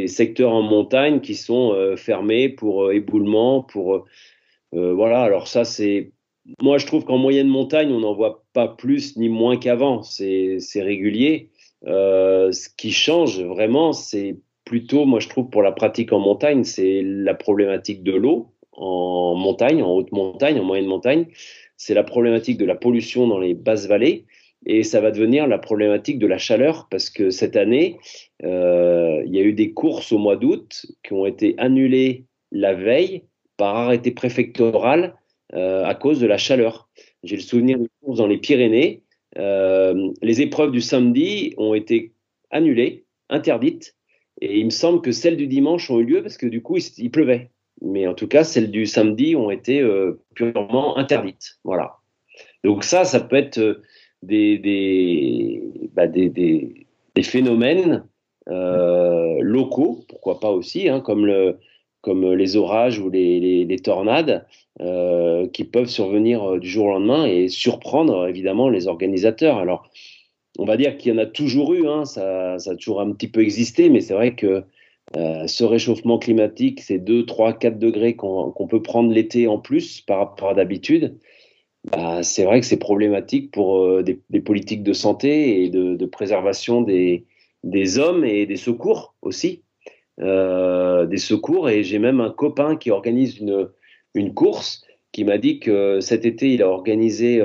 secteurs 0.08 0.52
en 0.52 0.62
montagne 0.62 1.20
qui 1.20 1.36
sont 1.36 1.72
euh, 1.72 1.94
fermés 1.94 2.48
pour 2.48 2.90
éboulement, 2.90 3.62
pour 3.62 4.04
voilà. 4.72 5.22
Alors 5.22 5.46
ça, 5.46 5.64
c'est 5.64 6.12
moi, 6.60 6.78
je 6.78 6.86
trouve 6.86 7.04
qu'en 7.04 7.18
moyenne 7.18 7.48
montagne, 7.48 7.92
on 7.92 8.00
n'en 8.00 8.14
voit 8.14 8.44
pas 8.52 8.66
plus 8.66 9.16
ni 9.16 9.28
moins 9.28 9.56
qu'avant. 9.56 10.02
C'est 10.02 10.58
régulier. 10.76 11.50
ce 11.84 12.68
qui 12.76 12.90
change 12.90 13.40
vraiment, 13.42 13.92
c'est 13.92 14.38
plutôt, 14.64 15.04
moi, 15.04 15.20
je 15.20 15.28
trouve, 15.28 15.50
pour 15.50 15.62
la 15.62 15.72
pratique 15.72 16.12
en 16.12 16.18
montagne, 16.18 16.64
c'est 16.64 17.02
la 17.04 17.34
problématique 17.34 18.02
de 18.02 18.12
l'eau 18.12 18.49
en 18.80 19.34
montagne, 19.34 19.82
en 19.82 19.92
haute 19.92 20.10
montagne, 20.12 20.58
en 20.58 20.64
moyenne 20.64 20.86
montagne, 20.86 21.26
c'est 21.76 21.94
la 21.94 22.02
problématique 22.02 22.58
de 22.58 22.64
la 22.64 22.74
pollution 22.74 23.26
dans 23.26 23.38
les 23.38 23.54
basses 23.54 23.86
vallées 23.86 24.26
et 24.66 24.82
ça 24.82 25.00
va 25.00 25.10
devenir 25.10 25.46
la 25.46 25.58
problématique 25.58 26.18
de 26.18 26.26
la 26.26 26.38
chaleur 26.38 26.88
parce 26.90 27.10
que 27.10 27.30
cette 27.30 27.56
année, 27.56 27.98
euh, 28.42 29.22
il 29.26 29.34
y 29.34 29.38
a 29.38 29.42
eu 29.42 29.52
des 29.52 29.72
courses 29.72 30.12
au 30.12 30.18
mois 30.18 30.36
d'août 30.36 30.86
qui 31.02 31.12
ont 31.12 31.26
été 31.26 31.54
annulées 31.58 32.24
la 32.52 32.74
veille 32.74 33.24
par 33.56 33.76
arrêté 33.76 34.10
préfectoral 34.10 35.14
euh, 35.54 35.84
à 35.84 35.94
cause 35.94 36.20
de 36.20 36.26
la 36.26 36.38
chaleur. 36.38 36.88
J'ai 37.22 37.36
le 37.36 37.42
souvenir 37.42 37.78
de 37.78 37.88
courses 38.02 38.18
dans 38.18 38.26
les 38.26 38.38
Pyrénées. 38.38 39.02
Euh, 39.38 40.10
les 40.22 40.42
épreuves 40.42 40.72
du 40.72 40.80
samedi 40.80 41.54
ont 41.56 41.74
été 41.74 42.12
annulées, 42.50 43.04
interdites, 43.28 43.94
et 44.40 44.58
il 44.58 44.64
me 44.64 44.70
semble 44.70 45.00
que 45.02 45.12
celles 45.12 45.36
du 45.36 45.46
dimanche 45.46 45.90
ont 45.90 46.00
eu 46.00 46.04
lieu 46.04 46.22
parce 46.22 46.36
que 46.36 46.46
du 46.46 46.62
coup, 46.62 46.78
il 46.98 47.10
pleuvait 47.10 47.50
mais 47.82 48.06
en 48.06 48.14
tout 48.14 48.28
cas, 48.28 48.44
celles 48.44 48.70
du 48.70 48.86
samedi 48.86 49.34
ont 49.36 49.50
été 49.50 49.80
euh, 49.80 50.20
purement 50.34 50.96
interdites. 50.96 51.58
Voilà. 51.64 51.96
Donc 52.64 52.84
ça, 52.84 53.04
ça 53.04 53.20
peut 53.20 53.36
être 53.36 53.58
euh, 53.58 53.82
bah, 54.22 56.06
des, 56.06 56.28
des, 56.28 56.86
des, 57.14 57.22
phénomènes 57.22 58.04
euh, 58.48 59.38
locaux, 59.40 60.04
pourquoi 60.08 60.40
pas 60.40 60.50
aussi, 60.50 60.88
hein, 60.88 61.00
comme, 61.00 61.24
le, 61.24 61.58
comme 62.02 62.32
les 62.32 62.56
orages 62.56 62.98
ou 62.98 63.08
les, 63.10 63.80
tornades, 63.82 64.46
qui 65.52 65.64
peuvent 65.64 65.88
survenir 65.88 66.58
du 66.58 66.68
jour 66.68 66.86
au 66.86 66.90
lendemain 66.92 67.26
et 67.26 67.48
surprendre 67.48 68.26
évidemment 68.28 68.70
les 68.70 68.88
organisateurs. 68.88 69.58
Alors, 69.58 69.90
on 70.58 70.64
va 70.64 70.78
dire 70.78 70.96
qu'il 70.96 71.12
y 71.12 71.14
en 71.14 71.18
a 71.18 71.26
toujours 71.26 71.74
eu, 71.74 71.86
hein, 71.86 72.04
ça, 72.06 72.58
ça, 72.58 72.72
a 72.72 72.76
toujours 72.76 73.00
un 73.00 73.12
petit 73.12 73.28
peu 73.28 73.42
existé, 73.42 73.90
mais 73.90 74.00
c'est 74.00 74.14
vrai 74.14 74.34
que 74.34 74.64
euh, 75.16 75.48
ce 75.48 75.64
réchauffement 75.64 76.18
climatique, 76.18 76.80
ces 76.80 76.98
2, 76.98 77.26
3, 77.26 77.54
4 77.54 77.78
degrés 77.80 78.14
qu'on 78.14 78.68
peut 78.68 78.80
prendre 78.80 79.12
l'été 79.12 79.48
en 79.48 79.58
plus 79.58 80.00
par 80.02 80.18
rapport 80.18 80.50
à 80.50 80.54
d'habitude, 80.54 81.18
bah, 81.90 82.22
c'est 82.22 82.44
vrai 82.44 82.60
que 82.60 82.66
c'est 82.66 82.78
problématique 82.78 83.50
pour 83.50 83.82
euh, 83.82 84.04
des, 84.04 84.40
politiques 84.40 84.84
de 84.84 84.92
santé 84.92 85.64
et 85.64 85.68
de, 85.70 86.06
préservation 86.06 86.82
des, 86.82 87.26
hommes 87.98 88.24
et 88.24 88.46
des 88.46 88.56
secours 88.56 89.14
aussi. 89.22 89.62
Euh, 90.20 91.06
des 91.06 91.18
secours. 91.18 91.68
Et 91.70 91.82
j'ai 91.82 91.98
même 91.98 92.20
un 92.20 92.30
copain 92.30 92.76
qui 92.76 92.90
organise 92.90 93.38
une, 93.38 94.34
course 94.34 94.84
qui 95.10 95.24
m'a 95.24 95.38
dit 95.38 95.58
que 95.58 96.00
cet 96.00 96.24
été, 96.24 96.52
il 96.52 96.62
a 96.62 96.68
organisé, 96.68 97.42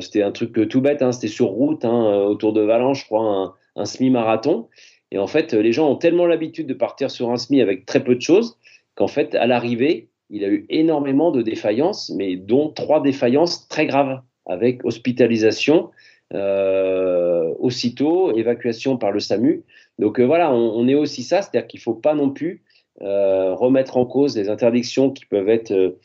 c'était 0.00 0.22
un 0.22 0.30
truc 0.30 0.68
tout 0.68 0.80
bête, 0.80 1.02
hein, 1.02 1.10
c'était 1.10 1.26
sur 1.26 1.46
route, 1.46 1.84
hein, 1.84 2.22
autour 2.26 2.52
de 2.52 2.60
Valence, 2.60 3.00
je 3.00 3.06
crois, 3.06 3.56
un 3.74 3.84
semi-marathon. 3.86 4.68
Et 5.14 5.18
en 5.18 5.28
fait, 5.28 5.52
les 5.52 5.72
gens 5.72 5.88
ont 5.88 5.94
tellement 5.94 6.26
l'habitude 6.26 6.66
de 6.66 6.74
partir 6.74 7.08
sur 7.08 7.30
un 7.30 7.36
SMI 7.36 7.60
avec 7.62 7.86
très 7.86 8.02
peu 8.02 8.16
de 8.16 8.20
choses 8.20 8.58
qu'en 8.96 9.06
fait, 9.06 9.36
à 9.36 9.46
l'arrivée, 9.46 10.08
il 10.28 10.44
a 10.44 10.48
eu 10.48 10.66
énormément 10.70 11.30
de 11.30 11.40
défaillances, 11.40 12.10
mais 12.16 12.34
dont 12.34 12.68
trois 12.68 13.00
défaillances 13.00 13.68
très 13.68 13.86
graves, 13.86 14.20
avec 14.44 14.84
hospitalisation 14.84 15.90
euh, 16.32 17.54
aussitôt, 17.60 18.36
évacuation 18.36 18.96
par 18.96 19.12
le 19.12 19.20
SAMU. 19.20 19.62
Donc 20.00 20.18
euh, 20.18 20.24
voilà, 20.24 20.52
on, 20.52 20.88
est 20.88 20.96
aussi 20.96 21.22
ça, 21.22 21.42
c'est-à-dire 21.42 21.68
qu'il 21.68 21.78
ne 21.78 21.82
faut 21.82 21.94
pas 21.94 22.14
non 22.14 22.30
plus 22.30 22.64
euh, 23.00 23.54
remettre 23.54 23.96
en 23.96 24.06
cause 24.06 24.36
les 24.36 24.48
interdictions 24.48 25.12
qui 25.12 25.26
peuvent 25.26 25.48
être 25.48 25.96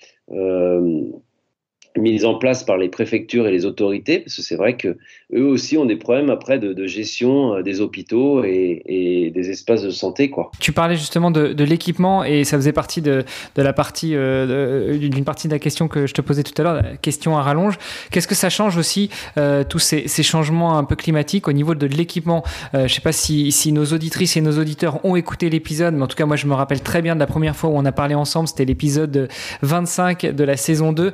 mise 1.97 2.25
en 2.25 2.35
place 2.35 2.63
par 2.63 2.77
les 2.77 2.89
préfectures 2.89 3.47
et 3.47 3.51
les 3.51 3.65
autorités, 3.65 4.19
parce 4.19 4.35
que 4.35 4.41
c'est 4.41 4.55
vrai 4.55 4.77
que 4.77 4.97
eux 5.35 5.45
aussi 5.45 5.77
ont 5.77 5.85
des 5.85 5.95
problèmes 5.95 6.29
après 6.29 6.59
de, 6.59 6.87
gestion 6.87 7.55
euh, 7.55 7.61
des 7.61 7.81
hôpitaux 7.81 8.43
et, 8.43 9.31
des 9.33 9.49
espaces 9.49 9.83
de 9.83 9.91
santé. 9.91 10.29
Quoi. 10.29 10.51
Tu 10.59 10.71
parlais 10.71 10.95
justement 10.95 11.29
de, 11.29 11.63
l'équipement 11.63 12.23
et 12.23 12.43
ça 12.43 12.57
faisait 12.57 12.73
partie 12.73 13.01
de, 13.01 13.23
la 13.55 13.73
partie 13.73 14.15
euh, 14.15 14.97
d'une 14.97 15.23
partie 15.23 15.47
de 15.47 15.53
la 15.53 15.59
question 15.59 15.87
que 15.87 16.07
je 16.07 16.13
te 16.13 16.21
posais 16.21 16.43
tout 16.43 16.59
à 16.59 16.63
l'heure, 16.63 16.83
question 17.01 17.37
à 17.37 17.43
rallonge. 17.43 17.77
Qu'est-ce 18.11 18.27
que 18.27 18.35
ça 18.35 18.49
change 18.49 18.77
aussi 18.77 19.09
euh, 19.37 19.63
tous 19.63 19.79
ces, 19.79 20.07
changements 20.23 20.77
un 20.77 20.83
peu 20.83 20.95
climatiques 20.95 21.47
au 21.47 21.53
niveau 21.53 21.75
de 21.75 21.85
l'équipement? 21.85 22.43
Je 22.73 22.79
ne 22.79 22.87
sais 22.87 23.01
pas 23.01 23.11
si, 23.11 23.51
si, 23.51 23.71
nos 23.71 23.85
auditrices 23.85 24.37
et 24.37 24.41
nos 24.41 24.57
auditeurs 24.59 25.03
ont 25.05 25.15
écouté 25.15 25.49
l'épisode, 25.49 25.93
mais 25.93 26.03
en 26.03 26.07
tout 26.07 26.17
cas 26.17 26.25
moi 26.25 26.35
je 26.35 26.47
me 26.47 26.53
rappelle 26.53 26.81
très 26.81 27.01
bien 27.01 27.15
de 27.15 27.19
la 27.19 27.27
première 27.27 27.55
fois 27.55 27.69
où 27.69 27.77
on 27.77 27.85
a 27.85 27.91
parlé 27.91 28.15
ensemble, 28.15 28.47
c'était 28.47 28.65
l'épisode 28.65 29.29
25 29.61 30.27
de 30.27 30.43
la 30.43 30.57
saison 30.57 30.91
2 30.91 31.13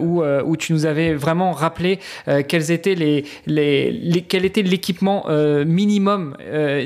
où 0.00 0.22
euh, 0.26 0.42
où, 0.44 0.56
tu 0.56 0.72
nous 0.72 0.86
avais 0.86 1.14
vraiment 1.14 1.52
rappelé 1.52 1.98
euh, 2.28 2.42
étaient 2.48 2.94
les, 2.94 3.24
les, 3.46 4.24
quel 4.28 4.44
était 4.44 4.62
l'équipement 4.62 5.26
euh, 5.28 5.64
minimum 5.64 6.36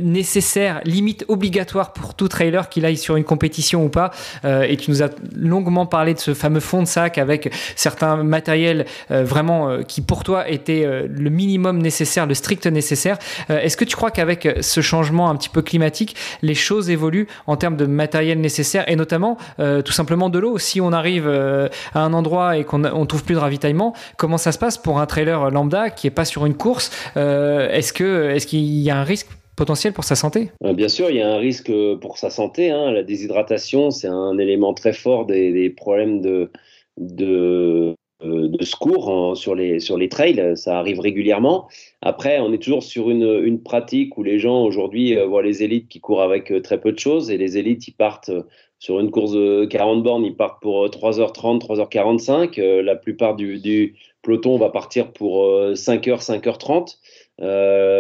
nécessaire, 0.02 0.80
limite 0.84 1.24
obligatoire 1.28 1.92
pour 1.92 2.14
tout 2.14 2.28
trailer 2.28 2.68
qu'il 2.68 2.84
aille 2.84 2.96
sur 2.96 3.16
une 3.16 3.24
compétition 3.24 3.84
ou 3.84 3.88
pas. 3.88 4.10
et 4.44 4.76
tu 4.76 4.90
nous 4.90 5.02
as 5.02 5.10
longuement 5.34 5.86
parlé 5.86 6.14
de 6.14 6.18
ce 6.18 6.34
fameux 6.34 6.60
fond 6.60 6.82
de 6.82 6.88
sac 6.88 7.18
avec 7.18 7.52
certains 7.76 8.22
matériels 8.22 8.86
vraiment 9.08 9.82
qui 9.84 10.00
pour 10.02 10.24
toi 10.24 10.48
étaient 10.48 10.84
le 11.08 11.30
minimum 11.30 11.78
nécessaire, 11.78 12.26
le 12.26 12.34
strict 12.34 12.66
nécessaire. 12.66 13.18
Est-ce 13.48 13.76
que 13.76 13.84
tu 13.84 13.96
crois 13.96 14.10
qu'avec 14.10 14.48
ce 14.60 14.80
changement 14.80 15.30
un 15.30 15.36
petit 15.36 15.48
peu 15.48 15.62
climatique, 15.62 16.16
les 16.42 16.54
choses 16.54 16.90
évoluent 16.90 17.28
en 17.46 17.56
termes 17.56 17.76
de 17.76 17.86
matériel 17.86 18.40
nécessaire 18.40 18.84
et 18.88 18.96
notamment 18.96 19.36
tout 19.58 19.92
simplement 19.92 20.28
de 20.28 20.38
l'eau? 20.38 20.58
Si 20.58 20.80
on 20.80 20.92
arrive 20.92 21.28
à 21.28 22.00
un 22.00 22.12
endroit 22.12 22.56
et 22.56 22.64
qu'on 22.64 23.06
trouve 23.06 23.19
plus 23.22 23.34
de 23.34 23.40
ravitaillement. 23.40 23.94
Comment 24.16 24.38
ça 24.38 24.52
se 24.52 24.58
passe 24.58 24.78
pour 24.78 24.98
un 24.98 25.06
trailer 25.06 25.50
lambda 25.50 25.90
qui 25.90 26.06
est 26.06 26.12
pas 26.12 26.24
sur 26.24 26.46
une 26.46 26.54
course 26.54 26.90
euh, 27.16 27.68
Est-ce 27.70 27.90
est-ce 28.02 28.46
qu'il 28.46 28.60
y 28.60 28.90
a 28.90 28.96
un 28.96 29.04
risque 29.04 29.28
potentiel 29.56 29.92
pour 29.92 30.04
sa 30.04 30.16
santé? 30.16 30.50
Euh, 30.64 30.72
Bien 30.72 30.88
sûr, 30.88 31.10
il 31.10 31.16
y 31.16 31.22
a 31.22 31.28
un 31.28 31.38
risque 31.38 31.72
pour 32.00 32.18
sa 32.18 32.30
santé. 32.30 32.70
Hein. 32.70 32.92
La 32.92 33.02
déshydratation, 33.02 33.90
c'est 33.90 34.08
un 34.08 34.38
élément 34.38 34.74
très 34.74 34.92
fort 34.92 35.26
des, 35.26 35.70
problèmes 35.70 36.20
de, 36.20 36.50
de, 36.96 37.94
euh, 38.24 38.48
de 38.48 38.64
secours 38.64 39.36
sur, 39.36 39.54
les, 39.54 39.80
sur 39.80 39.98
les 39.98 40.08
trails. 40.08 40.56
Ça 40.56 40.78
arrive 40.78 41.00
régulièrement. 41.00 41.68
Après, 42.00 42.40
on 42.40 42.52
est 42.52 42.62
toujours 42.62 42.82
sur 42.82 43.10
une, 43.10 43.40
une 43.44 43.62
pratique 43.62 44.16
où 44.16 44.22
les 44.22 44.38
gens 44.38 44.62
aujourd'hui 44.62 45.16
voient 45.26 45.42
les 45.42 45.62
élites 45.62 45.88
qui 45.88 46.00
courent 46.00 46.22
avec 46.22 46.52
très 46.62 46.80
peu 46.80 46.92
de 46.92 46.98
choses 46.98 47.30
et 47.30 47.36
les 47.36 47.58
élites, 47.58 47.86
ils 47.88 47.94
partent 47.94 48.32
sur 48.80 48.98
une 48.98 49.10
course 49.10 49.32
de 49.32 49.66
40 49.66 50.02
bornes, 50.02 50.24
ils 50.24 50.34
partent 50.34 50.62
pour 50.62 50.86
3h30, 50.86 51.56
euh, 51.56 51.58
3h45. 51.58 52.58
Euh, 52.58 52.82
la 52.82 52.96
plupart 52.96 53.36
du, 53.36 53.94
peloton 54.22 54.56
va 54.56 54.70
partir 54.70 55.12
pour 55.12 55.44
5h, 55.74 56.10
euh, 56.10 56.16
5h30. 56.16 56.96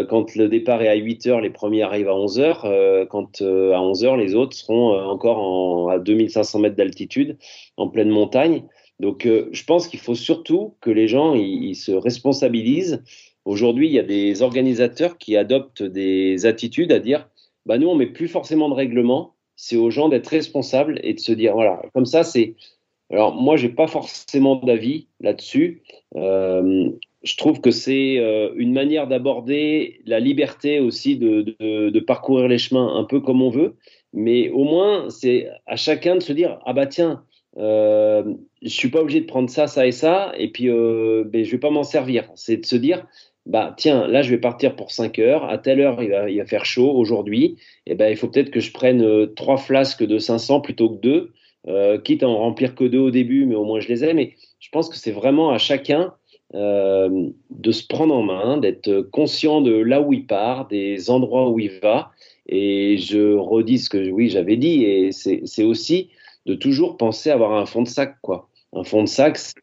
quand 0.08 0.34
le 0.34 0.48
départ 0.48 0.80
est 0.80 0.88
à 0.88 0.96
8h, 0.96 1.42
les 1.42 1.50
premiers 1.50 1.82
arrivent 1.82 2.08
à 2.08 2.14
11h. 2.14 3.06
quand 3.08 3.42
à 3.42 3.78
11h, 3.78 4.16
les 4.16 4.34
autres 4.34 4.56
seront 4.56 4.98
encore 4.98 5.90
à 5.90 5.98
2500 5.98 6.60
mètres 6.60 6.76
d'altitude, 6.76 7.36
en 7.76 7.88
pleine 7.88 8.10
montagne. 8.10 8.64
Donc, 9.00 9.26
je 9.26 9.64
pense 9.64 9.86
qu'il 9.86 10.00
faut 10.00 10.14
surtout 10.14 10.76
que 10.80 10.90
les 10.90 11.08
gens 11.08 11.34
ils, 11.34 11.74
se 11.74 11.92
responsabilisent. 11.92 13.02
Aujourd'hui, 13.44 13.88
il 13.88 13.92
y 13.92 13.98
a 13.98 14.02
des 14.02 14.40
organisateurs 14.40 15.18
qui 15.18 15.36
adoptent 15.36 15.82
des 15.82 16.46
attitudes 16.46 16.92
à 16.92 17.00
dire 17.00 17.28
bah, 17.66 17.76
nous, 17.76 17.88
on 17.88 17.94
met 17.94 18.06
plus 18.06 18.28
forcément 18.28 18.70
de 18.70 18.74
règlements 18.74 19.34
c'est 19.60 19.76
aux 19.76 19.90
gens 19.90 20.08
d'être 20.08 20.28
responsables 20.28 20.98
et 21.02 21.12
de 21.12 21.20
se 21.20 21.32
dire 21.32 21.52
voilà, 21.52 21.82
comme 21.92 22.06
ça, 22.06 22.24
c'est. 22.24 22.54
Alors, 23.10 23.34
moi, 23.34 23.56
j'ai 23.56 23.68
pas 23.68 23.88
forcément 23.88 24.56
d'avis 24.56 25.08
là-dessus. 25.20 25.82
Euh, 26.16 26.90
je 27.22 27.36
trouve 27.36 27.60
que 27.60 27.70
c'est 27.70 28.18
euh, 28.18 28.52
une 28.56 28.72
manière 28.72 29.06
d'aborder 29.06 30.00
la 30.06 30.18
liberté 30.18 30.80
aussi 30.80 31.18
de, 31.18 32.00
parcourir 32.00 32.48
les 32.48 32.56
chemins 32.56 32.96
un 32.96 33.04
peu 33.04 33.20
comme 33.20 33.42
on 33.42 33.50
veut. 33.50 33.74
Mais 34.14 34.48
au 34.48 34.64
moins, 34.64 35.10
c'est 35.10 35.48
à 35.66 35.76
chacun 35.76 36.14
de 36.16 36.20
se 36.20 36.32
dire 36.32 36.58
ah 36.64 36.72
bah 36.72 36.86
tiens, 36.86 37.22
euh, 37.58 38.24
je 38.62 38.68
suis 38.68 38.88
pas 38.88 39.00
obligé 39.00 39.20
de 39.20 39.26
prendre 39.26 39.50
ça, 39.50 39.66
ça 39.66 39.86
et 39.86 39.92
ça, 39.92 40.32
et 40.38 40.48
puis 40.50 40.70
euh, 40.70 41.24
ben, 41.26 41.44
je 41.44 41.50
vais 41.50 41.58
pas 41.58 41.70
m'en 41.70 41.84
servir. 41.84 42.30
C'est 42.34 42.56
de 42.56 42.66
se 42.66 42.76
dire 42.76 43.06
bah 43.46 43.74
tiens, 43.76 44.06
là 44.06 44.22
je 44.22 44.30
vais 44.30 44.38
partir 44.38 44.76
pour 44.76 44.90
5 44.92 45.18
heures, 45.18 45.44
à 45.44 45.58
telle 45.58 45.80
heure 45.80 46.02
il 46.02 46.10
va, 46.10 46.30
il 46.30 46.38
va 46.38 46.46
faire 46.46 46.64
chaud 46.64 46.92
aujourd'hui, 46.92 47.56
et 47.86 47.94
ben 47.94 48.08
il 48.10 48.16
faut 48.16 48.28
peut-être 48.28 48.50
que 48.50 48.60
je 48.60 48.72
prenne 48.72 49.02
euh, 49.02 49.26
trois 49.26 49.56
flasques 49.56 50.04
de 50.04 50.18
500 50.18 50.60
plutôt 50.60 50.90
que 50.90 51.00
deux, 51.00 51.32
euh, 51.68 51.98
quitte 51.98 52.22
à 52.22 52.28
en 52.28 52.38
remplir 52.38 52.74
que 52.74 52.84
deux 52.84 52.98
au 52.98 53.10
début, 53.10 53.46
mais 53.46 53.54
au 53.54 53.64
moins 53.64 53.80
je 53.80 53.88
les 53.88 54.04
ai. 54.04 54.14
Mais 54.14 54.34
je 54.60 54.68
pense 54.70 54.88
que 54.88 54.96
c'est 54.96 55.10
vraiment 55.12 55.50
à 55.50 55.58
chacun 55.58 56.14
euh, 56.54 57.28
de 57.50 57.72
se 57.72 57.86
prendre 57.86 58.14
en 58.14 58.22
main, 58.22 58.56
d'être 58.56 59.02
conscient 59.02 59.60
de 59.60 59.72
là 59.72 60.00
où 60.00 60.12
il 60.12 60.26
part, 60.26 60.68
des 60.68 61.10
endroits 61.10 61.50
où 61.50 61.58
il 61.58 61.72
va. 61.80 62.12
Et 62.46 62.96
je 62.98 63.34
redis 63.34 63.78
ce 63.78 63.90
que 63.90 64.10
oui 64.10 64.28
j'avais 64.30 64.56
dit, 64.56 64.84
et 64.84 65.12
c'est 65.12 65.62
aussi 65.62 66.10
de 66.46 66.54
toujours 66.54 66.96
penser 66.96 67.30
avoir 67.30 67.52
un 67.52 67.66
fond 67.66 67.82
de 67.82 67.88
sac, 67.88 68.16
quoi. 68.22 68.48
Un 68.72 68.84
fond 68.84 69.02
de 69.02 69.08
sac, 69.08 69.36
c'est 69.36 69.54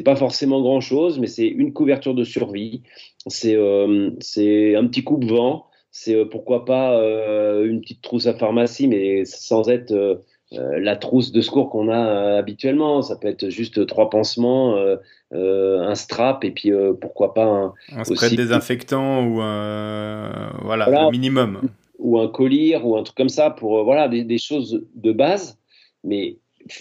pas 0.00 0.16
forcément 0.16 0.60
grand 0.60 0.80
chose, 0.80 1.18
mais 1.18 1.26
c'est 1.26 1.46
une 1.46 1.72
couverture 1.72 2.14
de 2.14 2.24
survie, 2.24 2.82
c'est 3.26 3.54
euh, 3.54 4.10
un 4.10 4.86
petit 4.86 5.04
coupe-vent, 5.04 5.66
c'est 5.90 6.14
euh, 6.14 6.24
pourquoi 6.24 6.64
pas 6.64 6.98
euh, 6.98 7.64
une 7.66 7.80
petite 7.80 8.02
trousse 8.02 8.26
à 8.26 8.34
pharmacie, 8.34 8.88
mais 8.88 9.24
sans 9.24 9.68
être 9.68 10.22
la 10.50 10.96
trousse 10.96 11.30
de 11.30 11.42
secours 11.42 11.68
qu'on 11.68 11.90
a 11.90 12.38
habituellement. 12.38 13.02
Ça 13.02 13.16
peut 13.16 13.28
être 13.28 13.50
juste 13.50 13.86
trois 13.86 14.08
pansements, 14.08 14.82
un 15.30 15.94
strap 15.94 16.42
et 16.42 16.50
puis 16.52 16.72
pourquoi 17.02 17.34
pas 17.34 17.44
un, 17.44 17.74
un 17.92 18.04
spray 18.04 18.34
désinfectant 18.34 19.26
ou 19.26 19.42
un 19.42 20.50
voilà, 20.62 20.88
le 20.88 21.10
minimum 21.10 21.60
ou 21.98 22.18
un 22.18 22.28
collier 22.28 22.80
ou 22.82 22.96
un 22.96 23.02
truc 23.02 23.16
comme 23.16 23.28
ça 23.28 23.50
pour 23.50 23.84
voilà 23.84 24.08
des, 24.08 24.24
des 24.24 24.38
choses 24.38 24.86
de 24.94 25.12
base. 25.12 25.58
Mais 26.02 26.38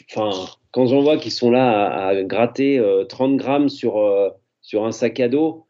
enfin 0.10 0.48
quand 0.78 0.86
j'en 0.86 1.02
vois 1.02 1.18
qu'ils 1.18 1.32
sont 1.32 1.50
là 1.50 1.88
à, 1.88 2.24
gratter 2.24 2.80
30 3.10 3.32
euh, 3.32 3.36
grammes 3.36 3.68
sur, 3.68 3.98
euh, 3.98 4.30
sur 4.62 4.86
un 4.86 4.92
sac 4.92 5.20
à 5.20 5.28
dos, 5.28 5.66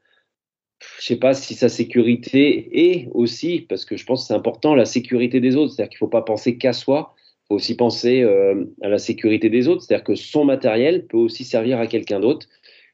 je 0.99 1.05
sais 1.05 1.15
pas 1.15 1.33
si 1.33 1.53
sa 1.53 1.69
sécurité 1.69 2.89
est 2.89 3.07
aussi, 3.13 3.61
parce 3.61 3.85
que 3.85 3.95
je 3.95 4.05
pense 4.05 4.23
que 4.23 4.27
c'est 4.27 4.33
important, 4.33 4.75
la 4.75 4.83
sécurité 4.83 5.39
des 5.39 5.55
autres. 5.55 5.71
C'est-à-dire 5.71 5.91
qu'il 5.91 5.95
ne 5.95 6.07
faut 6.07 6.11
pas 6.11 6.23
penser 6.23 6.57
qu'à 6.57 6.73
soi, 6.73 7.15
il 7.15 7.47
faut 7.47 7.55
aussi 7.55 7.77
penser 7.77 8.21
euh, 8.21 8.65
à 8.81 8.89
la 8.89 8.97
sécurité 8.97 9.49
des 9.49 9.69
autres. 9.69 9.83
C'est-à-dire 9.83 10.03
que 10.03 10.15
son 10.15 10.43
matériel 10.43 11.07
peut 11.07 11.15
aussi 11.15 11.45
servir 11.45 11.79
à 11.79 11.87
quelqu'un 11.87 12.19
d'autre. 12.19 12.47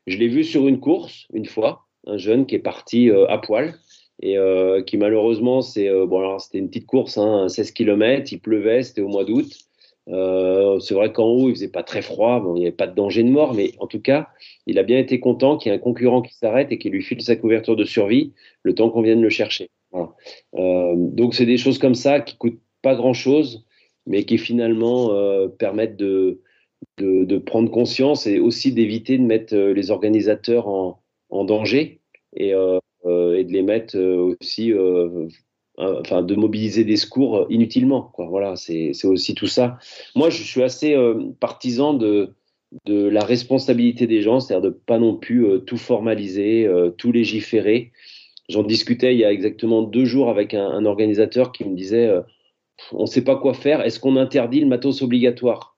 Je 0.05 0.17
l'ai 0.17 0.27
vu 0.27 0.43
sur 0.43 0.67
une 0.67 0.79
course, 0.79 1.25
une 1.33 1.47
fois, 1.47 1.87
un 2.05 2.17
jeune 2.17 2.45
qui 2.45 2.53
est 2.53 2.59
parti 2.59 3.09
à 3.09 3.39
poil 3.39 3.73
et 4.21 4.37
qui 4.85 4.97
malheureusement, 4.97 5.61
c'est 5.61 5.89
bon, 6.05 6.37
c'était 6.37 6.59
une 6.59 6.67
petite 6.67 6.85
course, 6.85 7.17
hein, 7.17 7.47
16 7.47 7.71
km, 7.71 8.31
il 8.31 8.39
pleuvait, 8.39 8.83
c'était 8.83 9.01
au 9.01 9.07
mois 9.07 9.23
d'août. 9.23 9.47
Euh, 10.09 10.79
c'est 10.79 10.93
vrai 10.93 11.11
qu'en 11.13 11.27
haut, 11.27 11.49
il 11.49 11.55
faisait 11.55 11.69
pas 11.69 11.83
très 11.83 12.01
froid, 12.01 12.43
il 12.55 12.59
n'y 12.59 12.65
avait 12.65 12.75
pas 12.75 12.87
de 12.87 12.95
danger 12.95 13.23
de 13.23 13.29
mort, 13.29 13.53
mais 13.53 13.71
en 13.79 13.87
tout 13.87 14.01
cas, 14.01 14.29
il 14.67 14.77
a 14.77 14.83
bien 14.83 14.97
été 14.97 15.19
content 15.19 15.57
qu'il 15.57 15.71
y 15.71 15.75
ait 15.75 15.77
un 15.77 15.81
concurrent 15.81 16.21
qui 16.21 16.35
s'arrête 16.35 16.71
et 16.71 16.77
qui 16.77 16.89
lui 16.89 17.01
file 17.01 17.21
sa 17.21 17.35
couverture 17.35 17.75
de 17.75 17.85
survie 17.85 18.33
le 18.63 18.75
temps 18.75 18.89
qu'on 18.89 19.01
vienne 19.01 19.21
le 19.21 19.29
chercher. 19.29 19.69
Euh, 20.55 20.93
donc, 20.95 21.35
c'est 21.35 21.45
des 21.45 21.57
choses 21.57 21.77
comme 21.77 21.95
ça 21.95 22.19
qui 22.19 22.37
coûtent 22.37 22.59
pas 22.81 22.95
grand-chose, 22.95 23.65
mais 24.05 24.23
qui 24.25 24.37
finalement 24.37 25.13
euh, 25.13 25.47
permettent 25.47 25.97
de, 25.97 26.41
prendre 27.45 27.71
conscience 27.71 28.27
et 28.27 28.39
aussi 28.39 28.73
d'éviter 28.73 29.17
de 29.17 29.23
mettre 29.23 29.55
les 29.55 29.91
organisateurs 29.91 30.67
en, 30.67 30.99
danger 31.45 32.01
et, 32.35 32.51
de 32.51 33.51
les 33.51 33.63
mettre 33.63 33.97
aussi 33.97 34.71
enfin 35.77 36.21
de 36.21 36.35
mobiliser 36.35 36.83
des 36.83 36.97
secours 36.97 37.47
inutilement. 37.49 38.11
Quoi. 38.13 38.27
Voilà, 38.27 38.55
c'est 38.55 38.93
aussi 39.05 39.35
tout 39.35 39.47
ça. 39.47 39.77
Moi, 40.15 40.29
je 40.29 40.43
suis 40.43 40.63
assez 40.63 40.93
euh, 40.93 41.31
partisan 41.39 41.93
de, 41.93 42.33
la 42.87 43.23
responsabilité 43.23 44.07
des 44.07 44.21
gens, 44.21 44.39
c'est-à-dire 44.39 44.71
de 44.71 44.75
pas 44.75 44.97
non 44.97 45.15
plus 45.15 45.45
euh, 45.45 45.59
tout 45.59 45.77
formaliser, 45.77 46.69
tout 46.97 47.11
légiférer. 47.11 47.91
J'en 48.49 48.63
discutais 48.63 49.13
il 49.13 49.19
y 49.19 49.25
a 49.25 49.31
exactement 49.31 49.83
deux 49.83 50.05
jours 50.05 50.29
avec 50.29 50.53
un, 50.53 50.65
un 50.65 50.85
organisateur 50.85 51.51
qui 51.51 51.65
me 51.65 51.75
disait 51.75 52.11
on 52.91 53.01
ne 53.01 53.07
sait 53.07 53.23
pas 53.23 53.35
quoi 53.35 53.53
faire, 53.53 53.81
est-ce 53.81 53.99
qu'on 53.99 54.17
interdit 54.17 54.59
le 54.59 54.67
matos 54.67 55.01
obligatoire? 55.01 55.77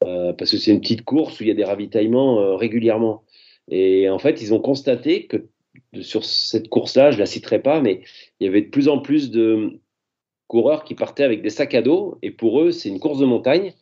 Parce 0.00 0.52
que 0.52 0.56
c'est 0.56 0.70
une 0.70 0.80
petite 0.80 1.04
course 1.04 1.38
où 1.38 1.42
il 1.42 1.48
y 1.48 1.50
a 1.50 1.54
des 1.54 1.64
ravitaillements 1.64 2.56
régulièrement. 2.56 3.24
Et 3.68 4.08
en 4.08 4.18
fait, 4.18 4.40
ils 4.40 4.54
ont 4.54 4.60
constaté 4.60 5.26
que 5.26 5.48
sur 6.00 6.24
cette 6.24 6.68
course-là, 6.68 7.10
je 7.10 7.18
la 7.18 7.26
citerai 7.26 7.60
pas, 7.60 7.80
mais 7.80 8.02
il 8.38 8.44
y 8.44 8.48
avait 8.48 8.62
de 8.62 8.68
plus 8.70 8.88
en 8.88 8.98
plus 8.98 9.30
de 9.30 9.80
coureurs 10.46 10.84
qui 10.84 10.94
partaient 10.94 11.24
avec 11.24 11.42
des 11.42 11.50
sacs 11.50 11.74
à 11.74 11.82
dos, 11.82 12.18
et 12.22 12.30
pour 12.30 12.60
eux, 12.60 12.72
c'est 12.72 12.88
une 12.88 13.00
course 13.00 13.18
de 13.18 13.26
montagne. 13.26 13.72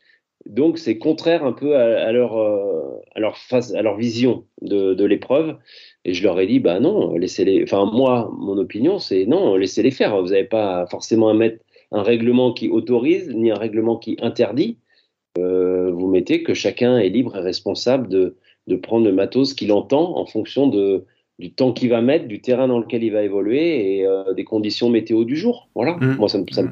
Donc, 0.46 0.78
c'est 0.78 0.98
contraire 0.98 1.44
un 1.44 1.52
peu 1.52 1.76
à, 1.76 2.12
leur, 2.12 2.38
euh, 2.38 3.00
à, 3.14 3.20
leur 3.20 3.36
face, 3.36 3.74
à 3.74 3.82
leur 3.82 3.96
vision 3.96 4.44
de, 4.62 4.94
de 4.94 5.04
l'épreuve. 5.04 5.56
Et 6.04 6.14
je 6.14 6.22
leur 6.22 6.38
ai 6.38 6.46
dit, 6.46 6.60
bah 6.60 6.78
non, 6.78 7.14
laissez-les. 7.16 7.64
Enfin, 7.64 7.90
moi, 7.92 8.30
mon 8.38 8.56
opinion, 8.56 8.98
c'est 8.98 9.26
non, 9.26 9.56
laissez-les 9.56 9.90
faire. 9.90 10.20
Vous 10.22 10.28
n'avez 10.28 10.44
pas 10.44 10.86
forcément 10.86 11.28
à 11.28 11.34
mettre 11.34 11.62
un 11.90 12.02
règlement 12.02 12.52
qui 12.52 12.68
autorise, 12.68 13.30
ni 13.34 13.50
un 13.50 13.58
règlement 13.58 13.96
qui 13.96 14.16
interdit. 14.20 14.78
Euh, 15.38 15.90
vous 15.90 16.06
mettez 16.06 16.42
que 16.42 16.54
chacun 16.54 16.98
est 16.98 17.08
libre 17.08 17.36
et 17.36 17.40
responsable 17.40 18.08
de, 18.08 18.36
de 18.68 18.76
prendre 18.76 19.04
le 19.04 19.12
matos 19.12 19.54
qu'il 19.54 19.72
entend 19.72 20.16
en 20.16 20.24
fonction 20.24 20.68
de, 20.68 21.04
du 21.38 21.52
temps 21.52 21.72
qu'il 21.72 21.90
va 21.90 22.00
mettre, 22.00 22.26
du 22.26 22.40
terrain 22.40 22.66
dans 22.66 22.78
lequel 22.78 23.04
il 23.04 23.12
va 23.12 23.22
évoluer 23.22 23.98
et 23.98 24.06
euh, 24.06 24.34
des 24.34 24.44
conditions 24.44 24.90
météo 24.90 25.24
du 25.24 25.36
jour. 25.36 25.68
Voilà. 25.74 25.96
Mmh. 26.00 26.16
Moi, 26.16 26.28
ça 26.28 26.38
me, 26.38 26.44
ça 26.50 26.64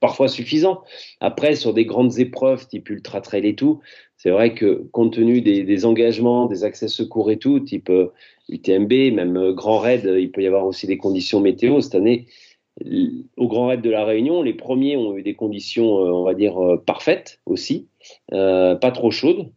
parfois 0.00 0.28
suffisant. 0.28 0.82
Après, 1.20 1.54
sur 1.54 1.72
des 1.72 1.86
grandes 1.86 2.18
épreuves 2.18 2.68
type 2.68 2.90
ultra 2.90 3.22
trail 3.22 3.46
et 3.46 3.54
tout, 3.54 3.80
c'est 4.18 4.30
vrai 4.30 4.54
que 4.54 4.86
compte 4.92 5.14
tenu 5.14 5.40
des, 5.40 5.86
engagements, 5.86 6.46
des 6.46 6.64
accès 6.64 6.88
secours 6.88 7.30
et 7.30 7.38
tout, 7.38 7.60
type 7.60 7.90
UTMB, 8.48 8.92
euh, 8.92 9.10
même 9.12 9.36
euh, 9.36 9.52
Grand 9.54 9.78
Raid, 9.78 10.04
il 10.18 10.30
peut 10.30 10.42
y 10.42 10.46
avoir 10.46 10.66
aussi 10.66 10.86
des 10.86 10.98
conditions 10.98 11.40
météo. 11.40 11.80
Cette 11.80 11.94
année, 11.94 12.26
au 13.38 13.48
Grand 13.48 13.68
Raid 13.68 13.80
de 13.80 13.90
la 13.90 14.04
Réunion, 14.04 14.42
les 14.42 14.52
premiers 14.52 14.98
ont 14.98 15.16
eu 15.16 15.22
des 15.22 15.34
conditions, 15.34 15.94
on 15.94 16.24
va 16.24 16.34
dire, 16.34 16.58
parfaites 16.84 17.40
aussi, 17.46 17.88
pas 18.28 18.90
trop 18.92 19.10
chaudes. 19.10 19.50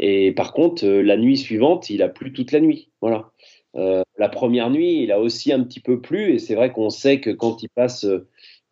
Et 0.00 0.32
par 0.32 0.52
contre, 0.52 0.84
la 0.84 1.16
nuit 1.16 1.36
suivante, 1.36 1.90
il 1.90 2.02
a 2.02 2.08
plu 2.08 2.32
toute 2.32 2.50
la 2.50 2.58
nuit. 2.58 2.90
Voilà. 3.00 3.30
Euh, 3.76 4.02
la 4.18 4.28
première 4.28 4.70
nuit, 4.70 5.02
il 5.02 5.12
a 5.12 5.20
aussi 5.20 5.52
un 5.52 5.62
petit 5.62 5.80
peu 5.80 6.00
plu, 6.00 6.32
et 6.34 6.38
c'est 6.38 6.54
vrai 6.54 6.72
qu'on 6.72 6.90
sait 6.90 7.20
que 7.20 7.30
quand 7.30 7.62
il 7.62 7.68
passe 7.68 8.06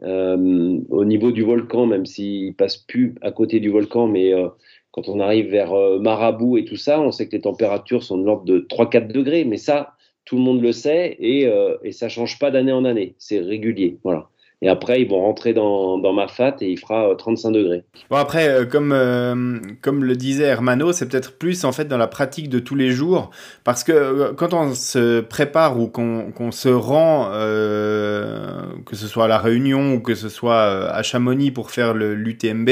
euh, 0.02 0.80
au 0.88 1.04
niveau 1.04 1.30
du 1.30 1.42
volcan, 1.42 1.86
même 1.86 2.06
s'il 2.06 2.54
passe 2.54 2.76
plus 2.76 3.14
à 3.20 3.30
côté 3.30 3.60
du 3.60 3.70
volcan, 3.70 4.06
mais 4.06 4.32
euh, 4.32 4.48
quand 4.92 5.08
on 5.08 5.20
arrive 5.20 5.50
vers 5.50 5.74
Marabout 6.00 6.56
et 6.58 6.64
tout 6.64 6.76
ça, 6.76 7.00
on 7.00 7.10
sait 7.10 7.26
que 7.28 7.32
les 7.36 7.42
températures 7.42 8.02
sont 8.02 8.18
de 8.18 8.24
l'ordre 8.24 8.44
de 8.44 8.60
3-4 8.60 9.08
degrés, 9.08 9.44
mais 9.44 9.56
ça, 9.56 9.94
tout 10.24 10.36
le 10.36 10.42
monde 10.42 10.62
le 10.62 10.72
sait, 10.72 11.16
et, 11.18 11.50
et 11.82 11.92
ça 11.92 12.08
change 12.08 12.38
pas 12.38 12.52
d'année 12.52 12.72
en 12.72 12.84
année, 12.84 13.16
c'est 13.18 13.40
régulier. 13.40 13.98
Voilà. 14.04 14.28
Et 14.62 14.68
après, 14.68 15.02
ils 15.02 15.08
vont 15.08 15.20
rentrer 15.20 15.52
dans, 15.52 15.98
dans 15.98 16.12
ma 16.12 16.26
fat 16.26 16.56
et 16.60 16.70
il 16.70 16.78
fera 16.78 17.14
35 17.18 17.48
euh, 17.48 17.52
degrés. 17.52 17.84
Bon, 18.08 18.16
après, 18.16 18.48
euh, 18.48 18.64
comme, 18.64 18.92
euh, 18.92 19.58
comme 19.82 20.04
le 20.04 20.16
disait 20.16 20.44
Hermano, 20.44 20.92
c'est 20.92 21.06
peut-être 21.06 21.36
plus 21.36 21.64
en 21.64 21.72
fait 21.72 21.84
dans 21.84 21.98
la 21.98 22.06
pratique 22.06 22.48
de 22.48 22.58
tous 22.58 22.74
les 22.74 22.90
jours. 22.90 23.30
Parce 23.64 23.84
que 23.84 24.32
quand 24.32 24.54
on 24.54 24.72
se 24.74 25.20
prépare 25.20 25.78
ou 25.78 25.88
qu'on 25.88 26.50
se 26.50 26.68
rend, 26.68 27.30
que 27.32 28.96
ce 28.96 29.06
soit 29.06 29.24
à 29.24 29.28
La 29.28 29.38
Réunion 29.38 29.94
ou 29.94 30.00
que 30.00 30.14
ce 30.14 30.28
soit 30.28 30.62
à 30.90 31.02
Chamonix 31.02 31.50
pour 31.50 31.70
faire 31.70 31.92
l'UTMB, 31.94 32.70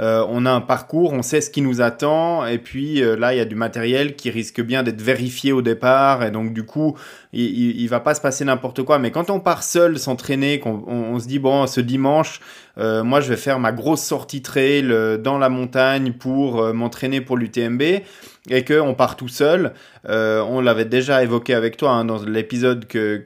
euh, 0.00 0.24
on 0.28 0.46
a 0.46 0.50
un 0.50 0.62
parcours, 0.62 1.12
on 1.12 1.20
sait 1.20 1.42
ce 1.42 1.50
qui 1.50 1.60
nous 1.60 1.82
attend, 1.82 2.46
et 2.46 2.56
puis 2.58 3.02
euh, 3.02 3.16
là, 3.16 3.34
il 3.34 3.36
y 3.36 3.40
a 3.40 3.44
du 3.44 3.54
matériel 3.54 4.16
qui 4.16 4.30
risque 4.30 4.62
bien 4.62 4.82
d'être 4.82 5.02
vérifié 5.02 5.52
au 5.52 5.60
départ, 5.60 6.24
et 6.24 6.30
donc 6.30 6.54
du 6.54 6.64
coup, 6.64 6.96
il, 7.34 7.78
il, 7.78 7.86
va 7.88 8.00
pas 8.00 8.14
se 8.14 8.20
passer 8.22 8.44
n'importe 8.46 8.82
quoi. 8.82 8.98
Mais 8.98 9.10
quand 9.10 9.28
on 9.28 9.40
part 9.40 9.62
seul 9.62 9.98
s'entraîner, 9.98 10.58
qu'on 10.58 10.82
on, 10.86 11.18
se 11.18 11.26
dit, 11.26 11.38
bon, 11.38 11.66
ce 11.66 11.82
dimanche, 11.82 12.40
euh, 12.78 13.04
moi, 13.04 13.20
je 13.20 13.28
vais 13.28 13.36
faire 13.36 13.58
ma 13.58 13.72
grosse 13.72 14.02
sortie 14.02 14.40
trail 14.40 14.88
dans 15.22 15.36
la 15.36 15.50
montagne 15.50 16.12
pour 16.12 16.72
m'entraîner 16.72 17.20
pour 17.20 17.36
l'UTMB, 17.36 17.82
et 18.48 18.64
qu'on 18.64 18.94
part 18.94 19.16
tout 19.16 19.28
seul. 19.28 19.74
Euh, 20.08 20.40
on 20.40 20.62
l'avait 20.62 20.86
déjà 20.86 21.22
évoqué 21.22 21.52
avec 21.54 21.76
toi 21.76 21.90
hein, 21.90 22.04
dans 22.06 22.22
l'épisode 22.24 22.86
que, 22.86 23.22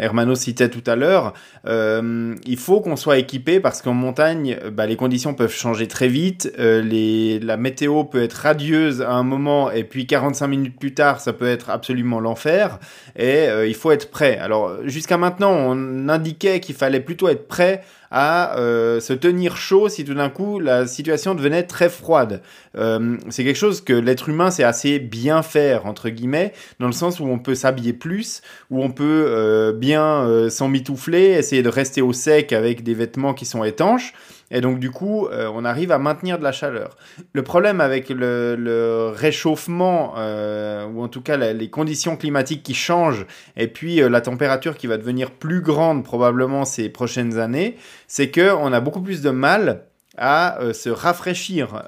Hermano 0.00 0.34
citait 0.34 0.68
tout 0.68 0.82
à 0.86 0.96
l'heure. 0.96 1.32
Euh, 1.66 2.34
il 2.44 2.58
faut 2.58 2.80
qu'on 2.80 2.96
soit 2.96 3.18
équipé 3.18 3.58
parce 3.58 3.80
qu'en 3.80 3.94
montagne, 3.94 4.58
bah, 4.72 4.86
les 4.86 4.96
conditions 4.96 5.32
peuvent 5.32 5.52
changer 5.52 5.88
très 5.88 6.08
vite. 6.08 6.52
Euh, 6.58 7.38
la 7.42 7.56
météo 7.56 8.04
peut 8.04 8.22
être 8.22 8.34
radieuse 8.34 9.00
à 9.00 9.12
un 9.12 9.22
moment 9.22 9.70
et 9.70 9.84
puis 9.84 10.06
45 10.06 10.46
minutes 10.46 10.78
plus 10.78 10.92
tard, 10.92 11.20
ça 11.20 11.32
peut 11.32 11.48
être 11.48 11.70
absolument 11.70 12.20
l'enfer. 12.20 12.78
Et 13.16 13.46
il 13.66 13.74
faut 13.74 13.90
être 13.90 14.10
prêt. 14.10 14.38
Alors 14.38 14.76
jusqu'à 14.84 15.16
maintenant, 15.16 15.52
on 15.52 16.08
indiquait 16.08 16.60
qu'il 16.60 16.74
fallait 16.74 17.00
plutôt 17.00 17.28
être 17.28 17.48
prêt 17.48 17.82
à 18.10 18.58
euh, 18.58 19.00
se 19.00 19.12
tenir 19.12 19.56
chaud 19.56 19.88
si 19.88 20.04
tout 20.04 20.14
d'un 20.14 20.30
coup 20.30 20.60
la 20.60 20.86
situation 20.86 21.34
devenait 21.34 21.64
très 21.64 21.88
froide. 21.88 22.42
Euh, 22.76 23.16
c'est 23.28 23.44
quelque 23.44 23.56
chose 23.56 23.80
que 23.80 23.92
l'être 23.92 24.28
humain 24.28 24.50
sait 24.50 24.64
assez 24.64 24.98
bien 24.98 25.42
faire, 25.42 25.86
entre 25.86 26.08
guillemets, 26.08 26.52
dans 26.80 26.86
le 26.86 26.92
sens 26.92 27.20
où 27.20 27.26
on 27.26 27.38
peut 27.38 27.54
s'habiller 27.54 27.92
plus, 27.92 28.42
où 28.70 28.82
on 28.82 28.90
peut 28.90 29.24
euh, 29.26 29.72
bien 29.72 30.48
s'emmitoufler, 30.50 31.32
essayer 31.32 31.62
de 31.62 31.68
rester 31.68 32.02
au 32.02 32.12
sec 32.12 32.52
avec 32.52 32.82
des 32.82 32.94
vêtements 32.94 33.34
qui 33.34 33.46
sont 33.46 33.64
étanches. 33.64 34.14
Et 34.50 34.60
donc, 34.60 34.78
du 34.78 34.90
coup, 34.90 35.26
euh, 35.26 35.50
on 35.52 35.64
arrive 35.64 35.92
à 35.92 35.98
maintenir 35.98 36.38
de 36.38 36.44
la 36.44 36.52
chaleur. 36.52 36.96
Le 37.32 37.42
problème 37.42 37.80
avec 37.80 38.08
le, 38.08 39.12
réchauffement, 39.14 40.14
euh, 40.16 40.86
ou 40.86 41.02
en 41.02 41.08
tout 41.08 41.20
cas 41.20 41.36
les 41.36 41.70
conditions 41.70 42.16
climatiques 42.16 42.62
qui 42.62 42.74
changent, 42.74 43.26
et 43.56 43.68
puis 43.68 44.00
euh, 44.00 44.08
la 44.08 44.20
température 44.20 44.76
qui 44.76 44.86
va 44.86 44.96
devenir 44.96 45.30
plus 45.32 45.60
grande 45.60 46.04
probablement 46.04 46.64
ces 46.64 46.88
prochaines 46.88 47.38
années, 47.38 47.76
c'est 48.06 48.30
qu'on 48.30 48.72
a 48.72 48.80
beaucoup 48.80 49.02
plus 49.02 49.22
de 49.22 49.30
mal 49.30 49.84
à 50.20 50.58
se 50.72 50.88
rafraîchir. 50.90 51.84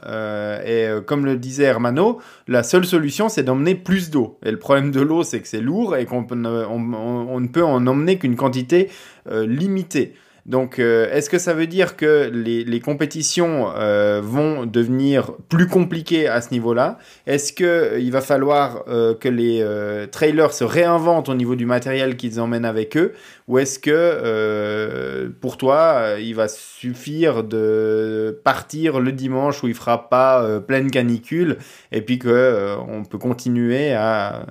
et 0.64 0.86
comme 1.04 1.24
le 1.24 1.36
disait 1.36 1.64
Hermano, 1.64 2.20
la 2.46 2.62
seule 2.62 2.84
solution, 2.86 3.28
c'est 3.28 3.42
d'emmener 3.42 3.74
plus 3.74 4.10
d'eau. 4.10 4.38
Et 4.44 4.52
le 4.52 4.56
problème 4.56 4.92
de 4.92 5.00
l'eau, 5.00 5.24
c'est 5.24 5.40
que 5.40 5.48
c'est 5.48 5.60
lourd 5.60 5.96
et 5.96 6.04
qu'on 6.04 6.24
on, 6.30 7.40
ne 7.40 7.48
peut 7.48 7.64
en 7.64 7.84
emmener 7.88 8.18
qu'une 8.18 8.36
quantité 8.36 8.88
limitée. 9.28 10.14
Donc, 10.46 10.78
euh, 10.78 11.10
est-ce 11.12 11.28
que 11.28 11.38
ça 11.38 11.54
veut 11.54 11.66
dire 11.66 11.96
que 11.96 12.30
les, 12.32 12.80
compétitions 12.80 13.72
euh, 13.76 14.20
vont 14.22 14.64
devenir 14.64 15.32
plus 15.48 15.66
compliquées 15.66 16.28
à 16.28 16.40
ce 16.40 16.50
niveau-là? 16.50 16.98
Est-ce 17.26 17.52
qu'il 17.52 17.66
euh, 17.66 18.10
va 18.10 18.20
falloir 18.20 18.84
que 18.84 19.28
les 19.28 19.64
trailers 20.10 20.52
se 20.52 20.64
réinventent 20.64 21.28
au 21.28 21.34
niveau 21.34 21.54
du 21.54 21.66
matériel 21.66 22.16
qu'ils 22.16 22.40
emmènent 22.40 22.64
avec 22.64 22.96
eux? 22.96 23.12
Ou 23.48 23.58
est-ce 23.58 23.78
que, 23.78 25.28
pour 25.40 25.56
toi, 25.56 26.16
il 26.20 26.34
va 26.34 26.48
suffire 26.48 27.44
de 27.44 28.40
partir 28.44 29.00
le 29.00 29.12
dimanche 29.12 29.62
où 29.62 29.68
il 29.68 29.74
fera 29.74 30.08
pas 30.08 30.60
pleine 30.60 30.90
canicule 30.90 31.58
et 31.92 32.00
puis 32.00 32.18
qu'on 32.18 33.04
peut 33.08 33.18
continuer 33.18 33.92
à 33.92 34.46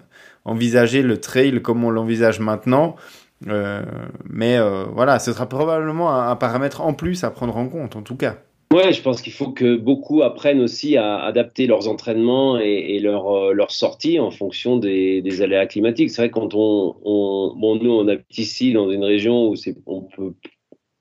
envisager 0.45 1.01
le 1.01 1.19
trail 1.19 1.61
comme 1.61 1.83
on 1.83 1.89
l'envisage 1.89 2.39
maintenant? 2.39 2.95
Mais 3.41 4.57
euh, 4.57 4.85
voilà, 4.85 5.19
ce 5.19 5.31
sera 5.31 5.47
probablement 5.47 6.11
un, 6.11 6.35
paramètre 6.35 6.81
en 6.81 6.93
plus 6.93 7.23
à 7.23 7.31
prendre 7.31 7.55
en 7.55 7.67
compte, 7.67 7.95
en 7.95 8.01
tout 8.01 8.15
cas. 8.15 8.37
Ouais, 8.73 8.93
je 8.93 9.01
pense 9.01 9.21
qu'il 9.21 9.33
faut 9.33 9.51
que 9.51 9.77
beaucoup 9.77 10.21
apprennent 10.21 10.61
aussi 10.61 10.95
à 10.95 11.17
adapter 11.23 11.65
leurs 11.65 11.87
entraînements 11.87 12.59
et, 12.59 12.99
leurs 12.99 13.35
euh, 13.35 13.53
leur 13.53 13.71
sorties 13.71 14.19
en 14.19 14.29
fonction 14.29 14.77
des, 14.77 15.41
aléas 15.41 15.65
climatiques. 15.65 16.11
C'est 16.11 16.21
vrai 16.21 16.29
quand 16.29 16.53
on, 16.53 16.95
on, 17.03 17.55
bon, 17.55 17.75
nous 17.77 17.91
on 17.91 18.07
habite 18.07 18.37
ici 18.37 18.73
dans 18.73 18.91
une 18.91 19.03
région 19.03 19.49
où 19.49 19.55
on 19.87 20.01
peut 20.01 20.35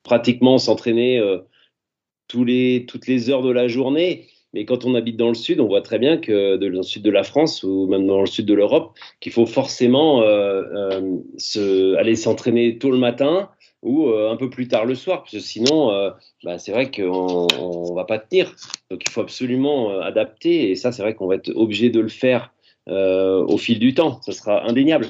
pratiquement 0.02 0.56
s'entraîner 0.56 1.22
toutes 2.28 2.46
les 2.46 3.30
heures 3.30 3.42
de 3.42 3.50
la 3.50 3.68
journée. 3.68 4.28
Mais 4.54 4.64
quand 4.64 4.84
on 4.84 4.94
habite 4.94 5.16
dans 5.16 5.28
le 5.28 5.34
sud, 5.34 5.60
on 5.60 5.66
voit 5.66 5.82
très 5.82 5.98
bien 5.98 6.16
que 6.16 6.56
dans 6.56 6.68
le 6.68 6.82
sud 6.82 7.02
de 7.02 7.10
la 7.10 7.22
France 7.22 7.62
ou 7.62 7.86
même 7.86 8.06
dans 8.06 8.20
le 8.20 8.26
sud 8.26 8.46
de 8.46 8.54
l'Europe, 8.54 8.96
qu'il 9.20 9.32
faut 9.32 9.46
forcément 9.46 10.22
euh, 10.22 10.62
euh, 11.56 11.96
aller 11.96 12.16
s'entraîner 12.16 12.78
tôt 12.78 12.90
le 12.90 12.98
matin 12.98 13.50
ou 13.82 14.08
euh, 14.08 14.30
un 14.30 14.36
peu 14.36 14.48
plus 14.48 14.66
tard 14.66 14.86
le 14.86 14.94
soir, 14.94 15.22
parce 15.22 15.32
que 15.32 15.38
sinon, 15.38 15.92
bah, 16.42 16.58
c'est 16.58 16.72
vrai 16.72 16.90
qu'on 16.90 17.46
ne 17.46 17.94
va 17.94 18.04
pas 18.04 18.18
tenir. 18.18 18.54
Donc 18.90 19.02
il 19.06 19.10
faut 19.10 19.20
absolument 19.20 20.00
adapter, 20.00 20.70
et 20.70 20.74
ça, 20.76 20.92
c'est 20.92 21.02
vrai 21.02 21.14
qu'on 21.14 21.26
va 21.26 21.36
être 21.36 21.52
obligé 21.54 21.90
de 21.90 22.00
le 22.00 22.08
faire 22.08 22.52
au 22.88 23.58
fil 23.58 23.78
du 23.78 23.92
temps. 23.92 24.20
Ça 24.22 24.32
sera 24.32 24.66
indéniable. 24.66 25.08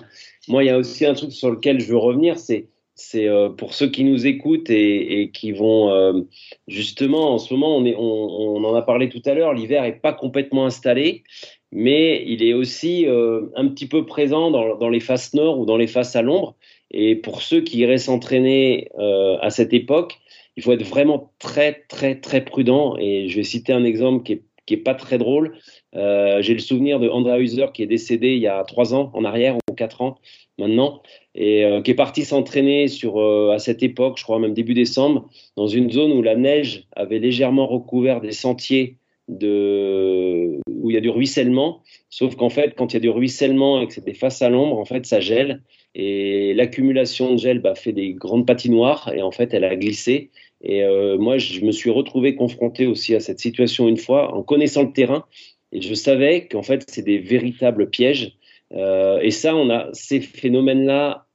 Moi, 0.49 0.65
il 0.65 0.67
y 0.67 0.71
a 0.71 0.79
aussi 0.79 1.07
un 1.07 1.15
truc 1.15 1.33
sur 1.33 1.51
lequel 1.51 1.81
je 1.81 1.87
veux 1.87 1.97
revenir, 1.97 2.39
c'est 2.39 2.67
c'est 2.99 3.29
euh, 3.29 3.49
pour 3.49 3.75
ceux 3.75 3.89
qui 3.89 4.03
nous 4.03 4.27
écoutent 4.27 4.71
et, 4.71 5.31
qui 5.33 5.53
vont 5.53 5.93
euh, 5.93 6.21
justement 6.67 7.33
en 7.33 7.39
ce 7.39 7.55
moment, 7.55 7.77
on, 7.77 8.65
en 8.65 8.75
a 8.75 8.83
parlé 8.83 9.09
tout 9.09 9.23
à 9.25 9.35
l'heure, 9.35 9.55
l'hiver 9.55 9.85
est 9.85 10.01
pas 10.01 10.13
complètement 10.13 10.67
installé, 10.67 11.23
mais 11.71 12.25
il 12.27 12.43
est 12.43 12.55
aussi 12.55 13.07
euh, 13.07 13.47
un 13.55 13.69
petit 13.69 13.87
peu 13.87 14.05
présent 14.05 14.51
dans, 14.51 14.89
les 14.89 14.99
faces 14.99 15.33
nord 15.33 15.61
ou 15.61 15.65
dans 15.65 15.77
les 15.77 15.87
faces 15.87 16.17
à 16.17 16.23
l'ombre. 16.23 16.57
Et 16.91 17.15
pour 17.15 17.41
ceux 17.41 17.61
qui 17.61 17.79
iraient 17.79 17.99
s'entraîner 17.99 18.89
à 18.99 19.51
cette 19.51 19.75
époque, 19.75 20.19
il 20.57 20.63
faut 20.63 20.73
être 20.73 20.85
vraiment 20.85 21.33
très 21.39 21.85
très 21.89 22.17
très 22.17 22.45
prudent. 22.45 22.97
Et 22.99 23.29
je 23.29 23.37
vais 23.37 23.45
citer 23.45 23.73
un 23.73 23.85
exemple 23.85 24.25
qui 24.25 24.33
est 24.33 24.43
qui 24.67 24.75
est 24.75 24.79
pas 24.79 24.95
très 24.95 25.19
drôle. 25.19 25.57
J'ai 25.95 26.53
le 26.53 26.59
souvenir 26.59 26.99
de 26.99 27.09
Andrea 27.09 27.39
Hauser 27.39 27.67
qui 27.73 27.83
est 27.83 27.87
décédé 27.87 28.33
il 28.33 28.41
y 28.41 28.49
a 28.49 28.65
trois 28.65 28.95
ans 28.95 29.11
en 29.15 29.25
arrière 29.25 29.57
ou 29.57 29.75
quatre 29.75 30.03
ans 30.03 30.19
maintenant 30.59 31.03
et 31.41 31.65
euh, 31.65 31.81
qui 31.83 31.93
est 31.93 31.95
parti 31.95 32.25
s'entraîner 32.25 32.89
sur 32.89 33.21
euh, 33.21 33.53
à 33.53 33.61
cette 33.61 33.85
époque, 33.85 34.19
je 34.19 34.25
crois 34.25 34.41
même 34.41 34.55
début 34.55 34.75
décembre, 34.75 35.31
dans 35.57 35.69
une 35.69 35.89
zone 35.89 36.11
où 36.11 36.21
la 36.21 36.35
neige 36.35 36.89
avait 36.97 37.21
légèrement 37.21 37.69
recouvert 37.69 38.21
des 38.21 38.33
sentiers 38.33 38.97
de 39.29 40.59
où 40.69 40.91
il 40.91 40.95
y 40.95 40.97
a 40.97 41.01
du 41.01 41.11
ruissellement. 41.11 41.83
Sauf 42.11 42.35
qu'en 42.35 42.49
fait, 42.49 42.75
quand 42.75 42.93
il 42.93 42.95
y 42.95 42.97
a 42.97 43.01
du 43.01 43.09
ruissellement 43.09 43.81
et 43.81 43.87
que 43.87 43.93
c'est 43.93 44.05
des 44.05 44.15
faces 44.15 44.43
à 44.43 44.49
l'ombre, 44.49 44.79
en 44.79 44.85
fait, 44.85 45.07
ça 45.07 45.21
gèle 45.21 45.63
et 45.95 46.55
l'accumulation 46.55 47.35
de 47.35 47.39
gel 47.39 47.61
bah, 47.61 47.77
fait 47.77 47.93
des 47.93 48.15
grandes 48.15 48.47
patinoires 48.47 49.13
et 49.15 49.23
en 49.23 49.31
fait, 49.31 49.55
elle 49.55 49.65
a 49.65 49.77
glissé. 49.77 50.31
Et 50.61 50.83
euh, 50.83 51.19
moi, 51.19 51.39
je 51.39 51.61
me 51.61 51.71
suis 51.71 51.91
retrouvé 51.91 52.35
confronté 52.35 52.87
aussi 52.87 53.15
à 53.15 53.21
cette 53.21 53.39
situation 53.39 53.87
une 53.87 53.97
fois 53.97 54.35
en 54.35 54.43
connaissant 54.43 54.83
le 54.83 54.93
terrain 54.93 55.25
et 55.71 55.83
je 55.83 55.95
savais 55.95 56.49
qu'en 56.49 56.63
fait, 56.63 56.85
c'est 56.89 57.03
des 57.03 57.19
véritables 57.19 57.91
pièges. 57.91 58.37
et 58.73 59.31
ça, 59.31 59.55
on 59.55 59.71
a 59.71 59.89
ces 59.93 60.21
phénomènes-là 60.21 61.28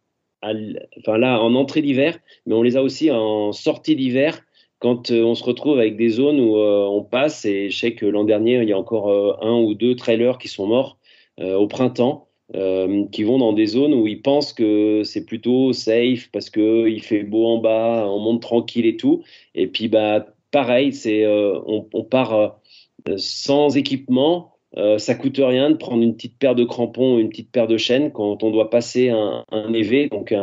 enfin 0.99 1.17
là, 1.17 1.41
en 1.41 1.55
entrée 1.55 1.81
d'hiver, 1.81 2.19
mais 2.45 2.55
on 2.55 2.63
les 2.63 2.77
a 2.77 2.83
aussi 2.83 3.11
en 3.11 3.51
sortie 3.51 3.95
d'hiver 3.95 4.41
quand 4.83 5.11
euh, 5.11 5.23
on 5.23 5.33
se 5.33 5.45
retrouve 5.45 5.79
avec 5.79 5.95
des 5.95 6.09
zones 6.09 6.41
où 6.41 6.57
euh, 6.57 6.85
on 6.85 7.03
passe. 7.03 7.45
Et 7.45 7.69
je 7.69 7.79
sais 7.79 7.95
que 7.95 8.05
l'an 8.05 8.25
dernier, 8.25 8.61
il 8.61 8.67
y 8.67 8.73
a 8.73 8.77
encore 8.77 9.09
euh, 9.09 9.33
un 9.41 9.57
ou 9.57 9.73
deux 9.73 9.95
trailers 9.95 10.37
qui 10.37 10.49
sont 10.49 10.67
morts 10.67 10.99
au 11.41 11.67
printemps. 11.67 12.27
qui 13.11 13.23
vont 13.23 13.39
dans 13.39 13.53
des 13.53 13.65
zones 13.65 13.95
où 13.95 14.05
ils 14.05 14.21
pensent 14.21 14.53
que 14.53 15.01
c'est 15.03 15.25
plutôt 15.25 15.73
safe 15.73 16.29
parce 16.31 16.51
que 16.51 16.87
il 16.87 17.01
fait 17.01 17.23
beau 17.23 17.47
en 17.47 17.57
bas, 17.57 18.05
on 18.07 18.19
monte 18.19 18.41
tranquille 18.43 18.85
et 18.85 18.97
tout. 18.97 19.23
Et 19.55 19.65
puis 19.65 19.87
bah 19.87 20.27
pareil, 20.51 20.93
c'est 20.93 21.25
on, 21.25 22.03
part 22.03 22.59
sans 23.17 23.75
équipement, 23.77 24.52
euh, 24.77 24.97
ça 24.97 25.13
coûte 25.15 25.37
rien 25.37 25.69
de 25.69 25.75
prendre 25.75 26.01
une 26.01 26.15
petite 26.15 26.37
paire 26.37 26.55
de 26.55 26.63
crampons, 26.63 27.19
une 27.19 27.29
petite 27.29 27.51
paire 27.51 27.67
de 27.67 27.77
chaînes 27.77 28.11
quand 28.11 28.43
on 28.43 28.51
doit 28.51 28.69
passer 28.69 29.09
un, 29.09 29.45
un 29.51 29.73
EV, 29.73 30.09
donc 30.09 30.33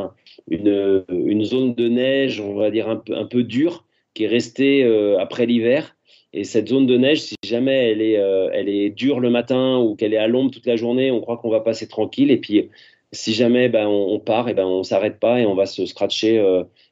une, 0.49 1.45
zone 1.45 1.75
de 1.75 1.89
neige, 1.89 2.41
on 2.41 2.55
va 2.55 2.71
dire 2.71 2.89
un 2.89 3.25
peu, 3.27 3.43
dure, 3.43 3.85
qui 4.15 4.25
est 4.25 4.29
restée 4.29 4.85
euh, 4.85 5.19
après 5.19 5.47
l'hiver. 5.47 5.97
Et 6.33 6.45
cette 6.45 6.69
zone 6.69 6.87
de 6.87 6.97
neige, 6.97 7.23
si 7.23 7.35
jamais 7.45 7.91
elle 7.91 8.03
est, 8.03 8.19
euh, 8.19 8.51
elle 8.53 8.69
est 8.69 8.91
dure 8.91 9.19
le 9.19 9.31
matin 9.31 9.79
ou 9.79 9.97
qu'elle 9.97 10.15
est 10.15 10.19
à 10.19 10.29
l'ombre 10.29 10.53
toute 10.53 10.67
la 10.67 10.77
journée, 10.77 11.11
on 11.11 11.21
croit 11.21 11.39
qu'on 11.39 11.51
va 11.51 11.61
passer 11.61 11.89
tranquille. 11.89 12.31
Et 12.31 12.37
puis, 12.37 12.71
si 13.11 13.33
jamais 13.33 13.69
ben, 13.69 13.89
on, 13.89 14.21
part, 14.21 14.49
et 14.49 14.55
ben, 14.55 14.65
on 14.65 14.85
s'arrête 14.85 15.19
pas 15.19 15.41
et 15.41 15.47
on 15.47 15.57
va 15.57 15.67
se 15.67 15.85
scratcher 15.87 16.41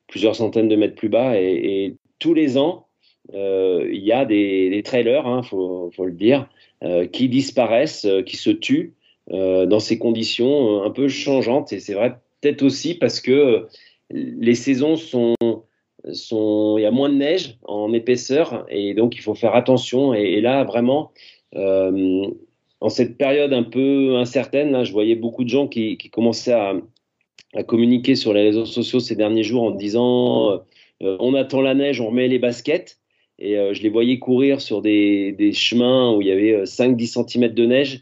plusieurs 0.09 0.35
centaines 0.35 0.67
de 0.67 0.75
mètres 0.75 0.97
plus 0.97 1.09
bas. 1.09 1.41
Et 1.41 1.95
tous 2.19 2.35
les 2.35 2.59
ans, 2.59 2.88
il 3.33 4.03
y 4.03 4.13
a 4.13 4.25
des, 4.25 4.83
trailers, 4.85 5.25
il 5.27 5.31
hein, 5.31 5.43
faut, 5.43 5.91
le 5.99 6.13
dire, 6.13 6.49
euh, 6.85 7.09
qui 7.09 7.29
disparaissent, 7.29 8.05
euh, 8.05 8.23
qui 8.23 8.37
se 8.37 8.51
tuent 8.51 8.95
euh, 9.33 9.67
dans 9.67 9.81
ces 9.81 9.99
conditions 9.99 10.85
un 10.85 10.91
peu 10.91 11.09
changeantes. 11.09 11.73
Et 11.73 11.81
c'est 11.81 11.95
vrai 11.95 12.21
peut-être 12.41 12.63
aussi 12.63 12.95
parce 12.95 13.19
que 13.21 13.67
les 14.11 14.55
saisons 14.55 14.95
sont, 14.95 15.35
il 16.05 16.81
y 16.81 16.87
a 16.87 16.93
moins 16.93 17.09
de 17.09 17.17
neige 17.17 17.59
en 17.65 17.93
épaisseur 17.93 18.65
et 18.69 18.95
donc 18.95 19.17
il 19.17 19.23
faut 19.23 19.35
faire 19.35 19.57
attention. 19.57 20.15
Et, 20.15 20.41
là, 20.41 20.63
vraiment, 20.63 21.11
en 21.57 22.89
cette 22.89 23.19
période 23.19 23.53
un 23.53 23.65
peu 23.65 24.17
incertaine, 24.19 24.85
je 24.85 24.93
voyais 24.93 25.17
beaucoup 25.17 25.43
de 25.43 25.49
gens 25.49 25.67
qui, 25.67 25.97
commençaient 26.13 26.53
à, 26.53 26.75
communiquer 27.67 28.15
sur 28.15 28.33
les 28.33 28.43
réseaux 28.43 28.67
sociaux 28.67 29.01
ces 29.01 29.17
derniers 29.17 29.43
jours 29.43 29.65
en 29.65 29.73
disant 29.73 30.61
on 31.01 31.35
attend 31.35 31.61
la 31.61 31.75
neige, 31.75 32.01
on 32.01 32.07
remet 32.07 32.29
les 32.29 32.39
baskets. 32.39 33.01
Et 33.39 33.57
euh, 33.57 33.73
je 33.73 33.83
les 33.83 33.89
voyais 33.89 34.19
courir 34.19 34.61
sur 34.61 34.83
des, 34.83 35.33
des 35.33 35.53
chemins 35.53 36.13
où 36.15 36.21
il 36.21 36.29
y 36.29 36.33
avait 36.33 36.65
5-10 36.65 37.19
euh, 37.19 37.25
cm 37.27 37.55
de 37.55 37.67
neige. 37.67 38.01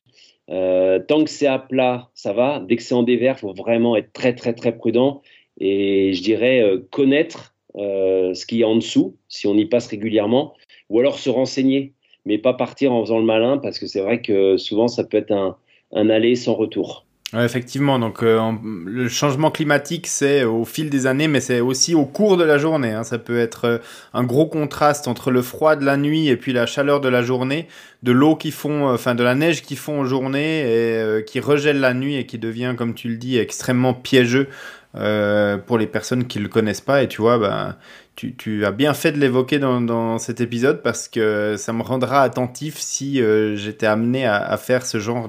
Euh, 0.48 0.98
tant 1.00 1.24
que 1.24 1.30
c'est 1.30 1.46
à 1.46 1.58
plat, 1.58 2.10
ça 2.14 2.32
va. 2.32 2.60
Dès 2.60 2.76
que 2.76 2.82
c'est 2.82 2.94
en 2.94 3.02
dévers, 3.02 3.36
il 3.38 3.40
faut 3.40 3.52
vraiment 3.52 3.96
être 3.96 4.12
très, 4.12 4.34
très, 4.34 4.54
très 4.54 4.76
prudent. 4.76 5.22
Et 5.58 6.12
je 6.12 6.22
dirais 6.22 6.62
connaître 6.90 7.54
ce 7.74 8.46
qu'il 8.46 8.58
y 8.58 8.62
a 8.62 8.68
en 8.68 8.76
dessous, 8.76 9.16
si 9.28 9.46
on 9.46 9.56
y 9.56 9.64
passe 9.64 9.86
régulièrement, 9.86 10.54
ou 10.90 11.00
alors 11.00 11.18
se 11.18 11.30
renseigner, 11.30 11.94
mais 12.26 12.36
pas 12.36 12.52
partir 12.52 12.92
en 12.92 13.02
faisant 13.02 13.18
le 13.18 13.24
malin, 13.24 13.56
parce 13.56 13.78
que 13.78 13.86
c'est 13.86 14.00
vrai 14.00 14.20
que 14.20 14.58
souvent, 14.58 14.86
ça 14.86 15.04
peut 15.04 15.16
être 15.16 15.32
un, 15.32 15.56
un 15.92 16.10
aller 16.10 16.34
sans 16.36 16.54
retour 16.54 17.05
effectivement, 17.34 17.98
donc 17.98 18.22
euh, 18.22 18.52
le 18.84 19.08
changement 19.08 19.50
climatique, 19.50 20.06
c'est 20.06 20.44
au 20.44 20.64
fil 20.64 20.90
des 20.90 21.06
années, 21.06 21.26
mais 21.26 21.40
c'est 21.40 21.60
aussi 21.60 21.94
au 21.94 22.04
cours 22.04 22.36
de 22.36 22.44
la 22.44 22.56
journée. 22.56 22.92
Hein. 22.92 23.02
Ça 23.02 23.18
peut 23.18 23.38
être 23.38 23.64
euh, 23.64 23.78
un 24.14 24.22
gros 24.22 24.46
contraste 24.46 25.08
entre 25.08 25.32
le 25.32 25.42
froid 25.42 25.74
de 25.74 25.84
la 25.84 25.96
nuit 25.96 26.28
et 26.28 26.36
puis 26.36 26.52
la 26.52 26.66
chaleur 26.66 27.00
de 27.00 27.08
la 27.08 27.22
journée, 27.22 27.66
de 28.04 28.12
l'eau 28.12 28.36
qui 28.36 28.52
fond, 28.52 28.88
euh, 28.88 28.94
enfin 28.94 29.16
de 29.16 29.24
la 29.24 29.34
neige 29.34 29.62
qui 29.62 29.74
fond 29.74 30.00
en 30.02 30.04
journée 30.04 30.60
et 30.60 31.24
qui 31.24 31.40
regèle 31.40 31.80
la 31.80 31.94
nuit 31.94 32.14
et 32.14 32.26
qui 32.26 32.38
devient, 32.38 32.74
comme 32.78 32.94
tu 32.94 33.08
le 33.08 33.16
dis, 33.16 33.38
extrêmement 33.38 33.94
piégeux 33.94 34.48
pour 34.94 35.76
les 35.76 35.86
personnes 35.86 36.26
qui 36.26 36.38
le 36.38 36.48
connaissent 36.48 36.80
pas. 36.80 37.02
Et 37.02 37.08
tu 37.08 37.20
vois, 37.20 37.38
ben, 37.38 37.76
tu, 38.16 38.64
as 38.64 38.72
bien 38.72 38.94
fait 38.94 39.12
de 39.12 39.18
l'évoquer 39.18 39.58
dans, 39.58 40.18
cet 40.18 40.40
épisode 40.40 40.82
parce 40.82 41.08
que 41.08 41.56
ça 41.58 41.72
me 41.72 41.82
rendra 41.82 42.22
attentif 42.22 42.78
si 42.78 43.20
euh, 43.20 43.56
j'étais 43.56 43.86
amené 43.86 44.24
à, 44.24 44.56
faire 44.56 44.86
ce 44.86 44.98
genre 44.98 45.28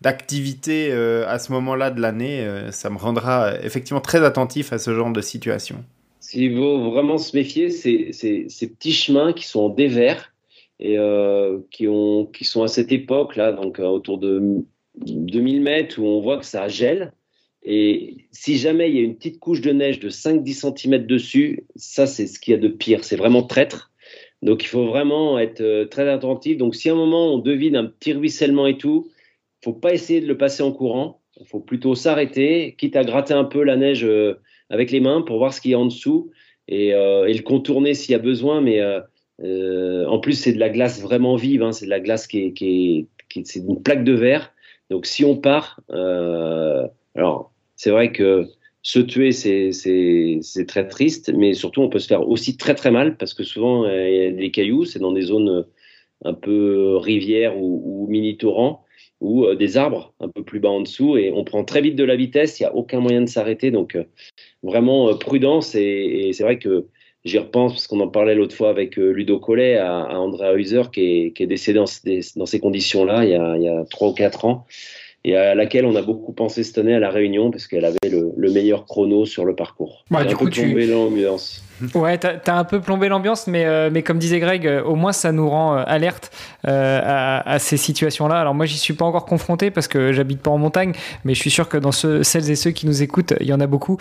d'activité 0.00 0.88
euh, 0.90 1.28
à 1.28 1.38
ce 1.38 1.52
moment-là 1.52 1.90
de 1.90 2.00
l'année. 2.00 2.40
Euh, 2.40 2.70
ça 2.70 2.88
me 2.88 2.96
rendra 2.96 3.60
effectivement 3.62 4.00
très 4.00 4.24
attentif 4.24 4.72
à 4.72 4.78
ce 4.78 4.94
genre 4.94 5.12
de 5.12 5.20
situation. 5.20 5.84
S'il 6.20 6.56
faut 6.56 6.90
vraiment 6.90 7.18
se 7.18 7.36
méfier, 7.36 7.70
c'est 7.70 8.12
ces 8.12 8.66
petits 8.68 8.92
chemins 8.92 9.32
qui 9.32 9.46
sont 9.46 9.60
en 9.60 9.68
dévers 9.68 10.32
et 10.80 10.98
qui, 11.70 11.86
ont, 11.88 12.26
qui 12.26 12.44
sont 12.44 12.62
à 12.62 12.68
cette 12.68 12.92
époque-là, 12.92 13.52
donc 13.52 13.78
autour 13.78 14.18
de 14.18 14.64
2000 15.04 15.62
mètres, 15.62 16.00
où 16.00 16.06
on 16.06 16.20
voit 16.20 16.38
que 16.38 16.44
ça 16.44 16.68
gèle. 16.68 17.12
Et 17.68 18.28
si 18.30 18.56
jamais 18.56 18.88
il 18.88 18.96
y 18.96 19.00
a 19.00 19.02
une 19.02 19.16
petite 19.16 19.40
couche 19.40 19.60
de 19.60 19.72
neige 19.72 19.98
de 19.98 20.08
5-10 20.08 20.76
cm 20.76 21.04
dessus, 21.04 21.66
ça, 21.74 22.06
c'est 22.06 22.28
ce 22.28 22.38
qu'il 22.38 22.52
y 22.52 22.54
a 22.54 22.60
de 22.60 22.68
pire. 22.68 23.02
C'est 23.02 23.16
vraiment 23.16 23.42
traître. 23.42 23.90
Donc, 24.40 24.62
il 24.62 24.68
faut 24.68 24.86
vraiment 24.86 25.36
être 25.40 25.62
euh, 25.62 25.84
très 25.84 26.08
attentif. 26.08 26.58
Donc, 26.58 26.76
si 26.76 26.88
à 26.88 26.92
un 26.92 26.96
moment 26.96 27.34
on 27.34 27.38
devine 27.38 27.74
un 27.74 27.86
petit 27.86 28.12
ruissellement 28.12 28.68
et 28.68 28.78
tout, 28.78 29.10
faut 29.64 29.72
pas 29.72 29.92
essayer 29.92 30.20
de 30.20 30.28
le 30.28 30.38
passer 30.38 30.62
en 30.62 30.70
courant. 30.70 31.20
Il 31.40 31.46
faut 31.46 31.58
plutôt 31.58 31.96
s'arrêter, 31.96 32.76
quitte 32.78 32.94
à 32.94 33.02
gratter 33.02 33.34
un 33.34 33.44
peu 33.44 33.64
la 33.64 33.76
neige 33.76 34.04
euh, 34.04 34.34
avec 34.70 34.92
les 34.92 35.00
mains 35.00 35.22
pour 35.22 35.38
voir 35.38 35.52
ce 35.52 35.60
qu'il 35.60 35.72
y 35.72 35.74
a 35.74 35.78
en 35.78 35.86
dessous 35.86 36.30
et, 36.68 36.94
euh, 36.94 37.26
le 37.26 37.42
contourner 37.42 37.94
s'il 37.94 38.12
y 38.12 38.14
a 38.14 38.20
besoin. 38.20 38.60
Mais 38.60 38.80
en 39.40 40.20
plus, 40.20 40.34
c'est 40.34 40.52
de 40.52 40.60
la 40.60 40.68
glace 40.68 41.02
vraiment 41.02 41.34
vive. 41.34 41.64
Hein. 41.64 41.72
C'est 41.72 41.86
de 41.86 41.90
la 41.90 42.00
glace 42.00 42.28
qui 42.28 42.54
est, 42.60 43.06
c'est 43.44 43.58
une 43.58 43.82
plaque 43.82 44.04
de 44.04 44.12
verre. 44.12 44.52
Donc, 44.88 45.04
si 45.04 45.24
on 45.24 45.36
part, 45.36 45.80
alors 45.88 47.50
c'est 47.76 47.90
vrai 47.90 48.12
que 48.12 48.48
se 48.86 49.00
tuer, 49.00 49.32
c'est 49.32 50.66
très 50.68 50.86
triste, 50.86 51.32
mais 51.34 51.54
surtout, 51.54 51.82
on 51.82 51.88
peut 51.88 51.98
se 51.98 52.06
faire 52.06 52.28
aussi 52.28 52.56
très 52.56 52.76
très 52.76 52.92
mal 52.92 53.16
parce 53.16 53.34
que 53.34 53.42
souvent, 53.42 53.84
euh, 53.84 54.08
il 54.08 54.14
y 54.14 54.26
a 54.26 54.30
des 54.30 54.52
cailloux, 54.52 54.84
c'est 54.84 55.00
dans 55.00 55.10
des 55.10 55.22
zones 55.22 55.48
euh, 55.48 55.62
un 56.24 56.34
peu 56.34 56.96
rivières 56.96 57.58
ou, 57.58 58.06
mini-torrents 58.08 58.84
ou 59.20 59.44
euh, 59.44 59.56
des 59.56 59.76
arbres 59.76 60.14
un 60.20 60.28
peu 60.28 60.44
plus 60.44 60.60
bas 60.60 60.68
en 60.68 60.82
dessous 60.82 61.16
et 61.16 61.32
on 61.32 61.42
prend 61.42 61.64
très 61.64 61.80
vite 61.80 61.96
de 61.96 62.04
la 62.04 62.14
vitesse, 62.14 62.60
il 62.60 62.62
n'y 62.62 62.68
a 62.68 62.76
aucun 62.76 63.00
moyen 63.00 63.22
de 63.22 63.28
s'arrêter. 63.28 63.72
Donc, 63.72 63.98
vraiment 64.62 65.12
prudence 65.16 65.74
et, 65.74 66.30
c'est 66.32 66.44
vrai 66.44 66.60
que 66.60 66.86
j'y 67.24 67.38
repense 67.38 67.72
parce 67.72 67.88
qu'on 67.88 67.98
en 67.98 68.08
parlait 68.08 68.36
l'autre 68.36 68.54
fois 68.54 68.70
avec 68.70 68.94
Ludo 68.94 69.40
Collet 69.40 69.78
à, 69.78 70.02
à 70.02 70.52
Heuser 70.52 70.82
qui 70.92 71.34
est, 71.36 71.46
décédé 71.46 71.80
dans, 72.36 72.46
ces 72.46 72.60
conditions-là 72.60 73.24
il 73.24 73.62
y 73.64 73.68
a, 73.68 73.84
3 73.90 74.08
ou 74.10 74.12
4 74.12 74.44
ans 74.44 74.64
et 75.26 75.36
à 75.36 75.56
laquelle 75.56 75.84
on 75.84 75.96
a 75.96 76.02
beaucoup 76.02 76.32
pensé 76.32 76.62
cette 76.62 76.78
année 76.78 76.94
à 76.94 77.00
la 77.00 77.10
Réunion 77.10 77.50
parce 77.50 77.66
qu'elle 77.66 77.84
avait 77.84 77.98
le, 78.08 78.52
meilleur 78.52 78.86
chrono 78.86 79.26
sur 79.26 79.44
le 79.44 79.56
parcours. 79.56 80.04
Ouais, 80.10 80.24
du 80.24 80.34
un 80.34 80.36
coup, 80.36 80.44
peu 80.44 80.50
plombé 80.52 80.86
l'ambiance. 80.86 81.62
Ouais, 81.94 82.16
t'as 82.16 82.38
as 82.46 82.56
un 82.56 82.64
peu 82.64 82.80
plombé 82.80 83.08
l'ambiance, 83.08 83.46
mais, 83.48 83.66
euh, 83.66 83.90
mais 83.92 84.02
comme 84.02 84.18
disait 84.18 84.38
Greg, 84.38 84.66
euh, 84.66 84.82
au 84.82 84.94
moins 84.94 85.12
ça 85.12 85.30
nous 85.30 85.46
rend 85.46 85.76
euh, 85.76 85.82
alerte 85.86 86.30
à, 86.64 87.58
ces 87.58 87.76
situations-là. 87.76 88.40
Alors 88.40 88.54
moi, 88.54 88.64
j'y 88.64 88.78
suis 88.78 88.94
pas 88.94 89.04
encore 89.04 89.26
confronté 89.26 89.70
parce 89.70 89.86
que 89.86 90.10
j'habite 90.12 90.40
pas 90.40 90.50
en 90.50 90.56
montagne, 90.56 90.92
mais 91.26 91.34
je 91.34 91.40
suis 91.40 91.50
sûr 91.50 91.68
que 91.68 91.76
dans 91.76 91.92
celles 91.92 92.50
et 92.50 92.56
ceux 92.56 92.70
qui 92.70 92.86
nous 92.86 93.02
écoutent, 93.02 93.34
il 93.40 93.46
y 93.46 93.52
en 93.52 93.60
a 93.60 93.66
beaucoup 93.66 93.98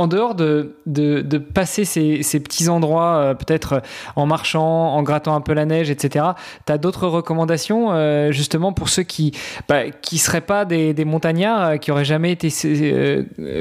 en 0.00 0.06
dehors 0.06 0.34
de, 0.34 0.76
de, 0.86 1.38
passer 1.38 1.84
ces, 1.84 2.40
petits 2.40 2.70
endroits, 2.70 3.16
euh, 3.16 3.34
peut-être 3.34 3.82
en 4.16 4.24
marchant, 4.24 4.94
en 4.94 5.02
grattant 5.02 5.34
un 5.34 5.42
peu 5.42 5.52
la 5.52 5.66
neige, 5.66 5.90
etc., 5.90 6.24
tu 6.66 6.72
as 6.72 6.78
d'autres 6.78 7.06
recommandations 7.06 7.92
euh, 7.92 8.32
justement 8.32 8.72
pour 8.72 8.88
ceux 8.88 9.02
qui 9.02 9.32
ne 9.32 9.62
bah, 9.68 9.90
qui 9.90 10.16
seraient 10.16 10.40
pas 10.40 10.64
des, 10.64 10.94
montagnards, 11.04 11.62
euh, 11.62 11.76
qui 11.76 11.90
auraient 11.90 12.06
jamais 12.06 12.32
été 12.32 12.48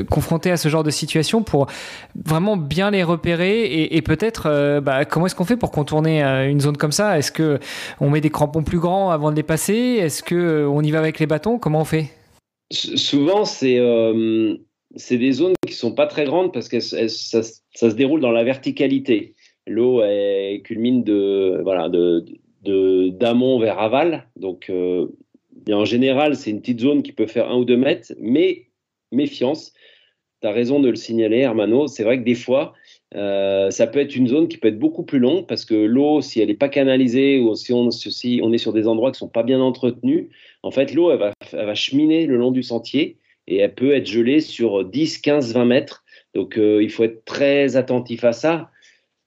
confrontés 0.09 0.49
à 0.49 0.55
ce 0.55 0.69
genre 0.69 0.83
de 0.83 0.91
situation 0.91 1.43
pour 1.43 1.67
vraiment 2.15 2.55
bien 2.55 2.89
les 2.89 3.03
repérer 3.03 3.89
et, 3.91 4.01
peut-être 4.01 4.79
bah, 4.79 5.03
comment 5.03 5.25
est-ce 5.25 5.35
qu'on 5.35 5.43
fait 5.43 5.57
pour 5.57 5.71
contourner 5.71 6.21
une 6.21 6.61
zone 6.61 6.77
comme 6.77 6.93
ça? 6.93 7.17
Est-ce 7.17 7.33
que 7.33 7.59
on 7.99 8.09
met 8.09 8.21
des 8.21 8.29
crampons 8.29 8.63
plus 8.63 8.79
grands 8.79 9.11
avant 9.11 9.29
de 9.29 9.35
les 9.35 9.43
passer? 9.43 9.73
Est-ce 9.99 10.23
que 10.23 10.65
on 10.65 10.81
y 10.83 10.91
va 10.91 10.99
avec 10.99 11.19
les 11.19 11.27
bâtons? 11.27 11.59
Comment 11.59 11.81
on 11.81 11.85
fait? 11.85 12.05
Souvent, 12.71 13.43
c'est 13.43 13.77
c'est 14.95 15.17
des 15.17 15.33
zones 15.33 15.53
qui 15.69 15.75
sont 15.75 15.93
pas 15.93 16.07
très 16.07 16.25
grandes 16.25 16.53
parce 16.53 16.67
que 16.67 16.79
ça, 16.79 17.43
se 17.43 17.85
déroule 17.95 18.21
dans 18.21 18.31
la 18.31 18.43
verticalité. 18.43 19.35
L'eau 19.67 20.01
culmine 20.63 21.03
de 21.03 21.61
voilà 21.63 21.89
de 21.89 22.23
d'amont 22.63 23.59
vers 23.59 23.79
aval. 23.79 24.27
Donc 24.35 24.69
euh, 24.69 25.07
en 25.71 25.85
général, 25.85 26.35
c'est 26.35 26.51
une 26.51 26.61
petite 26.61 26.81
zone 26.81 27.03
qui 27.03 27.11
peut 27.11 27.27
faire 27.27 27.49
un 27.49 27.57
ou 27.57 27.65
deux 27.65 27.77
mètres, 27.77 28.13
mais 28.19 28.67
méfiance. 29.11 29.73
Tu 30.41 30.47
as 30.47 30.51
raison 30.51 30.79
de 30.79 30.89
le 30.89 30.95
signaler, 30.95 31.39
Hermano. 31.39 31.87
C'est 31.87 32.03
vrai 32.03 32.17
que 32.17 32.23
des 32.23 32.35
fois, 32.35 32.73
euh, 33.15 33.71
ça 33.71 33.87
peut 33.87 33.99
être 33.99 34.15
une 34.15 34.27
zone 34.27 34.47
qui 34.47 34.57
peut 34.57 34.69
être 34.69 34.79
beaucoup 34.79 35.03
plus 35.03 35.19
longue 35.19 35.45
parce 35.47 35.65
que 35.65 35.75
l'eau, 35.75 36.21
si 36.21 36.39
elle 36.39 36.47
n'est 36.47 36.53
pas 36.53 36.69
canalisée 36.69 37.39
ou 37.39 37.55
si 37.55 37.73
on, 37.73 37.91
si 37.91 38.39
on 38.41 38.53
est 38.53 38.57
sur 38.57 38.71
des 38.71 38.87
endroits 38.87 39.11
qui 39.11 39.19
sont 39.19 39.27
pas 39.27 39.43
bien 39.43 39.59
entretenus, 39.59 40.29
en 40.63 40.71
fait, 40.71 40.93
l'eau, 40.93 41.11
elle 41.11 41.19
va, 41.19 41.33
elle 41.51 41.65
va 41.65 41.75
cheminer 41.75 42.25
le 42.25 42.37
long 42.37 42.51
du 42.51 42.63
sentier 42.63 43.17
et 43.49 43.57
elle 43.57 43.73
peut 43.73 43.93
être 43.93 44.05
gelée 44.05 44.39
sur 44.39 44.85
10, 44.85 45.17
15, 45.17 45.53
20 45.53 45.65
mètres. 45.65 46.05
Donc 46.35 46.57
euh, 46.57 46.81
il 46.83 46.89
faut 46.89 47.03
être 47.03 47.25
très 47.25 47.75
attentif 47.75 48.23
à 48.23 48.31
ça. 48.31 48.69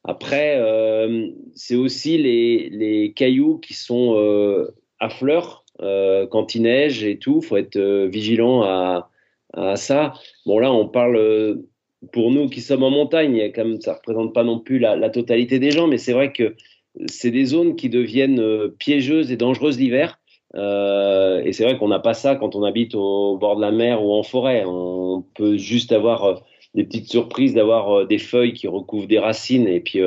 Après, 0.04 0.56
euh, 0.58 1.28
c'est 1.54 1.76
aussi 1.76 2.18
les, 2.18 3.12
cailloux 3.14 3.58
qui 3.58 3.74
sont 3.74 4.14
euh, 4.16 4.74
à 4.98 5.10
fleur 5.10 5.64
quand 6.30 6.54
il 6.54 6.62
neige 6.62 7.02
et 7.02 7.18
tout. 7.18 7.40
Il 7.42 7.46
faut 7.46 7.56
être 7.56 8.06
vigilant 8.06 8.62
à, 8.62 9.08
ça. 9.74 10.14
Bon 10.46 10.60
là, 10.60 10.72
on 10.72 10.86
parle 10.86 11.58
pour 12.12 12.30
nous 12.30 12.48
qui 12.48 12.60
sommes 12.60 12.84
en 12.84 12.90
montagne, 12.90 13.50
comme, 13.52 13.80
ça 13.80 13.92
ne 13.92 13.96
représente 13.96 14.32
pas 14.32 14.44
non 14.44 14.60
plus 14.60 14.78
la, 14.78 14.94
la 14.94 15.10
totalité 15.10 15.58
des 15.58 15.72
gens, 15.72 15.88
mais 15.88 15.98
c'est 15.98 16.12
vrai 16.12 16.32
que 16.32 16.54
c'est 17.06 17.32
des 17.32 17.46
zones 17.46 17.74
qui 17.74 17.88
deviennent 17.88 18.70
piégeuses 18.78 19.32
et 19.32 19.36
dangereuses 19.36 19.78
l'hiver. 19.78 20.20
Et 20.55 21.53
c'est 21.53 21.64
vrai 21.64 21.78
qu'on 21.78 21.88
n'a 21.88 21.98
pas 21.98 22.14
ça 22.14 22.36
quand 22.36 22.55
on 22.57 22.62
habite 22.62 22.94
au 22.94 23.36
bord 23.38 23.57
de 23.57 23.61
la 23.61 23.70
mer 23.70 24.05
ou 24.05 24.12
en 24.12 24.22
forêt. 24.22 24.64
On 24.66 25.24
peut 25.34 25.57
juste 25.57 25.92
avoir 25.92 26.42
des 26.74 26.84
petites 26.84 27.09
surprises, 27.11 27.55
d'avoir 27.55 28.07
des 28.07 28.18
feuilles 28.18 28.53
qui 28.53 28.68
recouvrent 28.68 29.07
des 29.07 29.18
racines 29.18 29.66
et 29.66 29.80
puis 29.80 30.00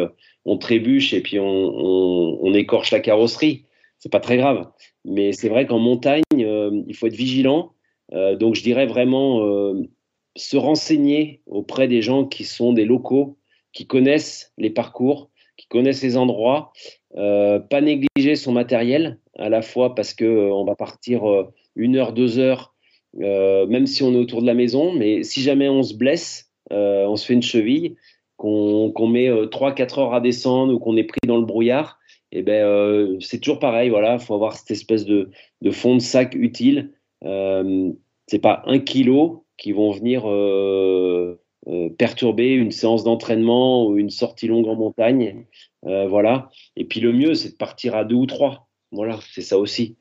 on 0.46 0.58
trébuche 0.58 1.14
et 1.14 1.22
puis 1.22 1.40
on, 1.40 2.54
écorche 2.54 2.92
la 2.92 3.00
carrosserie. 3.00 3.66
C'est 3.98 4.12
pas 4.12 4.20
très 4.20 4.38
grave. 4.38 4.68
Mais 5.04 5.32
c'est 5.32 5.50
vrai 5.50 5.66
qu'en 5.66 5.80
montagne, 5.80 6.24
il 6.32 6.96
faut 6.96 7.08
être 7.08 7.16
vigilant. 7.16 7.74
donc 8.12 8.56
je 8.56 8.64
dirais 8.64 8.86
vraiment 8.86 9.74
se 10.36 10.58
renseigner 10.58 11.42
auprès 11.46 11.88
des 11.88 12.02
gens 12.02 12.26
qui 12.26 12.44
sont 12.44 12.74
des 12.74 12.86
locaux, 12.86 13.38
qui 13.74 13.88
connaissent 13.88 14.54
les 14.58 14.70
parcours, 14.70 15.30
qui 15.58 15.68
connaissent 15.68 16.04
les 16.04 16.18
endroits, 16.18 16.74
euh, 17.16 17.60
pas 17.60 17.82
négliger 17.82 18.36
son 18.36 18.52
matériel 18.52 19.20
à 19.38 19.50
la 19.50 19.62
fois 19.62 19.96
parce 19.96 20.14
que 20.14 20.26
euh, 20.26 20.54
on 20.54 20.66
va 20.66 20.76
partir 20.76 21.30
euh, 21.30 21.46
une 21.76 21.96
heure, 21.96 22.14
deux 22.14 22.40
heures, 22.40 22.74
même 23.18 23.88
si 23.88 24.04
on 24.04 24.12
est 24.14 24.18
autour 24.18 24.42
de 24.42 24.48
la 24.48 24.54
maison, 24.54 24.92
mais 24.92 25.24
si 25.24 25.42
jamais 25.42 25.70
on 25.70 25.84
se 25.84 25.94
blesse, 25.94 26.52
on 26.70 27.16
se 27.16 27.26
fait 27.26 27.34
une 27.34 27.42
cheville, 27.42 27.96
qu'on 28.36 29.08
met 29.08 29.30
trois, 29.52 29.74
quatre 29.74 30.00
heures 30.00 30.14
à 30.14 30.20
descendre 30.20 30.74
ou 30.74 30.80
qu'on 30.80 30.98
est 30.98 31.06
pris 31.06 31.22
dans 31.26 31.38
le 31.38 31.46
brouillard, 31.46 31.98
et 32.34 32.40
eh 32.40 32.42
ben 32.42 33.18
c'est 33.22 33.40
toujours 33.40 33.60
pareil. 33.60 33.90
Voilà, 33.90 34.20
faut 34.20 34.34
avoir 34.34 34.58
cette 34.58 34.72
espèce 34.72 35.06
de, 35.06 35.30
de 35.62 35.72
fond 35.72 35.96
de 35.96 36.02
sac 36.02 36.36
utile. 36.36 36.92
c'est 37.22 38.40
pas 38.42 38.64
un 38.66 38.80
kilo, 38.80 39.46
qui 39.58 39.72
vont 39.72 39.92
venir 39.92 40.30
euh, 40.30 41.40
euh, 41.68 41.90
perturber 41.90 42.54
une 42.54 42.72
séance 42.72 43.04
d'entraînement 43.04 43.88
ou 43.88 43.98
une 43.98 44.10
sortie 44.10 44.48
longue 44.48 44.68
en 44.68 44.76
montagne. 44.76 45.46
Euh, 45.86 46.08
voilà. 46.08 46.50
Et 46.76 46.86
puis 46.86 47.00
le 47.00 47.14
mieux, 47.14 47.34
c'est 47.34 47.52
de 47.52 47.56
partir 47.56 47.96
à 47.96 48.04
deux 48.04 48.16
ou 48.16 48.26
trois. 48.26 48.68
Voilà, 48.92 49.20
c'est 49.32 49.42
ça 49.42 49.58
aussi. 49.58 49.96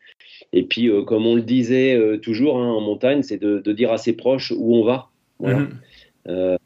Et 0.52 0.64
puis, 0.64 0.90
comme 1.06 1.26
on 1.26 1.34
le 1.34 1.42
disait 1.42 1.98
toujours 2.22 2.58
hein, 2.58 2.70
en 2.70 2.80
montagne, 2.80 3.22
c'est 3.22 3.38
de, 3.38 3.72
dire 3.72 3.92
à 3.92 3.98
ses 3.98 4.12
proches 4.12 4.52
où 4.56 4.76
on 4.76 4.84
va. 4.84 5.10
Voilà. 5.38 5.68
Mhm. 6.26 6.58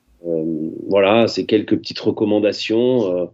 voilà, 0.87 1.27
c'est 1.29 1.47
quelques 1.47 1.77
petites 1.79 1.99
recommandations. 2.01 3.31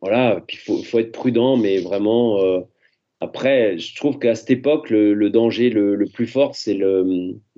voilà, 0.00 0.42
puis 0.46 0.56
il 0.56 0.60
faut, 0.60 0.82
faut, 0.82 0.98
être 0.98 1.12
prudent, 1.12 1.56
mais 1.56 1.78
vraiment. 1.78 2.38
après, 3.20 3.78
je 3.78 3.94
trouve 3.94 4.18
qu'à 4.18 4.34
cette 4.34 4.50
époque, 4.50 4.90
le, 4.90 5.30
danger 5.30 5.70
le, 5.70 5.94
le, 5.94 6.06
plus 6.06 6.26
fort, 6.26 6.54
c'est 6.56 6.78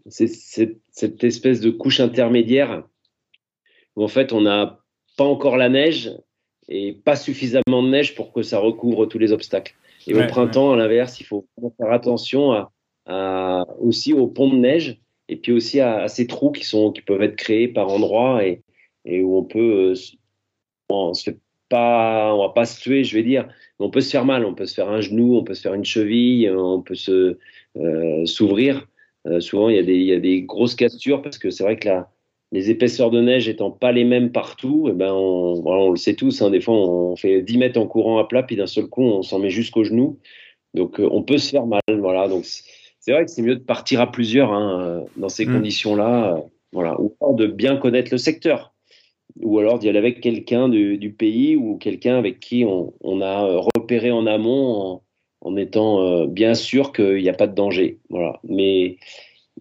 cette 0.08 1.24
espèce 1.24 1.60
de 1.60 1.70
couche 1.70 2.00
intermédiaire 2.00 2.84
où 3.96 4.04
en 4.04 4.08
fait 4.08 4.32
on 4.32 4.42
n'a 4.42 4.80
pas 5.16 5.24
encore 5.24 5.56
la 5.56 5.68
neige 5.68 6.12
et 6.68 6.92
pas 6.92 7.16
suffisamment 7.16 7.82
de 7.82 7.88
neige 7.88 8.14
pour 8.14 8.32
que 8.32 8.42
ça 8.42 8.58
recouvre 8.58 9.06
tous 9.06 9.18
les 9.18 9.32
obstacles. 9.32 9.74
Et 10.06 10.14
au 10.14 10.26
printemps, 10.26 10.72
à 10.72 10.76
l'inverse, 10.76 11.20
il 11.20 11.24
faut 11.24 11.46
faire 11.78 11.92
attention 11.92 12.52
à, 13.06 13.66
aussi 13.80 14.12
aux 14.12 14.26
ponts 14.26 14.50
de 14.50 14.56
neige 14.56 15.00
et 15.28 15.36
puis 15.36 15.52
aussi 15.52 15.80
à, 15.80 16.08
ces 16.08 16.26
trous 16.26 16.52
qui, 16.52 16.64
sont, 16.64 16.92
qui 16.92 17.02
peuvent 17.02 17.22
être 17.22 17.36
créés 17.36 17.68
par 17.68 17.88
endroits 17.88 18.44
et, 18.44 18.62
et 19.04 19.22
où 19.22 19.36
on 19.36 19.44
peut, 19.44 19.92
euh, 19.92 19.94
on 20.88 21.14
se 21.14 21.30
fait 21.30 21.38
pas, 21.68 22.32
on 22.34 22.46
va 22.46 22.52
pas 22.52 22.64
se 22.64 22.80
tuer, 22.80 23.02
je 23.02 23.16
vais 23.16 23.24
dire, 23.24 23.48
mais 23.78 23.86
on 23.86 23.90
peut 23.90 24.00
se 24.00 24.10
faire 24.10 24.24
mal, 24.24 24.44
on 24.44 24.54
peut 24.54 24.66
se 24.66 24.74
faire 24.74 24.88
un 24.88 25.00
genou, 25.00 25.36
on 25.36 25.44
peut 25.44 25.54
se 25.54 25.62
faire 25.62 25.74
une 25.74 25.84
cheville, 25.84 26.50
on 26.50 26.80
peut 26.82 26.94
se 26.94 27.38
euh, 27.76 28.26
s'ouvrir. 28.26 28.86
Euh, 29.26 29.40
souvent, 29.40 29.68
il 29.68 29.76
y, 29.76 29.78
a 29.78 29.82
des, 29.82 29.94
il 29.94 30.04
y, 30.04 30.12
a 30.12 30.20
des, 30.20 30.42
grosses 30.42 30.76
cassures 30.76 31.22
parce 31.22 31.38
que 31.38 31.50
c'est 31.50 31.64
vrai 31.64 31.76
que 31.76 31.88
la, 31.88 32.08
les 32.52 32.70
épaisseurs 32.70 33.10
de 33.10 33.20
neige 33.20 33.48
étant 33.48 33.70
pas 33.70 33.92
les 33.92 34.04
mêmes 34.04 34.30
partout, 34.30 34.86
et 34.86 34.92
eh 34.92 34.94
ben 34.94 35.12
on, 35.12 35.62
on 35.66 35.90
le 35.90 35.96
sait 35.96 36.14
tous, 36.14 36.42
hein, 36.42 36.50
des 36.50 36.60
fois 36.60 36.74
on 36.74 37.16
fait 37.16 37.42
10 37.42 37.58
mètres 37.58 37.80
en 37.80 37.86
courant 37.86 38.18
à 38.18 38.24
plat, 38.24 38.42
puis 38.42 38.56
d'un 38.56 38.66
seul 38.66 38.86
coup 38.86 39.02
on 39.02 39.22
s'en 39.22 39.38
met 39.38 39.50
jusqu'au 39.50 39.84
genou. 39.84 40.18
Donc 40.76 41.00
euh, 41.00 41.08
on 41.10 41.22
peut 41.22 41.38
se 41.38 41.50
faire 41.50 41.66
mal. 41.66 41.80
Voilà. 41.88 42.28
Donc 42.28 42.44
c'est 42.44 43.12
vrai 43.12 43.24
que 43.24 43.30
c'est 43.30 43.42
mieux 43.42 43.56
de 43.56 43.64
partir 43.64 44.00
à 44.00 44.12
plusieurs 44.12 44.52
hein, 44.52 44.80
euh, 44.80 45.00
dans 45.16 45.28
ces 45.28 45.46
mm. 45.46 45.54
conditions-là. 45.54 46.42
voilà. 46.72 47.00
Ou 47.00 47.16
de 47.34 47.46
bien 47.46 47.76
connaître 47.76 48.10
le 48.12 48.18
secteur. 48.18 48.72
Ou 49.42 49.58
alors 49.58 49.78
d'y 49.78 49.88
aller 49.88 49.98
avec 49.98 50.20
quelqu'un 50.20 50.68
du, 50.68 50.96
du, 50.98 51.12
pays 51.12 51.56
ou 51.56 51.76
quelqu'un 51.76 52.16
avec 52.16 52.40
qui 52.40 52.64
on, 52.64 52.94
on, 53.02 53.20
a 53.20 53.60
repéré 53.76 54.10
en 54.10 54.26
amont 54.26 55.02
en 55.42 55.56
étant 55.56 56.00
euh, 56.00 56.26
bien 56.26 56.54
sûr 56.54 56.92
qu'il 56.92 57.16
n'y 57.16 57.28
a 57.28 57.34
pas 57.34 57.46
de 57.46 57.54
danger. 57.54 57.98
Voilà. 58.08 58.40
Mais 58.44 58.96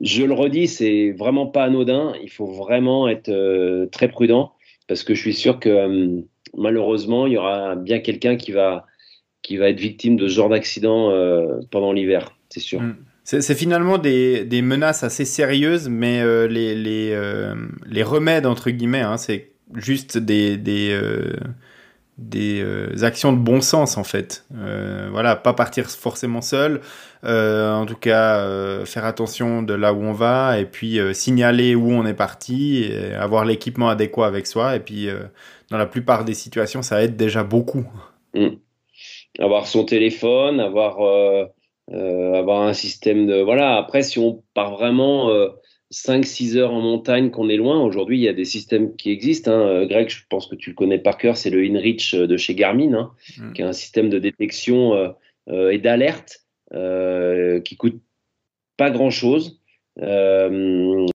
je 0.02 0.24
le 0.24 0.34
redis, 0.34 0.68
c'est 0.68 1.12
vraiment 1.12 1.48
pas 1.48 1.64
anodin. 1.64 2.14
Il 2.22 2.30
faut 2.30 2.48
vraiment 2.48 3.08
être 3.08 3.30
euh, 3.30 3.88
très 3.88 4.08
prudent 4.08 4.54
parce 4.88 5.04
que 5.04 5.16
je 5.16 5.22
suis 5.22 5.34
sûr 5.34 5.60
que 5.60 5.70
euh, 5.70 6.22
malheureusement, 6.56 7.28
il 7.28 7.34
y 7.34 7.38
aura 7.38 7.76
bien 7.76 8.00
quelqu'un 8.00 8.36
qui 8.36 8.52
va, 8.52 8.86
qui 9.42 9.58
va 9.58 9.70
être 9.70 9.80
victime 9.80 10.16
de 10.16 10.28
ce 10.28 10.34
genre 10.34 10.50
d'accident 10.50 11.12
pendant 11.72 11.92
l'hiver, 11.92 12.36
c'est 12.50 12.60
sûr. 12.60 12.82
Mm. 12.82 12.96
C'est 13.24 13.56
finalement 13.56 13.98
des, 13.98 14.62
menaces 14.62 15.04
assez 15.04 15.26
sérieuses, 15.26 15.90
mais 15.90 16.24
les, 16.48 16.76
les, 16.76 17.18
les, 17.88 18.04
remèdes, 18.04 18.46
entre 18.46 18.70
guillemets, 18.70 19.02
hein, 19.02 19.18
c'est 19.18 19.54
juste 19.74 20.20
des 20.20 20.58
des 22.18 22.62
euh, 22.62 23.04
actions 23.04 23.34
de 23.34 23.38
bon 23.38 23.62
sens 23.62 23.98
en 23.98 24.04
fait. 24.04 24.46
Euh, 24.56 25.10
voilà, 25.12 25.36
pas 25.36 25.54
partir 25.54 25.90
forcément 25.90 26.42
seul, 26.42 26.82
euh, 27.26 27.74
en 27.74 27.86
tout 27.86 27.98
cas 27.98 28.86
faire 28.86 29.06
attention 29.06 29.62
de 29.62 29.74
là 29.74 29.94
où 29.94 30.02
on 30.02 30.14
va 30.14 30.60
et 30.60 30.66
puis 30.66 31.00
signaler 31.14 31.76
où 31.76 31.92
on 31.92 32.06
est 32.06 32.14
parti, 32.14 32.90
avoir 33.18 33.44
l'équipement 33.46 33.90
adéquat 33.90 34.28
avec 34.28 34.48
soi 34.48 34.76
et 34.76 34.80
puis 34.80 35.10
dans 35.72 35.78
la 35.78 35.86
plupart 35.86 36.24
des 36.24 36.34
situations 36.34 36.82
ça 36.82 37.04
aide 37.04 37.18
déjà 37.18 37.44
beaucoup. 37.44 37.86
Mmh. 38.34 38.48
Avoir 39.40 39.68
son 39.68 39.84
téléphone, 39.84 40.62
avoir 40.62 41.00
avoir 41.92 42.62
un 42.62 42.74
système 42.74 43.28
de 43.28 43.42
voilà. 43.42 43.76
Après 43.76 44.04
si 44.04 44.20
on 44.20 44.42
part 44.54 44.72
vraiment 44.72 45.30
5-6 45.96 46.58
heures 46.58 46.74
en 46.74 46.82
montagne 46.82 47.32
qu'on 47.32 47.48
est 47.48 47.56
loin. 47.56 47.82
Aujourd'hui, 47.82 48.18
il 48.18 48.24
y 48.24 48.28
a 48.28 48.34
des 48.34 48.44
systèmes 48.44 48.98
qui 48.98 49.12
existent. 49.12 49.50
Hein. 49.50 49.68
Euh, 49.68 49.86
Greg, 49.86 50.10
je 50.10 50.24
pense 50.30 50.48
que 50.48 50.56
tu 50.56 50.72
le 50.72 50.76
connais 50.76 51.00
par 51.00 51.18
cœur, 51.18 51.38
c'est 51.38 51.50
le 51.50 51.64
InReach 51.64 52.14
euh, 52.14 52.28
de 52.28 52.36
chez 52.36 52.54
Garmin, 52.54 52.94
hein, 52.94 53.12
mm. 53.38 53.54
qui 53.54 53.62
est 53.62 53.66
un 53.66 53.72
système 53.72 54.10
de 54.10 54.20
détection 54.20 55.14
euh, 55.50 55.72
et 55.72 55.78
d'alerte 55.78 56.42
qui 57.64 57.78
coûte 57.78 58.02
pas 58.76 58.92
grand-chose. 58.92 59.62
bon, 59.98 61.06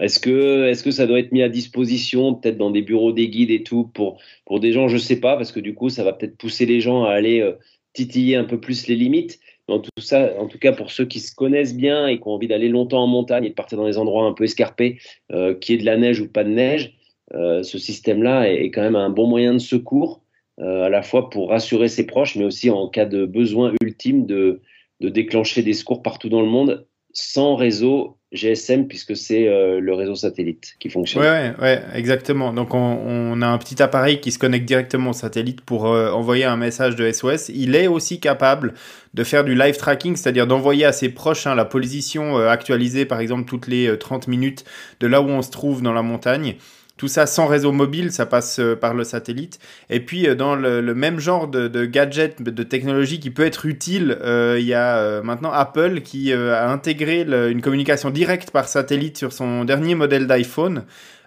est-ce 0.00 0.18
que, 0.18 0.68
est 0.68 0.82
que 0.82 0.90
ça 0.90 1.06
doit 1.06 1.20
être 1.20 1.30
mis 1.30 1.42
à 1.42 1.48
disposition, 1.48 2.34
peut-être 2.34 2.58
dans 2.58 2.72
des 2.72 2.82
bureaux 2.82 3.12
des 3.12 3.28
guides 3.28 3.52
et 3.52 3.62
tout, 3.62 3.84
pour, 3.94 4.20
pour 4.46 4.58
des 4.58 4.72
gens, 4.72 4.88
je 4.88 4.98
sais 4.98 5.20
pas, 5.20 5.36
parce 5.36 5.52
que 5.52 5.60
du 5.60 5.74
coup, 5.74 5.90
ça 5.90 6.02
va 6.02 6.12
peut-être 6.12 6.36
pousser 6.36 6.66
les 6.66 6.80
gens 6.80 7.04
à 7.04 7.12
aller 7.12 7.48
titiller 7.94 8.36
un 8.36 8.44
peu 8.44 8.60
plus 8.60 8.86
les 8.86 8.96
limites. 8.96 9.40
En 9.66 9.78
tout, 9.78 9.90
ça, 9.98 10.34
en 10.38 10.46
tout 10.46 10.58
cas, 10.58 10.72
pour 10.72 10.90
ceux 10.90 11.06
qui 11.06 11.20
se 11.20 11.34
connaissent 11.34 11.74
bien 11.74 12.06
et 12.06 12.18
qui 12.18 12.28
ont 12.28 12.32
envie 12.32 12.48
d'aller 12.48 12.68
longtemps 12.68 13.02
en 13.02 13.06
montagne 13.06 13.44
et 13.44 13.48
de 13.48 13.54
partir 13.54 13.78
dans 13.78 13.86
des 13.86 13.96
endroits 13.96 14.26
un 14.26 14.34
peu 14.34 14.44
escarpés, 14.44 14.98
euh, 15.32 15.54
qu'il 15.54 15.74
y 15.74 15.78
ait 15.78 15.80
de 15.80 15.86
la 15.86 15.96
neige 15.96 16.20
ou 16.20 16.28
pas 16.28 16.44
de 16.44 16.50
neige, 16.50 16.98
euh, 17.32 17.62
ce 17.62 17.78
système-là 17.78 18.50
est, 18.50 18.70
quand 18.70 18.82
même 18.82 18.96
un 18.96 19.08
bon 19.08 19.26
moyen 19.26 19.54
de 19.54 19.58
secours, 19.58 20.22
euh, 20.60 20.82
à 20.82 20.90
la 20.90 21.02
fois 21.02 21.30
pour 21.30 21.48
rassurer 21.48 21.88
ses 21.88 22.04
proches, 22.04 22.36
mais 22.36 22.44
aussi 22.44 22.68
en 22.68 22.88
cas 22.88 23.06
de 23.06 23.24
besoin 23.24 23.72
ultime 23.82 24.26
de 24.26 24.60
déclencher 25.00 25.62
des 25.62 25.72
secours 25.72 26.02
partout 26.02 26.28
dans 26.28 26.40
le 26.40 26.46
monde 26.46 26.86
sans 27.12 27.56
réseau 27.56 28.18
GSM 28.34 28.86
puisque 28.88 29.16
c'est 29.16 29.48
euh, 29.48 29.80
le 29.80 29.94
réseau 29.94 30.14
satellite 30.16 30.74
qui 30.80 30.90
fonctionne. 30.90 31.22
Ouais, 31.22 31.52
ouais, 31.60 31.82
exactement. 31.94 32.52
Donc 32.52 32.74
on, 32.74 33.40
a 33.40 33.46
un 33.46 33.58
petit 33.58 33.82
appareil 33.82 34.20
qui 34.20 34.32
se 34.32 34.38
connecte 34.38 34.66
directement 34.66 35.10
au 35.10 35.14
satellite 35.14 35.60
pour 35.60 35.86
euh, 35.86 36.10
envoyer 36.10 36.44
un 36.44 36.56
message 36.56 36.96
de 36.96 37.10
SOS. 37.10 37.48
Il 37.48 37.76
est 37.76 37.86
aussi 37.86 38.20
capable 38.20 38.74
de 39.14 39.24
faire 39.24 39.44
du 39.44 39.54
live 39.54 39.76
tracking, 39.76 40.16
c'est-à-dire 40.16 40.46
d'envoyer 40.46 40.84
à 40.84 40.92
ses 40.92 41.08
proches 41.08 41.46
hein, 41.46 41.54
la 41.54 41.64
position 41.64 42.38
euh, 42.38 42.48
actualisée 42.48 43.04
par 43.04 43.20
exemple 43.20 43.44
toutes 43.48 43.68
les 43.68 43.96
30 43.96 44.28
minutes 44.28 44.64
de 45.00 45.06
là 45.06 45.22
où 45.22 45.28
on 45.28 45.42
se 45.42 45.50
trouve 45.50 45.80
dans 45.82 45.92
la 45.92 46.02
montagne. 46.02 46.56
Tout 46.96 47.08
ça 47.08 47.26
sans 47.26 47.46
réseau 47.46 47.72
mobile, 47.72 48.12
ça 48.12 48.24
passe 48.24 48.60
euh, 48.60 48.76
par 48.76 48.94
le 48.94 49.02
satellite. 49.02 49.58
Et 49.90 49.98
puis 49.98 50.28
euh, 50.28 50.36
dans 50.36 50.54
le, 50.54 50.94
même 50.94 51.18
genre 51.18 51.48
de, 51.48 51.84
gadget, 51.86 52.40
de 52.40 52.62
technologie 52.62 53.18
qui 53.18 53.30
peut 53.30 53.44
être 53.44 53.66
utile, 53.66 54.16
euh, 54.22 54.58
il 54.60 54.66
y 54.66 54.74
a 54.74 55.20
maintenant 55.22 55.50
Apple 55.50 56.02
qui 56.02 56.32
a 56.32 56.70
intégré 56.70 57.22
une 57.22 57.62
communication 57.62 58.10
directe 58.10 58.52
par 58.52 58.68
satellite 58.68 59.18
sur 59.18 59.32
son 59.32 59.64
dernier 59.64 59.96
modèle 59.96 60.28
d'iPhone. 60.28 60.84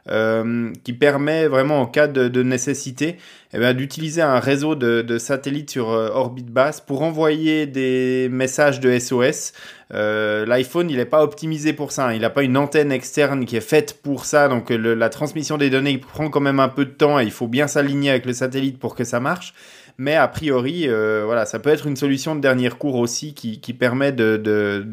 Euh, 0.10 0.72
qui 0.86 0.94
permet 0.94 1.48
vraiment 1.48 1.82
en 1.82 1.86
cas 1.86 2.08
de, 2.08 2.42
nécessité 2.42 3.18
eh 3.54 3.74
d'utiliser 3.74 4.22
un 4.22 4.40
réseau 4.40 4.74
de, 4.76 5.18
satellites 5.18 5.70
sur 5.70 5.90
euh, 5.90 6.10
orbite 6.14 6.50
basse 6.50 6.80
pour 6.80 7.02
envoyer 7.02 7.66
des 7.66 8.30
messages 8.32 8.80
de 8.80 8.98
SOS. 8.98 9.52
Euh, 9.94 10.46
L'iPhone, 10.46 10.90
il 10.90 10.96
n'est 10.96 11.06
pas 11.06 11.24
optimisé 11.24 11.74
pour 11.74 11.92
ça. 11.92 12.08
Hein. 12.08 12.14
Il 12.14 12.22
n'a 12.22 12.30
pas 12.30 12.44
une 12.44 12.56
antenne 12.56 12.94
externe 12.94 13.46
qui 13.46 13.58
est 13.58 13.62
faite 13.62 14.00
pour 14.02 14.24
ça. 14.24 14.48
Donc 14.48 14.70
la 14.70 15.10
transmission 15.10 15.58
des 15.58 15.70
données 15.70 15.98
prend 15.98 16.30
quand 16.30 16.40
même 16.40 16.62
un 16.62 16.70
peu 16.70 16.86
de 16.86 16.92
temps 16.92 17.20
et 17.20 17.24
il 17.24 17.32
faut 17.32 17.48
bien 17.48 17.68
s'aligner 17.68 18.12
avec 18.12 18.26
le 18.26 18.34
satellite 18.34 18.80
pour 18.80 18.96
que 18.96 19.04
ça 19.04 19.20
marche 19.20 19.54
mais 20.00 20.14
a 20.14 20.28
priori, 20.28 20.88
voilà, 20.88 21.48
ça 21.48 21.58
peut 21.58 21.72
être 21.72 21.88
une 21.88 21.96
solution 21.96 22.36
de 22.36 22.40
dernier 22.40 22.70
cours 22.70 22.98
aussi 22.98 23.34
qui, 23.34 23.74
permet 23.74 24.12
de 24.12 24.86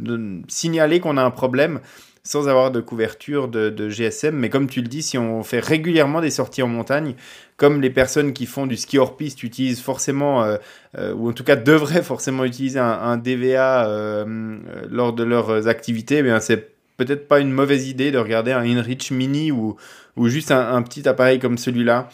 signaler 0.49 0.99
qu'on 0.99 1.19
a 1.19 1.23
un 1.23 1.31
problème 1.31 1.81
sans 2.27 2.49
avoir 2.49 2.71
de 2.71 2.81
couverture 2.81 3.49
de, 3.49 3.89
GSM. 3.91 4.35
Mais 4.35 4.49
comme 4.49 4.67
tu 4.67 4.81
le 4.81 4.89
dis, 4.89 5.03
si 5.03 5.19
on 5.19 5.43
fait 5.43 5.61
régulièrement 5.61 6.23
des 6.23 6.31
sorties 6.31 6.63
en 6.63 6.69
montagne, 6.69 7.15
comme 7.59 7.83
les 7.83 7.91
personnes 7.91 8.33
qui 8.33 8.47
font 8.47 8.67
du 8.67 8.77
ski 8.77 8.99
hors 8.99 9.17
piste 9.17 9.43
utilisent 9.43 9.83
forcément, 9.83 10.43
euh, 10.43 10.57
euh, 10.97 11.13
ou 11.13 11.29
en 11.29 11.33
tout 11.33 11.45
cas 11.45 11.57
devraient 11.57 12.03
forcément 12.03 12.45
utiliser 12.45 12.79
un, 12.79 13.19
DVA 13.19 13.87
euh, 13.87 14.59
lors 14.91 15.13
de 15.13 15.23
leurs 15.23 15.69
activités, 15.69 16.19
eh 16.19 16.23
bien 16.23 16.41
c'est 16.41 16.73
peut-être 16.97 17.29
pas 17.29 17.41
une 17.41 17.53
mauvaise 17.53 17.89
idée 17.89 18.11
de 18.11 18.19
regarder 18.19 18.53
un 18.53 18.63
Inrich 18.63 19.11
Mini 19.11 19.53
ou, 19.53 19.77
ou 20.17 20.29
juste 20.29 20.51
un, 20.51 20.81
petit 20.83 21.07
appareil 21.07 21.39
comme 21.39 21.59
celui-là. 21.59 22.09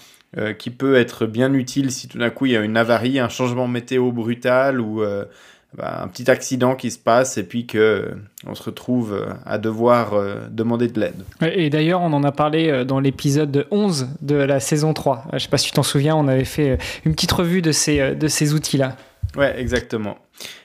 qui 0.58 0.70
peut 0.70 0.94
être 0.94 1.26
bien 1.26 1.52
utile 1.54 1.90
si 1.90 2.08
tout 2.08 2.18
d'un 2.18 2.30
coup 2.30 2.46
il 2.46 2.52
y 2.52 2.56
a 2.56 2.62
une 2.62 2.76
avarie, 2.76 3.18
un 3.18 3.28
changement 3.28 3.68
météo 3.68 4.10
brutal 4.10 4.80
ou 4.80 5.02
bah, 5.76 6.00
un 6.02 6.08
petit 6.08 6.30
accident 6.30 6.74
qui 6.74 6.90
se 6.90 6.98
passe 6.98 7.38
et 7.38 7.42
puis 7.42 7.66
que 7.66 7.78
euh, 7.78 8.14
on 8.46 8.54
se 8.54 8.62
retrouve 8.62 9.14
euh, 9.14 9.32
à 9.46 9.58
devoir 9.58 10.14
euh, 10.14 10.48
demander 10.50 10.88
de 10.88 10.98
l'aide. 10.98 11.22
Et 11.42 11.70
d'ailleurs, 11.70 12.00
on 12.00 12.12
en 12.12 12.24
a 12.24 12.32
parlé 12.32 12.84
dans 12.84 13.00
l'épisode 13.00 13.66
11 13.70 14.08
de 14.20 14.34
la 14.36 14.60
saison 14.60 14.92
3. 14.94 15.24
Je 15.30 15.34
ne 15.34 15.38
sais 15.38 15.48
pas 15.48 15.58
si 15.58 15.68
tu 15.68 15.72
t'en 15.72 15.82
souviens, 15.82 16.16
on 16.16 16.28
avait 16.28 16.44
fait 16.44 16.78
une 17.04 17.14
petite 17.14 17.32
revue 17.32 17.62
de 17.62 17.72
ces, 17.72 18.14
de 18.14 18.28
ces 18.28 18.54
outils-là. 18.54 18.96
Ouais, 19.36 19.58
exactement. 19.60 20.18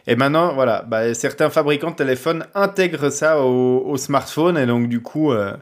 Et 0.07 0.15
maintenant, 0.15 0.53
voilà, 0.53 0.83
bah, 0.87 1.13
certains 1.13 1.49
fabricants 1.49 1.91
de 1.91 1.95
téléphones 1.95 2.45
intègrent 2.53 3.09
ça 3.09 3.41
au, 3.41 3.83
au 3.85 3.97
smartphone 3.97 4.57
et 4.57 4.65
donc 4.65 4.89
du 4.89 5.01
coup, 5.01 5.31
euh, 5.31 5.53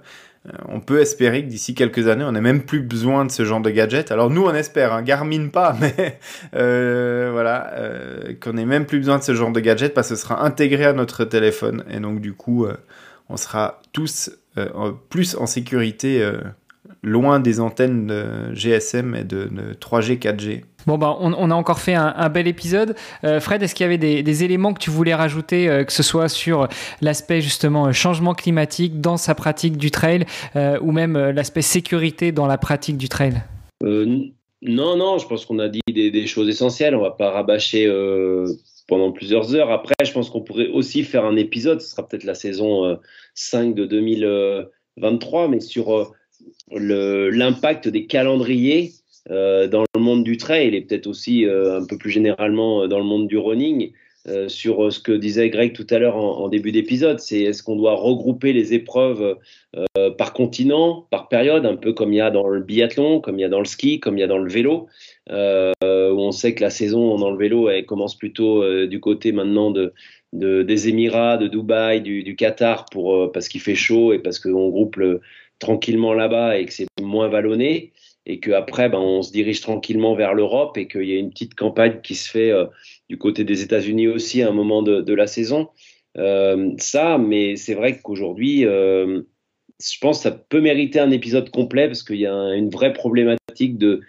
on 0.67 0.81
peut 0.81 0.99
espérer 0.99 1.43
que 1.43 1.49
d'ici 1.49 1.73
quelques 1.73 2.07
années, 2.07 2.25
on 2.25 2.33
n'ait 2.33 2.41
même 2.41 2.63
plus 2.63 2.81
besoin 2.81 3.25
de 3.25 3.31
ce 3.31 3.45
genre 3.45 3.61
de 3.61 3.69
gadget. 3.69 4.11
Alors 4.11 4.29
nous, 4.29 4.43
on 4.43 4.53
espère, 4.53 4.93
hein, 4.93 5.01
Garmin 5.01 5.47
pas, 5.47 5.75
mais 5.81 6.19
euh, 6.55 7.29
voilà, 7.31 7.73
euh, 7.75 8.33
qu'on 8.41 8.53
n'ait 8.53 8.65
même 8.65 8.85
plus 8.85 8.99
besoin 8.99 9.17
de 9.19 9.23
ce 9.23 9.33
genre 9.33 9.51
de 9.51 9.59
gadget 9.59 9.93
parce 9.93 10.09
que 10.09 10.15
ce 10.15 10.21
sera 10.21 10.43
intégré 10.43 10.85
à 10.85 10.93
notre 10.93 11.23
téléphone. 11.23 11.83
Et 11.89 11.99
donc 11.99 12.19
du 12.19 12.33
coup, 12.33 12.67
on 13.29 13.37
sera 13.37 13.81
tous 13.93 14.31
plus 15.09 15.35
en 15.35 15.45
sécurité, 15.45 16.29
loin 17.01 17.39
des 17.39 17.59
antennes 17.59 18.07
de 18.07 18.53
GSM 18.53 19.15
et 19.15 19.23
de 19.23 19.49
3G, 19.79 20.19
4G. 20.19 20.63
Bon, 20.85 20.97
bah, 20.97 21.17
on, 21.19 21.51
a 21.51 21.55
encore 21.55 21.79
fait 21.79 21.93
un, 21.93 22.29
bel 22.29 22.47
épisode. 22.47 22.95
Euh, 23.23 23.39
Fred, 23.39 23.63
est-ce 23.63 23.75
qu'il 23.75 23.83
y 23.83 23.87
avait 23.87 23.97
des, 23.97 24.43
éléments 24.43 24.73
que 24.73 24.79
tu 24.79 24.89
voulais 24.89 25.13
rajouter, 25.13 25.69
euh, 25.69 25.83
que 25.83 25.93
ce 25.93 26.03
soit 26.03 26.27
sur 26.27 26.67
l'aspect 27.01 27.41
justement 27.41 27.87
euh, 27.87 27.91
changement 27.91 28.33
climatique 28.33 28.99
dans 28.99 29.17
sa 29.17 29.35
pratique 29.35 29.77
du 29.77 29.91
trail 29.91 30.25
ou 30.81 30.91
même 30.91 31.17
l'aspect 31.17 31.61
sécurité 31.61 32.31
dans 32.31 32.47
la 32.47 32.57
pratique 32.57 32.97
du 32.97 33.09
trail? 33.09 33.43
Non, 33.81 34.95
non, 34.97 35.17
je 35.17 35.27
pense 35.27 35.45
qu'on 35.45 35.59
a 35.59 35.69
dit 35.69 35.81
des, 35.87 36.27
choses 36.27 36.49
essentielles. 36.49 36.95
On 36.95 37.01
va 37.01 37.11
pas 37.11 37.31
rabâcher 37.31 37.87
pendant 38.87 39.11
plusieurs 39.11 39.55
heures. 39.55 39.71
Après, 39.71 39.95
je 40.03 40.11
pense 40.11 40.29
qu'on 40.29 40.41
pourrait 40.41 40.67
aussi 40.67 41.03
faire 41.03 41.25
un 41.25 41.35
épisode, 41.35 41.81
ce 41.81 41.89
sera 41.89 42.07
peut-être 42.07 42.23
la 42.23 42.35
saison 42.35 42.97
5 43.35 43.75
de 43.75 43.85
2023, 43.85 45.47
mais 45.47 45.59
sur 45.59 46.13
l'impact 46.71 47.87
des 47.87 48.05
calendriers 48.05 48.91
euh, 48.91 49.02
dans 49.29 49.83
le 49.95 50.01
monde 50.01 50.23
du 50.23 50.37
trail 50.37 50.75
et 50.75 50.81
peut-être 50.81 51.07
aussi 51.07 51.45
euh, 51.45 51.79
un 51.79 51.85
peu 51.85 51.97
plus 51.97 52.11
généralement 52.11 52.83
euh, 52.83 52.87
dans 52.87 52.99
le 52.99 53.05
monde 53.05 53.27
du 53.27 53.37
running. 53.37 53.91
sur 54.47 54.91
ce 54.91 55.01
que 55.01 55.11
disait 55.11 55.49
Greg 55.49 55.73
tout 55.73 55.87
à 55.89 55.99
l'heure 55.99 56.15
en, 56.15 56.47
début 56.47 56.71
d'épisode, 56.71 57.19
c'est 57.19 57.41
est-ce 57.41 57.61
qu'on 57.61 57.75
doit 57.75 57.95
regrouper 57.95 58.53
les 58.53 58.73
épreuves 58.73 59.37
par 60.17 60.31
continent, 60.31 61.05
par 61.09 61.27
période, 61.27 61.65
un 61.65 61.75
peu 61.75 61.91
comme 61.91 62.13
il 62.13 62.17
y 62.17 62.21
a 62.21 62.31
dans 62.31 62.47
le 62.47 62.61
biathlon, 62.61 63.19
comme 63.19 63.37
il 63.37 63.41
y 63.41 63.45
a 63.45 63.49
dans 63.49 63.59
le 63.59 63.65
ski, 63.65 63.99
comme 63.99 64.17
il 64.17 64.21
y 64.21 64.23
a 64.23 64.27
dans 64.27 64.37
le 64.37 64.49
vélo, 64.49 64.87
où 65.29 66.19
on 66.29 66.31
sait 66.31 66.55
que 66.55 66.63
la 66.63 66.69
saison 66.69 67.17
dans 67.17 67.31
le 67.31 67.37
vélo 67.37 67.67
elle 67.67 67.85
commence 67.85 68.17
plutôt 68.17 68.63
du 68.87 69.01
côté 69.01 69.33
maintenant 69.33 69.71
de, 69.71 69.91
des 70.31 70.87
Émirats, 70.87 71.35
de 71.35 71.49
Dubaï, 71.49 71.99
du, 71.99 72.23
du 72.23 72.37
Qatar, 72.37 72.85
pour, 72.93 73.29
parce 73.33 73.49
qu'il 73.49 73.59
fait 73.59 73.75
chaud 73.75 74.13
et 74.13 74.19
parce 74.19 74.39
qu'on 74.39 74.69
groupe 74.69 74.97
tranquillement 75.59 76.13
là-bas 76.13 76.59
et 76.59 76.65
que 76.65 76.73
c'est 76.73 76.87
moins 77.01 77.27
vallonné 77.27 77.91
et 78.25 78.39
qu'après, 78.39 78.89
ben, 78.89 78.99
on 78.99 79.21
se 79.21 79.31
dirige 79.31 79.61
tranquillement 79.61 80.15
vers 80.15 80.33
l'Europe 80.33 80.77
et 80.77 80.87
qu'il 80.87 81.03
y 81.03 81.15
a 81.15 81.19
une 81.19 81.29
petite 81.29 81.55
campagne 81.55 81.99
qui 82.01 82.15
se 82.15 82.29
fait 82.29 82.51
euh, 82.51 82.65
du 83.09 83.17
côté 83.17 83.43
des 83.43 83.61
États-Unis 83.61 84.07
aussi 84.07 84.41
à 84.41 84.49
un 84.49 84.53
moment 84.53 84.81
de, 84.81 85.13
la 85.13 85.27
saison. 85.27 85.69
Euh, 86.17 86.71
ça, 86.77 87.17
mais 87.17 87.55
c'est 87.55 87.73
vrai 87.73 87.99
qu'aujourd'hui, 88.01 88.65
euh, 88.65 89.21
je 89.81 89.97
pense 89.99 90.19
que 90.19 90.23
ça 90.23 90.31
peut 90.31 90.61
mériter 90.61 90.99
un 90.99 91.11
épisode 91.11 91.49
complet 91.49 91.87
parce 91.87 92.03
qu'il 92.03 92.17
y 92.17 92.27
a 92.27 92.55
une 92.55 92.69
vraie 92.69 92.93
problématique 92.93 93.77
de, 93.77 94.01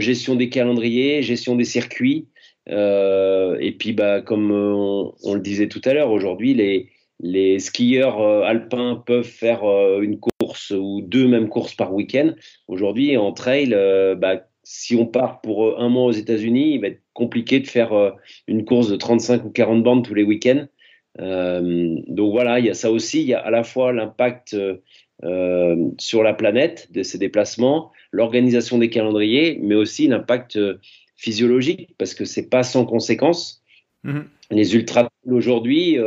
gestion 0.00 0.34
des 0.34 0.48
calendriers, 0.48 1.22
gestion 1.22 1.54
des 1.54 1.64
circuits. 1.64 2.28
Euh, 2.68 3.56
et 3.60 3.72
puis, 3.72 3.92
bah, 3.92 4.20
comme 4.22 4.50
on, 4.50 5.14
on, 5.24 5.34
le 5.34 5.40
disait 5.40 5.68
tout 5.68 5.80
à 5.84 5.94
l'heure, 5.94 6.10
aujourd'hui, 6.10 6.54
les, 6.54 6.88
les 7.22 7.60
skieurs 7.60 8.20
euh, 8.20 8.42
alpins 8.42 9.02
peuvent 9.06 9.22
faire 9.22 9.64
euh, 9.64 10.02
une 10.02 10.18
course 10.18 10.72
ou 10.76 11.00
deux 11.00 11.28
mêmes 11.28 11.48
courses 11.48 11.74
par 11.74 11.94
week-end. 11.94 12.34
Aujourd'hui, 12.66 13.16
en 13.16 13.32
trail, 13.32 13.72
euh, 13.72 14.16
bah, 14.16 14.48
si 14.64 14.96
on 14.96 15.06
part 15.06 15.40
pour 15.40 15.80
un 15.80 15.88
mois 15.88 16.04
aux 16.04 16.12
États-Unis, 16.12 16.74
il 16.74 16.80
va 16.80 16.88
être 16.88 17.00
compliqué 17.14 17.60
de 17.60 17.66
faire 17.66 18.14
une 18.46 18.64
course 18.64 18.88
de 18.88 18.96
35 18.96 19.44
ou 19.44 19.50
40 19.50 19.82
bandes 19.82 20.04
tous 20.04 20.14
les 20.14 20.22
week-ends. 20.22 20.66
donc 21.18 22.32
voilà, 22.32 22.60
il 22.60 22.66
y 22.66 22.70
a 22.70 22.74
ça 22.74 22.90
aussi. 22.92 23.22
Il 23.22 23.26
y 23.26 23.34
a 23.34 23.40
à 23.40 23.50
la 23.50 23.64
fois 23.64 23.92
l'impact 23.92 24.56
sur 25.98 26.22
la 26.22 26.32
planète 26.32 26.92
de 26.92 27.02
ces 27.02 27.18
déplacements, 27.18 27.90
l'organisation 28.12 28.78
des 28.78 28.88
calendriers, 28.88 29.58
mais 29.60 29.74
aussi 29.74 30.06
l'impact 30.06 30.56
physiologique 31.16 31.96
parce 31.98 32.14
que 32.14 32.24
c'est 32.24 32.48
pas 32.48 32.62
sans 32.62 32.86
conséquence. 32.86 33.64
Mmh. 34.04 34.20
Les 34.52 34.76
ultra 34.76 35.10
aujourd'hui, 35.26 35.98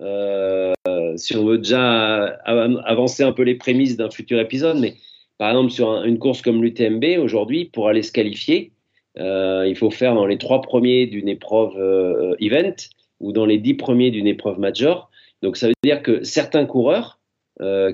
euh, 0.00 0.72
si 1.16 1.36
on 1.36 1.44
veut 1.44 1.58
déjà 1.58 2.24
avancer 2.24 3.22
un 3.22 3.32
peu 3.32 3.42
les 3.42 3.54
prémices 3.54 3.96
d'un 3.96 4.10
futur 4.10 4.40
épisode, 4.40 4.78
mais 4.78 4.94
par 5.38 5.50
exemple 5.50 5.70
sur 5.70 6.04
une 6.04 6.18
course 6.18 6.42
comme 6.42 6.62
l'UTMB 6.62 7.18
aujourd'hui, 7.18 7.66
pour 7.66 7.88
aller 7.88 8.02
se 8.02 8.12
qualifier, 8.12 8.72
euh, 9.18 9.66
il 9.68 9.76
faut 9.76 9.90
faire 9.90 10.14
dans 10.14 10.26
les 10.26 10.38
trois 10.38 10.62
premiers 10.62 11.06
d'une 11.06 11.28
épreuve 11.28 11.76
euh, 11.76 12.34
event 12.40 12.76
ou 13.18 13.32
dans 13.32 13.44
les 13.44 13.58
dix 13.58 13.74
premiers 13.74 14.10
d'une 14.10 14.26
épreuve 14.26 14.58
major. 14.58 15.10
Donc 15.42 15.56
ça 15.56 15.68
veut 15.68 15.74
dire 15.82 16.02
que 16.02 16.22
certains 16.24 16.66
coureurs 16.66 17.18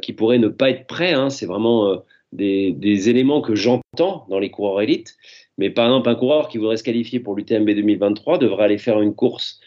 qui 0.01 0.13
pourraient 0.13 0.39
ne 0.39 0.47
pas 0.47 0.71
être 0.71 0.87
prêts, 0.87 1.13
hein, 1.13 1.29
c'est 1.29 1.47
vraiment 1.47 2.01
des, 2.31 3.09
éléments 3.09 3.41
que 3.41 3.57
j'entends 3.57 4.25
dans 4.31 4.39
les 4.39 4.49
coureurs 4.49 4.81
élites. 4.81 5.17
Mais 5.59 5.71
par 5.71 5.87
exemple, 5.87 6.09
un 6.09 6.15
coureur 6.15 6.47
qui 6.47 6.59
voudrait 6.59 6.77
se 6.77 6.85
qualifier 6.85 7.19
pour 7.19 7.35
l'UTMB 7.35 7.69
2023 7.71 8.39
devrait 8.39 8.63
aller 8.63 8.79
faire 8.79 9.01
une 9.01 9.13
course 9.13 9.59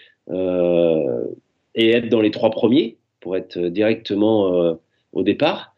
et 1.76 1.91
être 1.91 2.09
dans 2.09 2.22
les 2.22 2.32
trois 2.32 2.51
premiers 2.51 2.97
pour 3.20 3.36
être 3.36 3.57
euh, 3.57 3.70
directement 3.70 4.53
euh, 4.53 4.74
au 5.13 5.24
départ. 5.24 5.76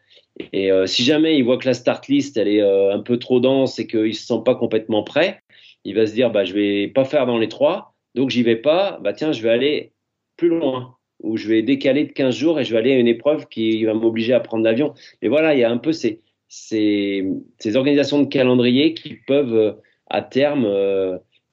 Et 0.52 0.72
euh, 0.72 0.86
si 0.86 1.04
jamais 1.04 1.36
il 1.36 1.42
voit 1.42 1.58
que 1.58 1.66
la 1.66 1.74
start 1.74 2.08
list 2.08 2.36
elle 2.36 2.48
est 2.48 2.62
un 2.62 3.00
peu 3.00 3.18
trop 3.18 3.38
dense 3.38 3.78
et 3.78 3.86
qu'il 3.86 4.14
se 4.14 4.26
sent 4.26 4.40
pas 4.44 4.54
complètement 4.54 5.02
prêt, 5.02 5.40
il 5.84 5.94
va 5.94 6.06
se 6.06 6.14
dire 6.14 6.30
bah 6.30 6.44
je 6.44 6.54
vais 6.54 6.88
pas 6.88 7.04
faire 7.04 7.26
dans 7.26 7.38
les 7.38 7.48
trois, 7.48 7.94
donc 8.14 8.30
j'y 8.30 8.42
vais 8.42 8.56
pas. 8.56 8.98
Bah 9.02 9.12
tiens, 9.12 9.32
je 9.32 9.42
vais 9.42 9.50
aller 9.50 9.92
plus 10.36 10.48
loin 10.48 10.96
ou 11.22 11.36
je 11.36 11.48
vais 11.48 11.62
décaler 11.62 12.04
de 12.04 12.12
15 12.12 12.34
jours 12.34 12.58
et 12.58 12.64
je 12.64 12.72
vais 12.72 12.78
aller 12.78 12.92
à 12.92 12.98
une 12.98 13.08
épreuve 13.08 13.46
qui 13.48 13.84
va 13.84 13.94
m'obliger 13.94 14.32
à 14.32 14.40
prendre 14.40 14.64
l'avion. 14.64 14.94
Mais 15.20 15.28
voilà, 15.28 15.54
il 15.54 15.60
y 15.60 15.64
a 15.64 15.70
un 15.70 15.76
peu 15.76 15.92
ces, 15.92 16.20
ces, 16.48 17.24
ces 17.58 17.76
organisations 17.76 18.22
de 18.22 18.26
calendrier 18.26 18.94
qui 18.94 19.14
peuvent 19.26 19.76
à 20.08 20.22
terme 20.22 20.66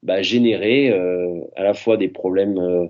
bah, 0.04 0.22
générer 0.22 0.92
à 1.56 1.64
la 1.64 1.74
fois 1.74 1.98
des 1.98 2.08
problèmes 2.08 2.90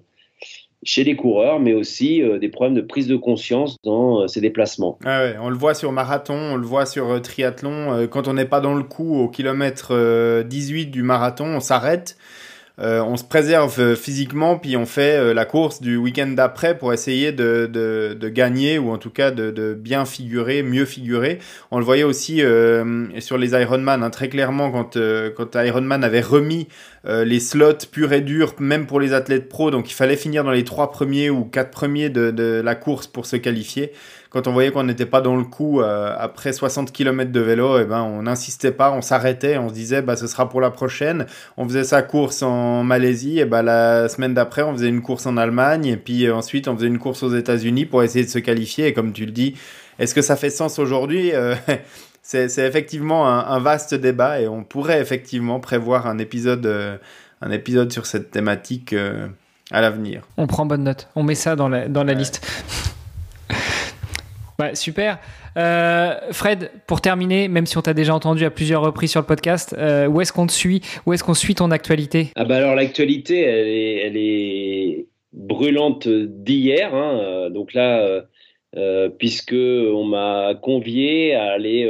chez 0.84 1.04
les 1.04 1.16
coureurs, 1.16 1.60
mais 1.60 1.74
aussi 1.74 2.22
euh, 2.22 2.40
des 2.40 2.50
problèmes 2.50 2.76
de 2.76 2.82
prise 2.82 3.08
de 3.08 3.16
conscience 3.16 3.78
dans 3.84 4.22
euh, 4.22 4.28
ces 4.28 4.42
déplacements. 4.42 4.98
Ah 5.06 5.28
on 5.42 5.50
le 5.50 5.58
voit 5.58 5.74
sur 5.74 5.92
marathon, 5.92 6.36
on 6.36 6.56
le 6.56 6.66
voit 6.66 6.86
sur 6.86 7.10
euh, 7.10 7.20
triathlon. 7.20 8.08
quand 8.08 8.28
on 8.28 8.34
n'est 8.34 8.46
pas 8.46 8.62
dans 8.62 8.76
le 8.76 8.84
coup 8.84 9.18
au 9.20 9.28
kilomètre 9.28 10.44
18 10.44 10.88
du 10.88 11.04
marathon, 11.04 11.46
on 11.46 11.60
s'arrête. 11.60 12.18
Euh, 12.80 13.02
on 13.02 13.18
se 13.18 13.24
préserve 13.24 13.78
euh, 13.80 13.96
physiquement, 13.96 14.58
puis 14.58 14.78
on 14.78 14.86
fait 14.86 15.18
euh, 15.18 15.34
la 15.34 15.44
course 15.44 15.82
du 15.82 15.98
week-end 15.98 16.28
d'après 16.28 16.78
pour 16.78 16.94
essayer 16.94 17.34
de, 17.34 17.70
de, 17.72 18.30
gagner 18.30 18.80
ou 18.80 18.92
en 18.92 18.98
tout 18.98 19.10
cas 19.10 19.32
de, 19.32 19.74
bien 19.74 20.06
figurer, 20.06 20.64
mieux 20.64 20.86
figurer. 20.86 21.40
On 21.72 21.80
le 21.80 21.86
voyait 21.86 22.04
aussi 22.04 22.42
sur 23.20 23.38
les 23.38 23.52
Ironman, 23.52 24.04
hein, 24.04 24.10
très 24.10 24.30
clairement 24.30 24.72
quand, 24.72 24.98
quand 25.36 25.56
Ironman 25.56 26.04
avait 26.04 26.22
remis 26.22 26.68
les 27.08 27.40
slots 27.40 27.88
purs 27.92 28.14
et 28.14 28.22
durs, 28.22 28.54
même 28.60 28.86
pour 28.86 29.00
les 29.00 29.14
athlètes 29.14 29.50
pros, 29.50 29.72
donc 29.72 29.90
il 29.90 29.94
fallait 29.94 30.16
finir 30.16 30.44
dans 30.44 30.52
les 30.52 30.64
trois 30.64 30.92
premiers 30.92 31.30
ou 31.32 31.44
quatre 31.44 31.72
premiers 31.72 32.10
de, 32.10 32.30
de 32.30 32.62
la 32.64 32.76
course 32.76 33.08
pour 33.08 33.26
se 33.26 33.36
qualifier 33.36 33.92
quand 34.30 34.48
on 34.48 34.52
voyait 34.52 34.72
qu'on 34.72 34.84
n'était 34.84 35.08
pas 35.08 35.22
dans 35.22 35.36
le 35.36 35.44
coup 35.44 35.82
euh, 35.82 36.16
après 36.18 36.54
60 36.54 36.92
km 36.92 37.32
de 37.32 37.40
vélo, 37.40 37.80
et 37.80 37.82
eh 37.82 37.86
ben, 37.86 38.02
on 38.04 38.24
n'insistait 38.24 38.72
pas, 38.72 38.92
on 38.92 39.02
s'arrêtait, 39.02 39.58
on 39.58 39.70
se 39.70 39.74
disait 39.74 40.04
bah, 40.04 40.16
ce 40.16 40.28
sera 40.28 40.50
pour 40.50 40.62
la 40.62 40.70
prochaine. 40.70 41.26
On 41.58 41.68
faisait 41.68 41.84
sa 41.84 42.04
course 42.04 42.44
en 42.44 42.84
Malaisie, 42.84 43.40
et 43.40 43.46
ben, 43.46 43.64
la 43.64 44.08
semaine 44.08 44.36
d'après, 44.36 44.62
on 44.62 44.74
faisait 44.74 44.90
une 44.90 45.02
course 45.02 45.26
en 45.26 45.36
Allemagne, 45.36 45.86
et 45.86 45.98
puis 45.98 46.28
euh, 46.28 46.36
ensuite, 46.36 46.68
on 46.68 46.76
faisait 46.76 46.88
une 46.88 47.00
course 47.00 47.24
aux 47.24 47.36
États-Unis 47.36 47.86
pour 47.86 48.04
essayer 48.04 48.24
de 48.24 48.30
se 48.30 48.38
qualifier. 48.38 48.88
Et 48.88 48.94
comme 48.94 49.14
tu 49.14 49.26
le 49.26 49.32
dis, 49.32 49.56
est-ce 49.98 50.14
que 50.14 50.22
ça 50.22 50.36
fait 50.36 50.52
sens 50.52 50.78
aujourd'hui? 50.78 51.32
Euh, 51.34 51.56
c'est, 52.22 52.46
effectivement 52.60 53.28
un, 53.28 53.60
vaste 53.60 53.96
débat 53.96 54.40
et 54.40 54.48
on 54.48 54.64
pourrait 54.64 55.02
effectivement 55.02 55.60
prévoir 55.60 56.06
un 56.06 56.20
épisode, 56.20 57.00
un 57.42 57.50
épisode 57.50 57.92
sur 57.92 58.06
cette 58.06 58.30
thématique 58.30 58.94
à 59.72 59.82
l'avenir. 59.82 60.22
On 60.38 60.46
prend 60.46 60.68
bonne 60.68 60.84
note, 60.84 61.08
on 61.16 61.24
met 61.24 61.34
ça 61.34 61.56
dans 61.56 61.70
la, 61.70 61.88
dans 61.88 62.04
la 62.04 62.14
liste. 62.14 62.46
Super. 64.74 65.20
Euh, 65.58 66.16
Fred, 66.32 66.72
pour 66.88 67.02
terminer, 67.02 67.48
même 67.48 67.66
si 67.66 67.78
on 67.78 67.82
t'a 67.82 67.94
déjà 67.94 68.14
entendu 68.14 68.46
à 68.46 68.50
plusieurs 68.50 68.82
reprises 68.82 69.12
sur 69.12 69.22
le 69.22 69.26
podcast, 69.26 69.76
euh, 69.78 70.08
où 70.08 70.22
est-ce 70.22 70.34
qu'on 70.34 70.48
te 70.48 70.52
suit? 70.52 70.82
Où 71.06 71.14
est-ce 71.14 71.24
qu'on 71.24 71.34
suit 71.34 71.56
ton 71.56 71.72
actualité? 71.72 72.28
Ah 72.36 72.46
bah 72.46 72.58
alors 72.58 72.76
l'actualité, 72.76 73.42
elle 73.42 74.18
est, 74.18 75.08
brûlante 75.32 76.08
d'hier. 76.08 76.94
Hein. 76.94 77.20
Euh, 77.22 77.50
donc 77.50 77.74
là, 77.74 78.24
euh, 78.76 79.10
puisque 79.10 79.54
on 79.54 80.04
m'a 80.04 80.56
convié 80.56 81.36
à 81.36 81.52
aller 81.52 81.90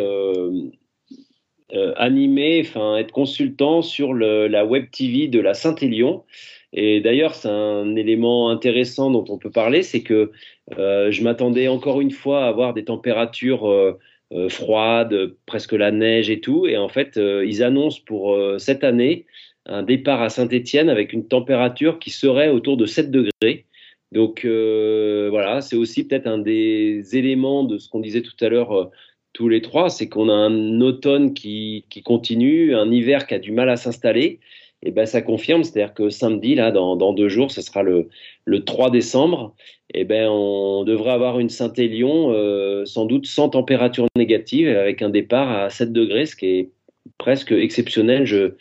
animer, 1.98 2.62
enfin 2.66 2.98
être 2.98 3.12
consultant 3.12 3.82
sur 3.82 4.14
la 4.14 4.66
web 4.66 4.86
TV 4.92 5.28
de 5.28 5.40
la 5.40 5.54
Saint-Élion. 5.54 6.24
Et 6.72 7.02
d'ailleurs, 7.02 7.34
c'est 7.34 7.50
un 7.50 7.96
élément 7.96 8.50
intéressant 8.50 9.10
dont 9.10 9.26
on 9.30 9.38
peut 9.38 9.50
parler, 9.50 9.82
c'est 9.82 10.02
que 10.02 10.32
je 10.78 11.24
m'attendais 11.24 11.68
encore 11.68 12.02
une 12.02 12.12
fois 12.12 12.46
à 12.46 12.48
avoir 12.48 12.74
des 12.74 12.86
températures 12.86 13.68
euh, 13.68 13.98
euh, 14.32 14.50
froides, 14.50 15.34
presque 15.46 15.74
la 15.74 15.92
neige 15.92 16.30
et 16.30 16.40
tout. 16.40 16.68
Et 16.68 16.78
en 16.78 16.90
fait, 16.90 17.18
ils 17.18 17.64
annoncent 17.64 18.02
pour 18.06 18.38
cette 18.60 18.84
année 18.84 19.26
un 19.66 19.84
départ 19.84 20.22
à 20.22 20.30
Saint-Étienne 20.30 20.90
avec 20.90 21.14
une 21.14 21.28
température 21.28 22.00
qui 22.00 22.12
serait 22.12 22.50
autour 22.50 22.78
de 22.78 22.86
7 22.86 23.12
degrés. 23.12 23.66
Donc 24.12 24.46
voilà, 24.46 25.62
c'est 25.62 25.76
aussi 25.76 26.08
peut-être 26.08 26.28
un 26.28 26.40
des 26.40 27.18
éléments 27.18 27.64
de 27.64 27.78
ce 27.78 27.90
qu'on 27.90 28.00
disait 28.00 28.22
tout 28.22 28.38
à 28.42 28.50
l'heure 28.50 28.92
tous 29.34 29.48
les 29.48 29.62
trois, 29.62 29.90
c'est 29.90 30.10
qu'on 30.10 30.28
a 30.28 30.34
un 30.34 30.82
automne 30.82 31.34
qui, 31.34 31.86
qui 31.90 32.02
continue, 32.02 32.76
un 32.76 32.92
hiver 32.92 33.28
qui 33.28 33.36
a 33.36 33.40
du 33.40 33.52
mal 33.52 33.70
à 33.70 33.78
s'installer 33.78 34.40
et 34.84 34.92
ben 34.92 35.06
ça 35.06 35.22
confirme, 35.22 35.64
c'est-à-dire 35.64 35.94
que 35.94 36.10
samedi, 36.10 36.56
là, 36.56 36.72
dans, 36.72 37.14
deux 37.14 37.28
jours, 37.28 37.52
ce 37.52 37.62
sera 37.62 37.84
le, 37.84 38.10
le 38.46 38.64
3 38.64 38.92
décembre, 38.92 39.54
et 39.94 40.06
ben 40.06 40.30
on 40.30 40.84
devrait 40.86 41.12
avoir 41.12 41.40
une 41.40 41.50
Saint-Élion 41.50 42.32
euh, 42.32 42.86
sans 42.86 43.06
doute 43.06 43.26
sans 43.26 43.50
température 43.50 44.08
négative, 44.16 44.70
avec 44.70 45.02
un 45.02 45.10
départ 45.10 45.52
à 45.52 45.70
7 45.70 45.92
degrés, 45.92 46.26
ce 46.26 46.36
qui 46.36 46.46
est 46.48 46.70
presque 47.18 47.52
exceptionnel. 47.52 48.26
Je 48.26 48.54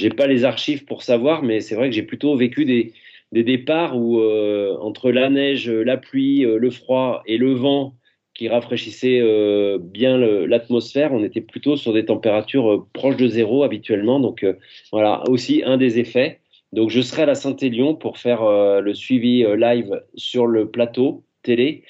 n'ai 0.00 0.10
pas 0.10 0.28
les 0.28 0.44
archives 0.44 0.84
pour 0.84 1.02
savoir, 1.02 1.42
mais 1.42 1.60
c'est 1.60 1.74
vrai 1.74 1.88
que 1.88 1.94
j'ai 1.96 2.02
plutôt 2.02 2.36
vécu 2.36 2.64
des, 2.64 2.92
des 3.32 3.42
départs 3.42 3.96
où 3.96 4.20
euh, 4.20 4.76
entre 4.80 5.10
la 5.10 5.30
neige, 5.30 5.68
la 5.68 5.96
pluie, 5.96 6.44
euh, 6.44 6.58
le 6.58 6.70
froid 6.70 7.22
et 7.26 7.38
le 7.38 7.52
vent, 7.54 7.94
qui 8.36 8.48
rafraîchissait 8.48 9.18
euh, 9.20 9.78
bien 9.80 10.18
l'atmosphère. 10.18 11.12
On 11.12 11.24
était 11.24 11.40
plutôt 11.40 11.76
sur 11.76 11.92
des 11.92 12.04
températures 12.04 12.72
euh, 12.72 12.86
proches 12.92 13.16
de 13.16 13.28
zéro 13.28 13.64
habituellement. 13.64 14.20
Donc 14.20 14.44
euh, 14.44 14.54
voilà, 14.92 15.22
aussi 15.28 15.62
un 15.64 15.78
des 15.78 15.98
effets. 15.98 16.40
Donc 16.72 16.90
je 16.90 17.00
serai 17.00 17.22
à 17.22 17.26
la 17.26 17.34
Saint-Élion 17.34 17.94
pour 17.94 18.18
faire 18.18 18.42
le 18.44 18.92
suivi 18.92 19.46
live 19.56 20.02
sur 20.16 20.46
le 20.46 20.68
plateau 20.68 21.24
télé. 21.42 21.84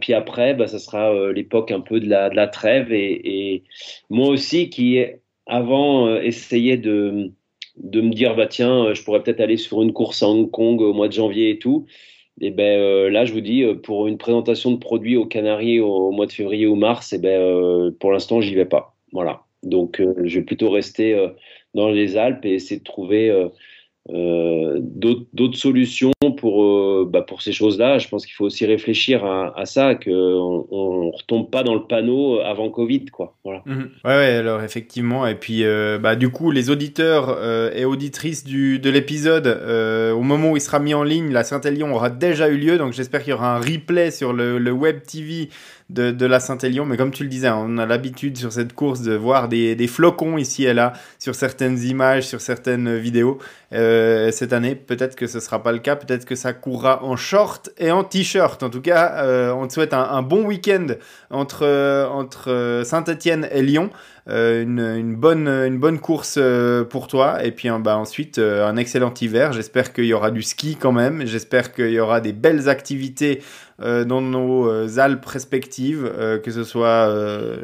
puis 0.00 0.12
après, 0.12 0.54
bah, 0.54 0.66
ça 0.66 0.78
sera 0.78 1.32
l'époque 1.32 1.70
un 1.72 1.80
peu 1.80 1.98
de 1.98 2.08
la, 2.08 2.46
trêve. 2.48 2.92
Et, 2.92 3.54
et, 3.54 3.64
moi 4.10 4.28
aussi, 4.28 4.68
qui 4.68 5.02
avant 5.46 6.16
essayais 6.16 6.76
de, 6.76 7.32
de 7.76 8.00
me 8.02 8.10
dire, 8.10 8.36
bah 8.36 8.46
tiens, 8.46 8.92
je 8.92 9.02
pourrais 9.02 9.22
peut-être 9.22 9.40
aller 9.40 9.56
sur 9.56 9.82
une 9.82 9.94
course 9.94 10.22
à 10.22 10.28
Hong 10.28 10.50
Kong 10.50 10.80
au 10.82 10.92
mois 10.92 11.08
de 11.08 11.14
janvier 11.14 11.50
et 11.50 11.58
tout. 11.58 11.86
Et 12.40 12.50
ben 12.50 12.78
euh, 12.78 13.10
là, 13.10 13.24
je 13.24 13.32
vous 13.32 13.40
dis, 13.40 13.62
euh, 13.62 13.74
pour 13.74 14.06
une 14.06 14.18
présentation 14.18 14.70
de 14.72 14.76
produits 14.76 15.16
aux 15.16 15.26
Canaries 15.26 15.80
au, 15.80 16.10
mois 16.10 16.26
de 16.26 16.32
février 16.32 16.66
ou 16.66 16.74
mars, 16.74 17.12
et 17.12 17.18
ben 17.18 17.40
euh, 17.40 17.90
pour 18.00 18.12
l'instant, 18.12 18.40
j'y 18.40 18.54
vais 18.54 18.64
pas. 18.64 18.96
Voilà. 19.12 19.42
Donc, 19.62 20.02
je 20.24 20.38
vais 20.38 20.44
plutôt 20.44 20.70
rester 20.70 21.14
dans 21.74 21.88
les 21.88 22.16
Alpes 22.16 22.44
et 22.44 22.54
essayer 22.54 22.80
de 22.80 22.84
trouver 22.84 23.30
d'autres 24.08 25.56
solutions 25.56 26.11
pour, 26.42 26.64
euh, 26.64 27.08
bah 27.08 27.22
pour 27.22 27.40
ces 27.40 27.52
choses-là. 27.52 27.98
Je 27.98 28.08
pense 28.08 28.26
qu'il 28.26 28.34
faut 28.34 28.46
aussi 28.46 28.66
réfléchir 28.66 29.24
à, 29.24 29.56
à 29.56 29.64
ça, 29.64 29.94
qu'on 29.94 30.66
on 30.72 31.10
retombe 31.12 31.48
pas 31.48 31.62
dans 31.62 31.74
le 31.74 31.84
panneau 31.84 32.40
avant 32.40 32.68
Covid. 32.68 33.04
Quoi. 33.06 33.36
Voilà. 33.44 33.62
Mhm. 33.64 33.90
Ouais, 34.04 34.10
ouais, 34.10 34.34
alors 34.34 34.60
effectivement. 34.60 35.24
Et 35.24 35.36
puis, 35.36 35.62
euh, 35.62 36.00
bah, 36.00 36.16
du 36.16 36.30
coup, 36.30 36.50
les 36.50 36.68
auditeurs 36.68 37.28
euh, 37.28 37.70
et 37.76 37.84
auditrices 37.84 38.42
du, 38.42 38.80
de 38.80 38.90
l'épisode, 38.90 39.46
euh, 39.46 40.10
au 40.10 40.22
moment 40.22 40.50
où 40.50 40.56
il 40.56 40.60
sera 40.60 40.80
mis 40.80 40.94
en 40.94 41.04
ligne, 41.04 41.32
la 41.32 41.44
Saint-Élion 41.44 41.94
aura 41.94 42.10
déjà 42.10 42.48
eu 42.48 42.56
lieu. 42.56 42.76
Donc, 42.76 42.92
j'espère 42.92 43.22
qu'il 43.22 43.30
y 43.30 43.34
aura 43.34 43.54
un 43.54 43.60
replay 43.60 44.10
sur 44.10 44.32
le, 44.32 44.58
le 44.58 44.72
web 44.72 45.02
TV 45.06 45.48
de, 45.92 46.26
la 46.26 46.40
Saint-Élion. 46.40 46.84
Mais 46.84 46.96
comme 46.96 47.10
tu 47.10 47.22
le 47.22 47.28
disais, 47.28 47.50
on 47.50 47.78
a 47.78 47.86
l'habitude 47.86 48.36
sur 48.36 48.52
cette 48.52 48.72
course 48.72 49.02
de 49.02 49.14
voir 49.14 49.48
des, 49.48 49.86
flocons 49.86 50.38
ici 50.38 50.64
et 50.64 50.74
là 50.74 50.92
sur 51.18 51.34
certaines 51.34 51.82
images, 51.82 52.26
sur 52.26 52.40
certaines 52.40 52.96
vidéos. 52.96 53.38
Euh, 53.72 54.30
cette 54.30 54.52
année, 54.52 54.74
peut-être 54.74 55.16
que 55.16 55.26
ce 55.26 55.40
sera 55.40 55.62
pas 55.62 55.72
le 55.72 55.78
cas. 55.78 55.96
Peut-être 55.96 56.24
que 56.24 56.34
ça 56.34 56.52
courra 56.52 57.04
en 57.04 57.16
short 57.16 57.70
et 57.78 57.90
en 57.90 58.04
t-shirt. 58.04 58.62
En 58.62 58.70
tout 58.70 58.82
cas, 58.82 59.24
euh, 59.24 59.52
on 59.52 59.66
te 59.66 59.72
souhaite 59.72 59.94
un, 59.94 60.22
bon 60.22 60.44
week-end 60.44 60.86
entre, 61.30 62.06
entre 62.10 62.82
Saint-Étienne 62.84 63.48
et 63.50 63.62
Lyon. 63.62 63.90
Euh, 64.28 64.62
une, 64.62 65.16
bonne, 65.16 65.98
course 65.98 66.36
euh, 66.38 66.84
pour 66.84 67.08
toi. 67.08 67.44
Et 67.44 67.50
puis 67.50 67.68
bah, 67.80 67.96
ensuite, 67.96 68.38
euh, 68.38 68.66
un 68.66 68.76
excellent 68.76 69.12
hiver. 69.20 69.52
J'espère 69.52 69.92
qu'il 69.92 70.04
y 70.04 70.14
aura 70.14 70.30
du 70.30 70.42
ski 70.42 70.76
quand 70.76 70.92
même. 70.92 71.26
J'espère 71.26 71.72
qu'il 71.72 71.90
y 71.90 72.00
aura 72.00 72.20
des 72.20 72.32
belles 72.32 72.68
activités 72.68 73.42
dans 73.78 74.20
nos 74.20 75.00
Alpes 75.00 75.26
respectives, 75.26 76.08
que 76.44 76.52
ce 76.52 76.62
soit 76.62 77.12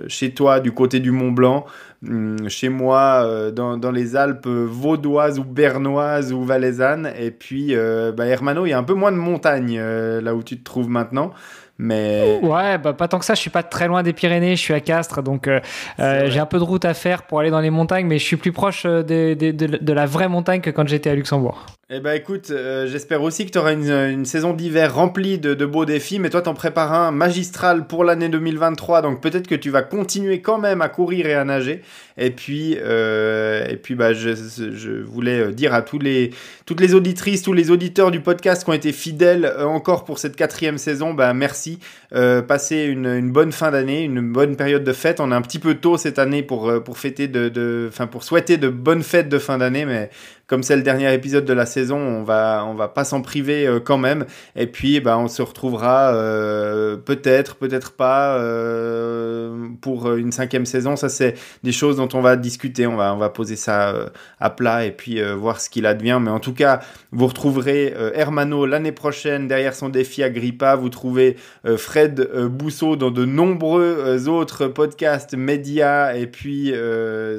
chez 0.08 0.34
toi 0.34 0.58
du 0.58 0.72
côté 0.72 0.98
du 0.98 1.12
Mont 1.12 1.30
Blanc, 1.30 1.64
hum, 2.04 2.48
chez 2.48 2.70
moi 2.70 3.52
dans, 3.52 3.76
dans, 3.76 3.92
les 3.92 4.16
Alpes 4.16 4.48
vaudoises 4.48 5.38
ou 5.38 5.44
bernoises 5.44 6.32
ou 6.32 6.42
valaisannes. 6.42 7.12
Et 7.16 7.30
puis, 7.30 7.72
bah, 8.16 8.26
Hermano, 8.26 8.66
il 8.66 8.70
y 8.70 8.72
a 8.72 8.78
un 8.78 8.82
peu 8.82 8.94
moins 8.94 9.12
de 9.12 9.16
montagnes 9.16 9.80
là 9.80 10.34
où 10.34 10.42
tu 10.42 10.58
te 10.58 10.64
trouves 10.64 10.88
maintenant. 10.88 11.30
Mais... 11.78 12.40
Ouais, 12.42 12.76
bah, 12.78 12.92
pas 12.92 13.06
tant 13.08 13.18
que 13.18 13.24
ça. 13.24 13.34
Je 13.34 13.40
suis 13.40 13.50
pas 13.50 13.62
très 13.62 13.86
loin 13.86 14.02
des 14.02 14.12
Pyrénées. 14.12 14.56
Je 14.56 14.60
suis 14.60 14.74
à 14.74 14.80
Castres, 14.80 15.22
donc 15.22 15.46
euh, 15.46 15.60
euh, 16.00 16.28
j'ai 16.28 16.40
un 16.40 16.46
peu 16.46 16.58
de 16.58 16.64
route 16.64 16.84
à 16.84 16.94
faire 16.94 17.22
pour 17.22 17.40
aller 17.40 17.50
dans 17.50 17.60
les 17.60 17.70
montagnes, 17.70 18.06
mais 18.06 18.18
je 18.18 18.24
suis 18.24 18.36
plus 18.36 18.52
proche 18.52 18.84
euh, 18.84 19.02
de, 19.02 19.34
de, 19.34 19.52
de, 19.52 19.78
de 19.78 19.92
la 19.92 20.06
vraie 20.06 20.28
montagne 20.28 20.60
que 20.60 20.70
quand 20.70 20.88
j'étais 20.88 21.10
à 21.10 21.14
Luxembourg. 21.14 21.66
Eh 21.90 22.00
ben 22.00 22.12
écoute, 22.12 22.50
euh, 22.50 22.86
j'espère 22.86 23.22
aussi 23.22 23.46
que 23.46 23.50
tu 23.50 23.56
auras 23.56 23.72
une, 23.72 23.90
une, 23.90 24.26
saison 24.26 24.52
d'hiver 24.52 24.94
remplie 24.94 25.38
de, 25.38 25.64
beaux 25.64 25.86
défis, 25.86 26.18
mais 26.18 26.28
toi 26.28 26.42
t'en 26.42 26.52
prépares 26.52 26.92
un 26.92 27.12
magistral 27.12 27.86
pour 27.86 28.04
l'année 28.04 28.28
2023, 28.28 29.00
donc 29.00 29.22
peut-être 29.22 29.46
que 29.46 29.54
tu 29.54 29.70
vas 29.70 29.80
continuer 29.80 30.42
quand 30.42 30.58
même 30.58 30.82
à 30.82 30.90
courir 30.90 31.24
et 31.24 31.32
à 31.32 31.46
nager. 31.46 31.80
Et 32.18 32.30
puis, 32.30 32.76
euh, 32.82 33.66
et 33.68 33.76
puis 33.76 33.94
bah, 33.94 34.12
je, 34.12 35.02
voulais 35.02 35.40
euh, 35.40 35.52
dire 35.52 35.72
à 35.72 35.80
tous 35.80 35.98
les, 35.98 36.30
toutes 36.66 36.80
les 36.80 36.94
auditrices, 36.94 37.42
tous 37.42 37.52
les 37.52 37.70
auditeurs 37.70 38.10
du 38.10 38.20
podcast 38.20 38.64
qui 38.64 38.70
ont 38.70 38.74
été 38.74 38.92
fidèles 38.92 39.46
euh, 39.46 39.64
encore 39.64 40.04
pour 40.04 40.18
cette 40.18 40.36
quatrième 40.36 40.76
saison, 40.76 41.14
bah, 41.14 41.32
merci. 41.32 41.78
Euh, 42.12 42.42
passez 42.42 42.82
une, 42.82 43.30
bonne 43.30 43.52
fin 43.52 43.70
d'année, 43.70 44.02
une 44.02 44.32
bonne 44.32 44.56
période 44.56 44.84
de 44.84 44.92
fête. 44.92 45.20
On 45.20 45.30
est 45.30 45.34
un 45.34 45.42
petit 45.42 45.60
peu 45.60 45.74
tôt 45.74 45.96
cette 45.96 46.18
année 46.18 46.42
pour, 46.42 46.82
pour 46.82 46.98
fêter 46.98 47.28
de, 47.28 47.48
de, 47.48 47.88
pour 48.10 48.24
souhaiter 48.24 48.58
de 48.58 48.68
bonnes 48.68 49.02
fêtes 49.02 49.28
de 49.28 49.38
fin 49.38 49.56
d'année, 49.56 49.86
mais 49.86 50.10
comme 50.48 50.62
c'est 50.62 50.76
le 50.76 50.82
dernier 50.82 51.12
épisode 51.12 51.44
de 51.44 51.52
la 51.52 51.66
saison, 51.66 51.98
on 51.98 52.22
va, 52.22 52.64
on 52.66 52.74
va 52.74 52.88
pas 52.88 53.04
s'en 53.04 53.20
priver 53.20 53.66
euh, 53.66 53.80
quand 53.80 53.98
même. 53.98 54.24
Et 54.56 54.66
puis, 54.66 54.98
bah, 54.98 55.18
on 55.18 55.28
se 55.28 55.42
retrouvera 55.42 56.14
euh, 56.14 56.96
peut-être, 56.96 57.56
peut-être 57.56 57.92
pas 57.92 58.38
euh, 58.38 59.68
pour 59.82 60.14
une 60.14 60.32
cinquième 60.32 60.64
saison. 60.64 60.96
Ça, 60.96 61.10
c'est 61.10 61.34
des 61.62 61.72
choses 61.72 61.96
dont 61.96 62.08
on 62.14 62.22
va 62.22 62.36
discuter. 62.36 62.86
On 62.86 62.96
va, 62.96 63.14
on 63.14 63.18
va 63.18 63.28
poser 63.28 63.56
ça 63.56 63.94
à 64.40 64.50
plat 64.50 64.86
et 64.86 64.90
puis 64.90 65.20
voir 65.34 65.60
ce 65.60 65.68
qu'il 65.68 65.84
advient. 65.84 66.18
Mais 66.22 66.30
en 66.30 66.40
tout 66.40 66.54
cas, 66.54 66.80
vous 67.12 67.26
retrouverez 67.26 67.94
Hermano 68.14 68.64
l'année 68.64 68.92
prochaine 68.92 69.48
derrière 69.48 69.74
son 69.74 69.90
défi 69.90 70.22
Agrippa. 70.22 70.76
Vous 70.76 70.88
trouvez 70.88 71.36
Fred 71.76 72.26
Bousseau 72.46 72.96
dans 72.96 73.10
de 73.10 73.26
nombreux 73.26 74.28
autres 74.28 74.66
podcasts, 74.66 75.34
médias 75.34 76.14
et 76.14 76.26
puis 76.26 76.72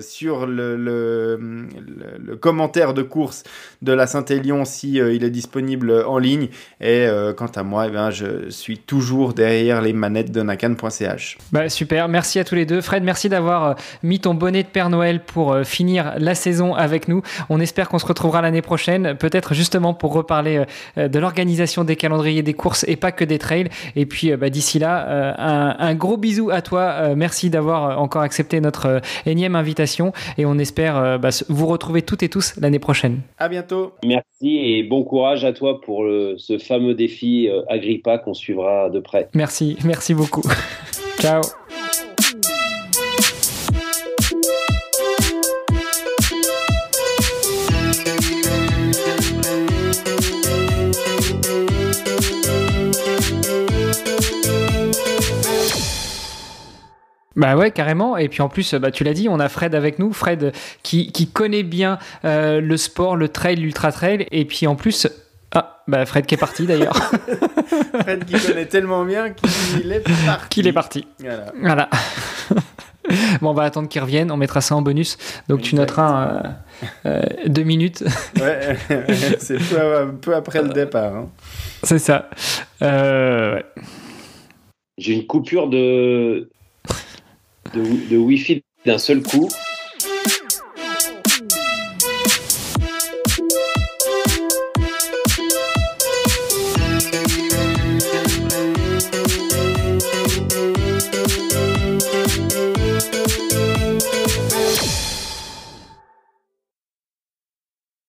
sur 0.02 0.46
le, 0.46 0.76
le, 0.76 1.40
le 2.24 2.36
commentaire 2.36 2.94
de 2.94 2.99
de 3.00 3.04
course 3.04 3.44
de 3.82 3.94
la 3.94 4.08
Saint-Élion 4.08 4.66
si 4.66 5.00
euh, 5.00 5.14
il 5.14 5.24
est 5.24 5.30
disponible 5.30 6.04
en 6.06 6.18
ligne. 6.18 6.50
Et 6.82 7.06
euh, 7.08 7.34
quant 7.34 7.52
à 7.56 7.64
moi, 7.64 7.86
eh 7.88 7.92
bien, 7.92 8.10
je 8.10 8.50
suis 8.50 8.78
toujours 8.78 9.34
derrière 9.34 9.82
les 9.82 9.94
manettes 9.94 10.32
de 10.32 10.42
nakan.ch. 10.42 11.38
Bah, 11.52 11.70
super, 11.70 12.10
merci 12.10 12.40
à 12.40 12.44
tous 12.44 12.56
les 12.56 12.66
deux. 12.66 12.82
Fred, 12.82 13.04
merci 13.04 13.30
d'avoir 13.30 13.64
euh, 13.64 13.74
mis 14.04 14.20
ton 14.20 14.34
bonnet 14.34 14.64
de 14.64 14.68
Père 14.68 14.90
Noël 14.90 15.22
pour 15.24 15.58
finir 15.64 16.14
la 16.18 16.36
saison 16.36 16.76
avec 16.76 17.08
nous. 17.08 17.22
On 17.50 17.60
espère 17.60 17.88
qu'on 17.90 18.00
se 18.00 18.06
retrouvera 18.06 18.42
l'année 18.42 18.62
prochaine, 18.62 19.16
peut-être 19.16 19.54
justement 19.54 19.94
pour 19.94 20.14
reparler 20.14 20.66
de 20.98 21.20
l'organisation 21.20 21.84
des 21.84 21.96
calendriers 21.96 22.44
des 22.44 22.54
courses 22.54 22.86
et 22.88 22.96
pas 22.96 23.12
que 23.12 23.24
des 23.24 23.40
trails. 23.40 23.70
Et 23.96 24.06
puis 24.06 24.36
bah, 24.36 24.50
d'ici 24.50 24.80
là, 24.80 25.36
un, 25.38 25.76
un, 25.80 25.96
gros 25.96 26.18
bisou 26.18 26.50
à 26.52 26.62
toi. 26.62 27.16
merci 27.16 27.50
d'avoir 27.50 28.00
encore 28.00 28.22
accepté 28.22 28.60
notre 28.62 29.02
énième 29.26 29.56
invitation 29.56 30.14
et 30.38 30.46
on 30.46 30.58
espère 30.58 31.20
bah, 31.20 31.30
vous 31.48 31.68
retrouver 31.68 32.02
toutes 32.02 32.24
et 32.24 32.30
tous 32.30 32.56
l'année 32.60 32.80
prochaine. 32.80 32.89
À 33.38 33.50
bientôt. 33.50 33.94
Merci 34.04 34.58
et 34.58 34.84
bon 34.84 35.04
courage 35.04 35.46
à 35.46 35.54
toi 35.54 35.82
pour 35.82 36.04
le, 36.04 36.38
ce 36.38 36.58
fameux 36.58 36.94
défi 36.94 37.48
euh, 37.48 37.62
Agrippa 37.68 38.18
qu'on 38.18 38.34
suivra 38.34 38.90
de 38.90 39.00
près. 39.00 39.30
Merci, 39.34 39.78
merci 39.84 40.14
beaucoup. 40.14 40.44
Ciao. 41.20 41.42
Bah 57.40 57.56
ouais, 57.56 57.72
carrément. 57.72 58.18
Et 58.18 58.28
puis 58.28 58.42
en 58.42 58.50
plus, 58.50 58.74
bah, 58.74 58.92
tu 58.92 59.06
l'as 59.06 59.14
dit, 59.14 59.30
on 59.30 59.40
a 59.40 59.48
Fred 59.48 59.74
avec 59.74 59.98
nous. 59.98 60.12
Fred 60.12 60.52
qui, 60.84 61.14
qui 61.14 61.30
connaît 61.32 61.64
bien 61.64 61.98
euh, 62.26 62.60
le 62.60 62.76
sport, 62.76 63.16
le 63.16 63.30
trail, 63.30 63.56
l'ultra 63.56 63.94
trail. 63.94 64.28
Et 64.32 64.44
puis 64.44 64.68
en 64.68 64.76
plus, 64.76 65.08
ah, 65.54 65.82
bah 65.88 66.06
Fred 66.06 66.26
qui 66.26 66.36
est 66.36 66.38
parti 66.38 66.66
d'ailleurs. 66.66 66.98
Fred 68.02 68.26
qui 68.26 68.34
connaît 68.46 68.66
tellement 68.66 69.06
bien 69.06 69.30
qu'il 69.30 69.90
est 69.90 70.02
parti. 70.02 70.50
Qu'il 70.50 70.68
est 70.68 70.74
parti. 70.74 71.08
Voilà. 71.20 71.46
Voilà. 71.62 71.90
bon, 73.42 73.52
on 73.52 73.54
va 73.54 73.64
attendre 73.64 73.88
qu'il 73.88 74.02
revienne. 74.02 74.32
On 74.32 74.38
mettra 74.38 74.60
ça 74.60 74.76
en 74.76 74.82
bonus. 74.82 75.18
Donc 75.48 75.62
tu 75.62 75.76
noteras 75.76 76.28
euh, 76.28 76.42
euh, 77.06 77.22
deux 77.48 77.64
minutes. 77.64 78.04
Ouais, 78.38 78.78
c'est 79.40 79.60
peu, 79.60 80.12
peu, 80.22 80.36
après 80.36 80.62
le 80.62 80.70
départ. 80.70 81.16
Hein. 81.16 81.30
C'est 81.84 82.00
ça. 82.00 82.30
Euh, 82.82 83.56
ouais. 83.56 83.66
J'ai 84.98 85.14
une 85.14 85.26
coupure 85.26 85.70
de, 85.70 86.50
de, 87.74 88.10
de 88.10 88.18
Wi-Fi 88.18 88.64
d'un 88.86 88.98
seul 88.98 89.22
coup. 89.22 89.50